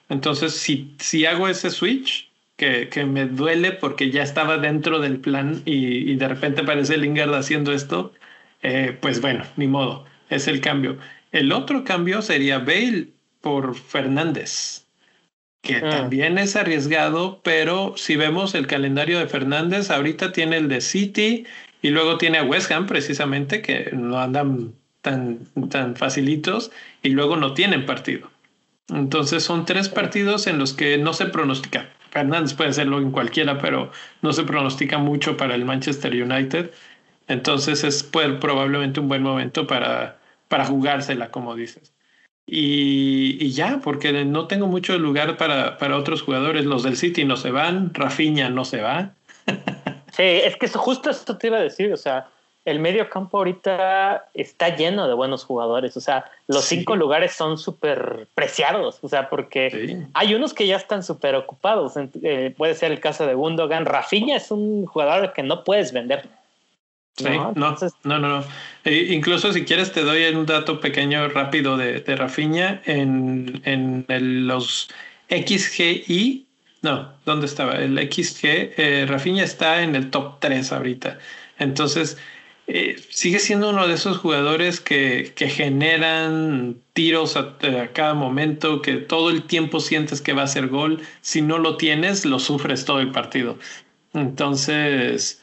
Entonces, 0.09 0.53
si, 0.53 0.93
si 0.99 1.25
hago 1.25 1.47
ese 1.47 1.71
switch, 1.71 2.29
que, 2.57 2.89
que, 2.89 3.05
me 3.05 3.25
duele 3.25 3.71
porque 3.71 4.11
ya 4.11 4.21
estaba 4.21 4.59
dentro 4.59 4.99
del 4.99 5.19
plan 5.19 5.63
y, 5.65 6.11
y 6.11 6.15
de 6.15 6.27
repente 6.27 6.61
aparece 6.61 6.97
Lingard 6.97 7.33
haciendo 7.33 7.73
esto, 7.73 8.13
eh, 8.61 8.95
pues 9.01 9.19
bueno, 9.19 9.45
ni 9.55 9.67
modo, 9.67 10.05
es 10.29 10.47
el 10.47 10.61
cambio. 10.61 10.99
El 11.31 11.51
otro 11.51 11.83
cambio 11.83 12.21
sería 12.21 12.59
Bale 12.59 13.07
por 13.41 13.75
Fernández, 13.75 14.85
que 15.61 15.77
ah. 15.77 15.89
también 15.89 16.37
es 16.37 16.55
arriesgado, 16.55 17.41
pero 17.43 17.93
si 17.97 18.15
vemos 18.15 18.55
el 18.55 18.67
calendario 18.67 19.19
de 19.19 19.27
Fernández, 19.27 19.91
ahorita 19.91 20.31
tiene 20.31 20.57
el 20.57 20.67
de 20.67 20.81
City 20.81 21.45
y 21.81 21.89
luego 21.89 22.17
tiene 22.17 22.39
a 22.39 22.43
West 22.43 22.71
Ham 22.71 22.87
precisamente, 22.87 23.61
que 23.61 23.91
no 23.93 24.19
andan 24.19 24.73
tan, 25.01 25.39
tan 25.69 25.95
facilitos 25.95 26.71
y 27.03 27.09
luego 27.09 27.37
no 27.37 27.53
tienen 27.53 27.85
partido. 27.85 28.29
Entonces 28.89 29.43
son 29.43 29.65
tres 29.65 29.87
partidos 29.87 30.47
en 30.47 30.57
los 30.57 30.73
que 30.73 30.97
no 30.97 31.13
se 31.13 31.27
pronostica. 31.27 31.89
Fernández 32.09 32.55
puede 32.55 32.71
hacerlo 32.71 32.97
en 32.97 33.11
cualquiera, 33.11 33.59
pero 33.59 33.91
no 34.21 34.33
se 34.33 34.43
pronostica 34.43 34.97
mucho 34.97 35.37
para 35.37 35.53
el 35.53 35.63
Manchester 35.63 36.11
United. 36.11 36.71
Entonces 37.27 37.83
es 37.83 38.01
probablemente 38.03 38.99
un 38.99 39.07
buen 39.07 39.21
momento 39.21 39.67
para, 39.67 40.18
para 40.49 40.65
jugársela, 40.65 41.31
como 41.31 41.55
dices. 41.55 41.93
Y, 42.45 43.37
y, 43.39 43.51
ya, 43.51 43.79
porque 43.81 44.11
no 44.25 44.47
tengo 44.47 44.67
mucho 44.67 44.97
lugar 44.97 45.37
para, 45.37 45.77
para 45.77 45.95
otros 45.95 46.23
jugadores. 46.23 46.65
Los 46.65 46.83
del 46.83 46.97
City 46.97 47.23
no 47.23 47.37
se 47.37 47.51
van, 47.51 47.93
Rafinha 47.93 48.49
no 48.49 48.65
se 48.65 48.81
va. 48.81 49.13
sí, 50.11 50.23
es 50.23 50.57
que 50.57 50.67
justo 50.67 51.11
esto 51.11 51.37
te 51.37 51.47
iba 51.47 51.57
a 51.57 51.61
decir, 51.61 51.93
o 51.93 51.97
sea, 51.97 52.27
el 52.65 52.79
medio 52.79 53.09
campo 53.09 53.37
ahorita 53.37 54.29
está 54.33 54.75
lleno 54.75 55.07
de 55.07 55.13
buenos 55.13 55.45
jugadores. 55.45 55.95
O 55.95 56.01
sea, 56.01 56.25
los 56.47 56.65
cinco 56.65 56.95
lugares 56.95 57.33
son 57.33 57.57
súper 57.57 58.27
preciados. 58.35 58.99
O 59.01 59.09
sea, 59.09 59.29
porque 59.29 60.05
hay 60.13 60.35
unos 60.35 60.53
que 60.53 60.67
ya 60.67 60.75
están 60.75 61.03
súper 61.03 61.35
ocupados. 61.35 61.93
Eh, 62.21 62.53
puede 62.57 62.75
ser 62.75 62.91
el 62.91 62.99
caso 62.99 63.25
de 63.25 63.33
Gundogan. 63.33 63.85
Rafinha 63.85 64.35
es 64.37 64.51
un 64.51 64.85
jugador 64.85 65.33
que 65.33 65.43
no 65.43 65.63
puedes 65.63 65.93
vender. 65.93 66.27
Sí, 67.15 67.25
no, 67.25 67.53
no, 67.55 67.77
no, 68.03 68.19
no. 68.19 68.43
E 68.85 69.13
incluso 69.13 69.51
si 69.51 69.65
quieres 69.65 69.91
te 69.91 70.03
doy 70.03 70.23
un 70.33 70.45
dato 70.45 70.79
pequeño 70.79 71.27
rápido 71.29 71.75
de, 71.75 71.99
de 71.99 72.15
Rafinha 72.15 72.81
en, 72.85 73.61
en 73.65 74.47
los 74.47 74.89
XGI. 75.29 76.45
No, 76.81 77.11
¿dónde 77.25 77.45
estaba? 77.45 77.73
El 77.73 77.97
XG. 77.97 78.39
Eh, 78.43 79.05
Rafinha 79.07 79.43
está 79.43 79.83
en 79.83 79.95
el 79.95 80.09
top 80.09 80.39
3 80.39 80.71
ahorita. 80.71 81.19
Entonces, 81.57 82.17
eh, 82.67 82.95
sigue 83.09 83.39
siendo 83.39 83.69
uno 83.69 83.87
de 83.87 83.95
esos 83.95 84.17
jugadores 84.17 84.79
que, 84.79 85.33
que 85.35 85.49
generan 85.49 86.77
tiros 86.93 87.35
a, 87.35 87.57
cada 87.93 88.13
momento, 88.13 88.81
que 88.81 88.97
todo 88.97 89.29
el 89.29 89.43
tiempo 89.43 89.79
sientes 89.79 90.21
que 90.21 90.33
va 90.33 90.43
a 90.43 90.47
ser 90.47 90.67
gol. 90.67 91.01
Si 91.21 91.41
no 91.41 91.57
lo 91.57 91.77
tienes, 91.77 92.25
lo 92.25 92.39
sufres 92.39 92.85
todo 92.85 92.99
el 93.01 93.11
partido. 93.11 93.57
Entonces, 94.13 95.38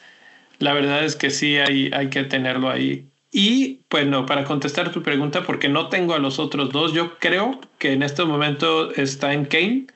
la 0.59 0.73
verdad 0.73 1.03
es 1.03 1.15
que 1.15 1.29
sí 1.29 1.57
hay, 1.57 1.91
hay 1.93 2.09
que 2.09 2.23
tenerlo 2.23 2.69
ahí. 2.69 3.07
Y 3.31 3.81
bueno, 3.89 4.25
para 4.25 4.45
contestar 4.45 4.91
tu 4.91 5.03
pregunta, 5.03 5.43
porque 5.43 5.69
no 5.69 5.89
tengo 5.89 6.13
a 6.13 6.19
los 6.19 6.39
otros 6.39 6.71
dos, 6.71 6.93
yo 6.93 7.17
creo 7.19 7.59
que 7.77 7.93
en 7.93 8.03
este 8.03 8.23
momento 8.23 8.91
está 8.91 9.33
en 9.33 9.45
Kane. 9.45 9.87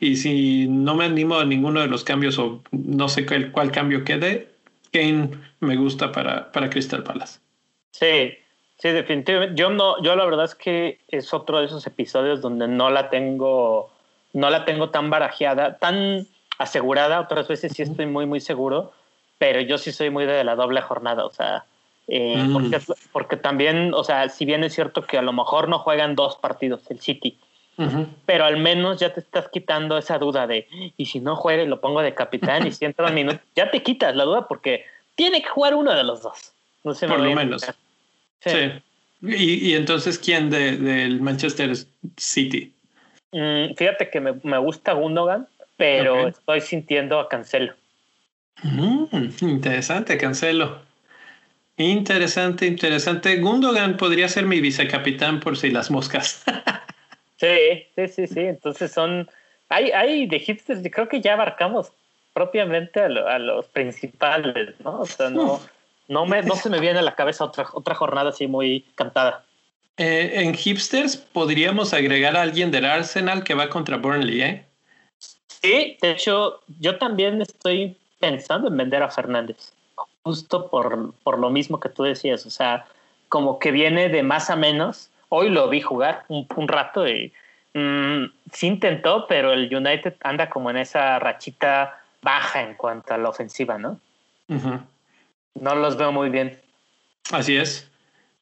Y 0.00 0.16
si 0.16 0.68
no 0.68 0.94
me 0.94 1.04
animo 1.04 1.38
a 1.38 1.44
ninguno 1.44 1.80
de 1.80 1.88
los 1.88 2.04
cambios 2.04 2.38
o 2.38 2.62
no 2.70 3.08
sé 3.08 3.26
cuál, 3.26 3.50
cuál 3.52 3.72
cambio 3.72 4.04
quede, 4.04 4.48
Kane 4.92 5.30
me 5.60 5.76
gusta 5.76 6.12
para, 6.12 6.50
para 6.52 6.70
Crystal 6.70 7.02
Palace. 7.02 7.40
Sí, 7.90 8.32
sí, 8.78 8.88
definitivamente. 8.90 9.54
Yo 9.60 9.70
no, 9.70 10.02
yo 10.02 10.14
la 10.16 10.24
verdad 10.24 10.44
es 10.44 10.54
que 10.54 11.00
es 11.08 11.34
otro 11.34 11.58
de 11.58 11.66
esos 11.66 11.86
episodios 11.86 12.40
donde 12.40 12.68
no 12.68 12.90
la 12.90 13.10
tengo, 13.10 13.90
no 14.32 14.50
la 14.50 14.64
tengo 14.64 14.90
tan 14.90 15.10
barajeada, 15.10 15.78
tan 15.78 16.26
asegurada. 16.58 17.20
Otras 17.20 17.48
veces 17.48 17.72
sí 17.74 17.82
estoy 17.82 18.06
muy, 18.06 18.26
muy 18.26 18.40
seguro, 18.40 18.92
pero 19.38 19.60
yo 19.60 19.78
sí 19.78 19.92
soy 19.92 20.10
muy 20.10 20.26
de 20.26 20.44
la 20.44 20.54
doble 20.54 20.80
jornada. 20.82 21.24
O 21.24 21.32
sea, 21.32 21.64
eh, 22.08 22.36
mm. 22.36 22.52
porque, 22.52 22.80
porque, 23.12 23.36
también, 23.36 23.94
o 23.94 24.04
sea, 24.04 24.28
si 24.28 24.44
bien 24.44 24.64
es 24.64 24.74
cierto 24.74 25.02
que 25.02 25.18
a 25.18 25.22
lo 25.22 25.32
mejor 25.32 25.68
no 25.68 25.78
juegan 25.78 26.14
dos 26.14 26.36
partidos 26.36 26.90
el 26.90 27.00
City, 27.00 27.38
pero 28.26 28.44
al 28.44 28.56
menos 28.56 28.98
ya 28.98 29.14
te 29.14 29.20
estás 29.20 29.48
quitando 29.50 29.96
esa 29.96 30.18
duda 30.18 30.48
de, 30.48 30.66
y 30.96 31.06
si 31.06 31.20
no 31.20 31.36
juega 31.36 31.62
y 31.62 31.68
lo 31.68 31.80
pongo 31.80 32.02
de 32.02 32.12
capitán 32.12 32.66
y 32.66 32.72
si 32.72 32.84
entra 32.84 33.08
minutos, 33.10 33.40
ya 33.54 33.70
te 33.70 33.84
quitas 33.84 34.16
la 34.16 34.24
duda 34.24 34.48
porque 34.48 34.84
tiene 35.14 35.40
que 35.42 35.48
jugar 35.48 35.76
uno 35.76 35.94
de 35.94 36.02
los 36.02 36.22
dos. 36.22 36.52
No 36.82 36.92
sé 36.92 37.06
Por 37.06 37.20
lo 37.20 37.32
menos. 37.32 37.64
Sí. 38.40 38.72
¿Y, 39.22 39.74
entonces 39.74 40.18
quién 40.18 40.50
del 40.50 41.20
Manchester 41.20 41.72
City? 42.16 42.72
Mm, 43.30 43.74
fíjate 43.76 44.10
que 44.10 44.20
me, 44.20 44.32
me, 44.42 44.58
gusta 44.58 44.92
Gundogan, 44.92 45.46
pero 45.76 46.26
estoy 46.26 46.60
sintiendo 46.60 47.20
a 47.20 47.28
Cancelo. 47.28 47.74
Mm, 48.62 49.06
interesante, 49.40 50.18
Cancelo. 50.18 50.80
Interesante, 51.76 52.66
interesante. 52.66 53.36
Gundogan 53.36 53.96
podría 53.96 54.28
ser 54.28 54.46
mi 54.46 54.60
vicecapitán 54.60 55.40
por 55.40 55.56
si 55.56 55.70
las 55.70 55.90
moscas. 55.90 56.44
Sí, 57.40 57.86
sí, 57.94 58.08
sí, 58.08 58.26
sí. 58.26 58.40
Entonces 58.40 58.90
son. 58.90 59.30
Hay, 59.68 59.92
hay 59.92 60.26
de 60.26 60.40
hipsters, 60.40 60.82
yo 60.82 60.90
creo 60.90 61.08
que 61.08 61.20
ya 61.20 61.34
abarcamos 61.34 61.92
propiamente 62.32 63.00
a, 63.00 63.38
los 63.38 63.66
principales, 63.66 64.74
¿no? 64.80 65.02
O 65.02 65.06
sea, 65.06 65.30
no, 65.30 65.60
no, 66.08 66.26
me, 66.26 66.42
no 66.42 66.56
se 66.56 66.68
me 66.68 66.80
viene 66.80 66.98
a 66.98 67.02
la 67.02 67.14
cabeza 67.14 67.44
otra, 67.44 67.66
otra 67.72 67.94
jornada 67.94 68.30
así 68.30 68.48
muy 68.48 68.84
cantada. 68.96 69.44
Eh, 69.98 70.32
en 70.42 70.54
hipsters 70.54 71.16
podríamos 71.16 71.92
agregar 71.92 72.36
a 72.36 72.42
alguien 72.42 72.70
del 72.70 72.86
Arsenal 72.86 73.44
que 73.44 73.54
va 73.54 73.68
contra 73.68 73.98
Burnley, 73.98 74.42
¿eh? 74.42 74.64
Sí, 75.60 75.96
de 76.00 76.10
hecho, 76.10 76.60
yo 76.80 76.98
también 76.98 77.42
estoy 77.42 77.96
pensando 78.18 78.68
en 78.68 78.76
vender 78.76 79.02
a 79.02 79.10
Fernández, 79.10 79.72
justo 80.22 80.68
por, 80.68 81.12
por 81.22 81.38
lo 81.38 81.50
mismo 81.50 81.80
que 81.80 81.88
tú 81.88 82.02
decías, 82.02 82.44
o 82.46 82.50
sea, 82.50 82.86
como 83.28 83.58
que 83.58 83.70
viene 83.70 84.08
de 84.08 84.22
más 84.22 84.50
a 84.50 84.56
menos 84.56 85.10
hoy 85.28 85.50
lo 85.50 85.68
vi 85.68 85.80
jugar 85.80 86.24
un, 86.28 86.68
rato 86.68 87.06
y 87.08 87.32
mm, 87.74 88.24
sí 88.52 88.66
intentó, 88.66 89.26
pero 89.26 89.52
el 89.52 89.74
United 89.74 90.14
anda 90.22 90.48
como 90.48 90.70
en 90.70 90.78
esa 90.78 91.18
rachita 91.18 92.02
baja 92.22 92.62
en 92.62 92.74
cuanto 92.74 93.14
a 93.14 93.18
la 93.18 93.28
ofensiva, 93.28 93.78
¿no? 93.78 94.00
No 95.54 95.74
los 95.74 95.96
veo 95.96 96.10
muy 96.12 96.30
bien. 96.30 96.58
Así 97.30 97.56
es. 97.56 97.90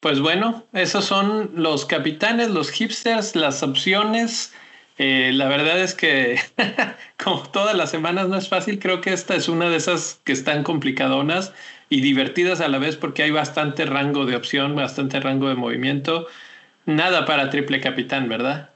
Pues 0.01 0.21
bueno, 0.21 0.63
esos 0.73 1.05
son 1.05 1.51
los 1.55 1.85
capitanes, 1.85 2.51
los 2.51 2.71
hipsters, 2.71 3.35
las 3.35 3.63
opciones. 3.63 4.55
Eh, 4.99 5.31
la 5.35 5.47
verdad 5.49 5.79
es 5.81 5.95
que 5.95 6.39
como 7.23 7.43
todas 7.51 7.77
las 7.77 7.91
semanas 7.91 8.29
no 8.29 8.37
es 8.37 8.49
fácil, 8.49 8.79
creo 8.79 9.01
que 9.01 9.13
esta 9.13 9.35
es 9.35 9.49
una 9.49 9.69
de 9.69 9.77
esas 9.77 10.21
que 10.25 10.33
están 10.33 10.63
complicadonas 10.63 11.53
y 11.89 12.01
divertidas 12.01 12.61
a 12.61 12.69
la 12.69 12.79
vez 12.79 12.97
porque 12.97 13.23
hay 13.23 13.31
bastante 13.31 13.85
rango 13.85 14.25
de 14.25 14.37
opción, 14.37 14.75
bastante 14.75 15.21
rango 15.21 15.49
de 15.49 15.55
movimiento. 15.55 16.27
Nada 16.87 17.27
para 17.27 17.51
triple 17.51 17.81
capitán, 17.81 18.29
¿verdad? 18.29 18.71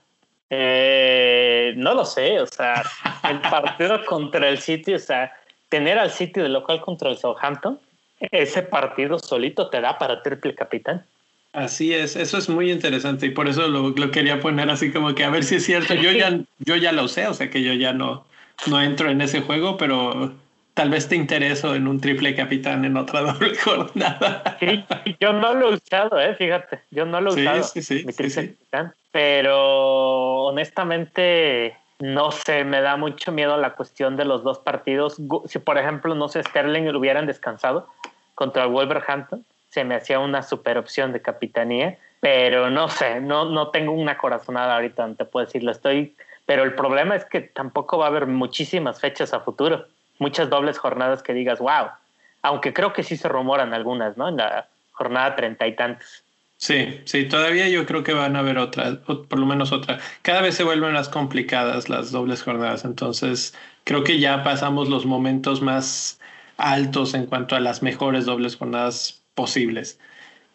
Eh, 0.50 1.72
no 1.76 1.94
lo 1.94 2.04
sé, 2.04 2.40
o 2.40 2.46
sea, 2.46 2.82
el 3.28 3.40
partido 3.50 4.04
contra 4.04 4.48
el 4.48 4.58
City, 4.58 4.94
o 4.94 4.98
sea, 4.98 5.32
tener 5.68 5.98
al 5.98 6.10
City 6.10 6.40
de 6.40 6.48
local 6.48 6.80
contra 6.80 7.08
el 7.08 7.16
Southampton, 7.16 7.78
ese 8.18 8.62
partido 8.62 9.18
solito 9.18 9.70
te 9.70 9.80
da 9.80 9.96
para 9.96 10.22
triple 10.22 10.54
capitán. 10.54 11.06
Así 11.52 11.92
es, 11.92 12.14
eso 12.14 12.38
es 12.38 12.48
muy 12.48 12.70
interesante 12.70 13.26
y 13.26 13.30
por 13.30 13.48
eso 13.48 13.66
lo, 13.66 13.94
quería 14.12 14.40
poner 14.40 14.70
así 14.70 14.92
como 14.92 15.14
que 15.14 15.24
a 15.24 15.30
ver 15.30 15.42
si 15.42 15.56
es 15.56 15.64
cierto. 15.64 15.94
Yo 15.94 16.12
ya, 16.12 16.38
yo 16.58 16.76
ya 16.76 16.92
lo 16.92 17.08
sé, 17.08 17.26
o 17.26 17.34
sea 17.34 17.50
que 17.50 17.62
yo 17.62 17.72
ya 17.72 17.92
no, 17.92 18.24
no 18.66 18.80
entro 18.80 19.10
en 19.10 19.20
ese 19.20 19.40
juego, 19.40 19.76
pero 19.76 20.32
tal 20.74 20.90
vez 20.90 21.08
te 21.08 21.16
intereso 21.16 21.74
en 21.74 21.88
un 21.88 22.00
triple 22.00 22.34
capitán 22.36 22.84
en 22.84 22.96
otra 22.96 23.22
doble 23.22 23.56
jornada. 23.64 24.56
Sí, 24.60 24.84
yo 25.20 25.32
no 25.32 25.54
lo 25.54 25.70
he 25.70 25.74
usado, 25.74 26.20
¿eh? 26.20 26.34
fíjate, 26.36 26.80
yo 26.90 27.04
no 27.04 27.20
lo 27.20 27.30
he 27.30 27.40
usado. 27.40 27.62
Sí, 27.64 27.82
sí, 27.82 28.04
mi 28.06 28.12
triple 28.12 28.52
capitán, 28.52 28.94
pero 29.10 30.44
honestamente 30.44 31.76
no 32.00 32.30
sé, 32.30 32.64
me 32.64 32.80
da 32.80 32.96
mucho 32.96 33.30
miedo 33.30 33.56
la 33.58 33.74
cuestión 33.74 34.16
de 34.16 34.24
los 34.24 34.42
dos 34.42 34.58
partidos. 34.58 35.20
Si 35.46 35.58
por 35.58 35.78
ejemplo, 35.78 36.14
no 36.14 36.28
sé, 36.28 36.42
Sterling 36.42 36.84
lo 36.84 36.98
hubieran 36.98 37.26
descansado 37.26 37.88
contra 38.34 38.64
el 38.64 38.70
Wolverhampton, 38.70 39.44
se 39.70 39.84
me 39.84 39.94
hacía 39.94 40.18
una 40.18 40.42
super 40.42 40.76
opción 40.78 41.12
de 41.12 41.22
capitanía, 41.22 41.98
pero 42.20 42.70
no 42.70 42.88
sé, 42.88 43.20
no, 43.20 43.46
no 43.46 43.68
tengo 43.68 43.92
una 43.92 44.18
corazonada 44.18 44.74
ahorita, 44.74 45.06
no 45.06 45.14
te 45.14 45.24
puedo 45.24 45.46
decirlo, 45.46 45.72
estoy, 45.72 46.14
pero 46.44 46.64
el 46.64 46.74
problema 46.74 47.16
es 47.16 47.24
que 47.24 47.40
tampoco 47.40 47.98
va 47.98 48.06
a 48.06 48.08
haber 48.08 48.26
muchísimas 48.26 49.00
fechas 49.00 49.32
a 49.32 49.40
futuro 49.40 49.86
muchas 50.20 50.48
dobles 50.48 50.78
jornadas 50.78 51.22
que 51.22 51.32
digas, 51.32 51.58
wow, 51.58 51.88
aunque 52.42 52.72
creo 52.72 52.92
que 52.92 53.02
sí 53.02 53.16
se 53.16 53.28
rumoran 53.28 53.74
algunas, 53.74 54.16
¿no? 54.16 54.28
En 54.28 54.36
la 54.36 54.68
jornada 54.92 55.34
treinta 55.34 55.66
y 55.66 55.74
tantos. 55.74 56.22
Sí, 56.58 57.00
sí, 57.06 57.24
todavía 57.24 57.68
yo 57.68 57.86
creo 57.86 58.04
que 58.04 58.12
van 58.12 58.36
a 58.36 58.40
haber 58.40 58.58
otras, 58.58 58.98
por 58.98 59.38
lo 59.38 59.46
menos 59.46 59.72
otra. 59.72 59.98
Cada 60.20 60.42
vez 60.42 60.54
se 60.54 60.62
vuelven 60.62 60.92
más 60.92 61.08
complicadas 61.08 61.88
las 61.88 62.12
dobles 62.12 62.42
jornadas, 62.42 62.84
entonces 62.84 63.56
creo 63.84 64.04
que 64.04 64.20
ya 64.20 64.44
pasamos 64.44 64.90
los 64.90 65.06
momentos 65.06 65.62
más 65.62 66.20
altos 66.58 67.14
en 67.14 67.24
cuanto 67.24 67.56
a 67.56 67.60
las 67.60 67.82
mejores 67.82 68.26
dobles 68.26 68.56
jornadas 68.56 69.19
posibles. 69.40 69.98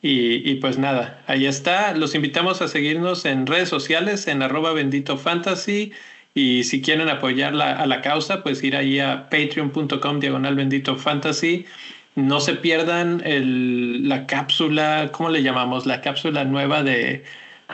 Y, 0.03 0.47
y, 0.47 0.55
pues 0.61 0.77
nada, 0.77 1.23
ahí 1.25 1.47
está. 1.47 1.95
Los 1.95 2.13
invitamos 2.13 2.61
a 2.61 2.67
seguirnos 2.67 3.25
en 3.25 3.47
redes 3.47 3.69
sociales, 3.69 4.27
en 4.27 4.43
arroba 4.43 4.73
bendito 4.73 5.17
fantasy. 5.17 5.91
Y 6.35 6.65
si 6.65 6.81
quieren 6.81 7.09
apoyar 7.09 7.55
la, 7.55 7.71
a 7.83 7.85
la 7.87 8.01
causa, 8.01 8.43
pues 8.43 8.61
ir 8.61 8.75
ahí 8.75 8.99
a 8.99 9.27
patreon.com 9.31 10.19
diagonal 10.19 10.55
bendito 10.55 10.95
fantasy. 10.95 11.65
No 12.13 12.39
se 12.39 12.53
pierdan 12.53 13.23
el, 13.25 14.07
la 14.07 14.27
cápsula, 14.27 15.09
¿cómo 15.11 15.29
le 15.29 15.41
llamamos? 15.41 15.87
La 15.87 16.01
cápsula 16.01 16.43
nueva 16.43 16.83
de, 16.83 17.23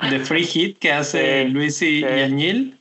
de 0.09 0.19
Free 0.19 0.45
Hit 0.45 0.79
que 0.79 0.93
hace 0.93 1.49
Luis 1.49 1.81
y, 1.81 2.05
Añil. 2.05 2.77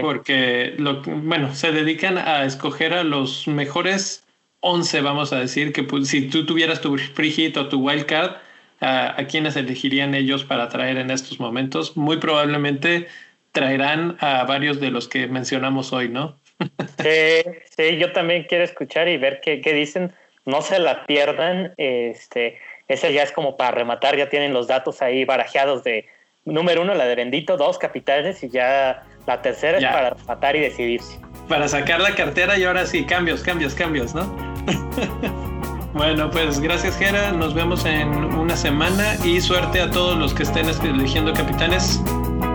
Porque, 0.00 0.74
lo, 0.78 1.02
bueno, 1.02 1.54
se 1.54 1.72
dedican 1.72 2.16
a 2.16 2.44
escoger 2.44 2.94
a 2.94 3.04
los 3.04 3.46
mejores 3.46 4.24
11, 4.60 5.00
vamos 5.00 5.32
a 5.32 5.38
decir, 5.38 5.72
que 5.72 5.84
pues, 5.84 6.08
si 6.08 6.28
tú 6.28 6.46
tuvieras 6.46 6.80
tu 6.80 6.96
Free 6.98 7.30
Hit 7.30 7.56
o 7.56 7.68
tu 7.68 7.80
Wildcard, 7.80 8.36
a, 8.80 9.20
a 9.20 9.26
quienes 9.26 9.56
elegirían 9.56 10.14
ellos 10.14 10.44
para 10.44 10.68
traer 10.68 10.98
en 10.98 11.10
estos 11.10 11.40
momentos. 11.40 11.96
Muy 11.96 12.18
probablemente 12.18 13.08
traerán 13.52 14.16
a 14.20 14.44
varios 14.44 14.80
de 14.80 14.90
los 14.90 15.08
que 15.08 15.26
mencionamos 15.26 15.92
hoy, 15.92 16.08
¿no? 16.08 16.38
sí, 16.98 17.42
sí, 17.76 17.96
yo 17.98 18.12
también 18.12 18.46
quiero 18.48 18.64
escuchar 18.64 19.08
y 19.08 19.16
ver 19.16 19.40
qué, 19.42 19.60
qué 19.60 19.72
dicen. 19.72 20.12
No 20.44 20.62
se 20.62 20.78
la 20.78 21.04
pierdan. 21.06 21.74
Este, 21.76 22.58
ese 22.88 23.12
ya 23.12 23.22
es 23.22 23.32
como 23.32 23.56
para 23.56 23.72
rematar, 23.72 24.16
ya 24.16 24.28
tienen 24.28 24.52
los 24.52 24.66
datos 24.66 25.02
ahí 25.02 25.24
barajeados 25.24 25.84
de 25.84 26.06
número 26.44 26.82
uno, 26.82 26.94
la 26.94 27.06
de 27.06 27.14
Bendito, 27.16 27.56
dos 27.56 27.78
capitales 27.78 28.42
y 28.42 28.48
ya 28.48 29.02
la 29.26 29.42
tercera 29.42 29.78
es 29.78 29.84
para 29.84 30.10
rematar 30.10 30.56
y 30.56 30.60
decidirse. 30.60 31.20
Para 31.48 31.66
sacar 31.68 32.00
la 32.00 32.14
cartera 32.14 32.58
y 32.58 32.64
ahora 32.64 32.86
sí, 32.86 33.04
cambios, 33.04 33.42
cambios, 33.42 33.74
cambios, 33.74 34.14
¿no? 34.14 34.36
Bueno, 35.94 36.30
pues 36.30 36.60
gracias 36.60 36.96
Gera, 36.96 37.32
nos 37.32 37.54
vemos 37.54 37.84
en 37.84 38.08
una 38.08 38.56
semana 38.56 39.16
y 39.24 39.40
suerte 39.40 39.80
a 39.80 39.90
todos 39.90 40.16
los 40.16 40.32
que 40.34 40.44
estén 40.44 40.68
eligiendo 40.68 41.32
capitanes. 41.32 42.00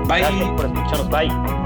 Bye. 0.08 0.20
Gracias 0.20 0.50
por 0.52 0.66
escucharnos, 0.68 1.10
bye. 1.10 1.63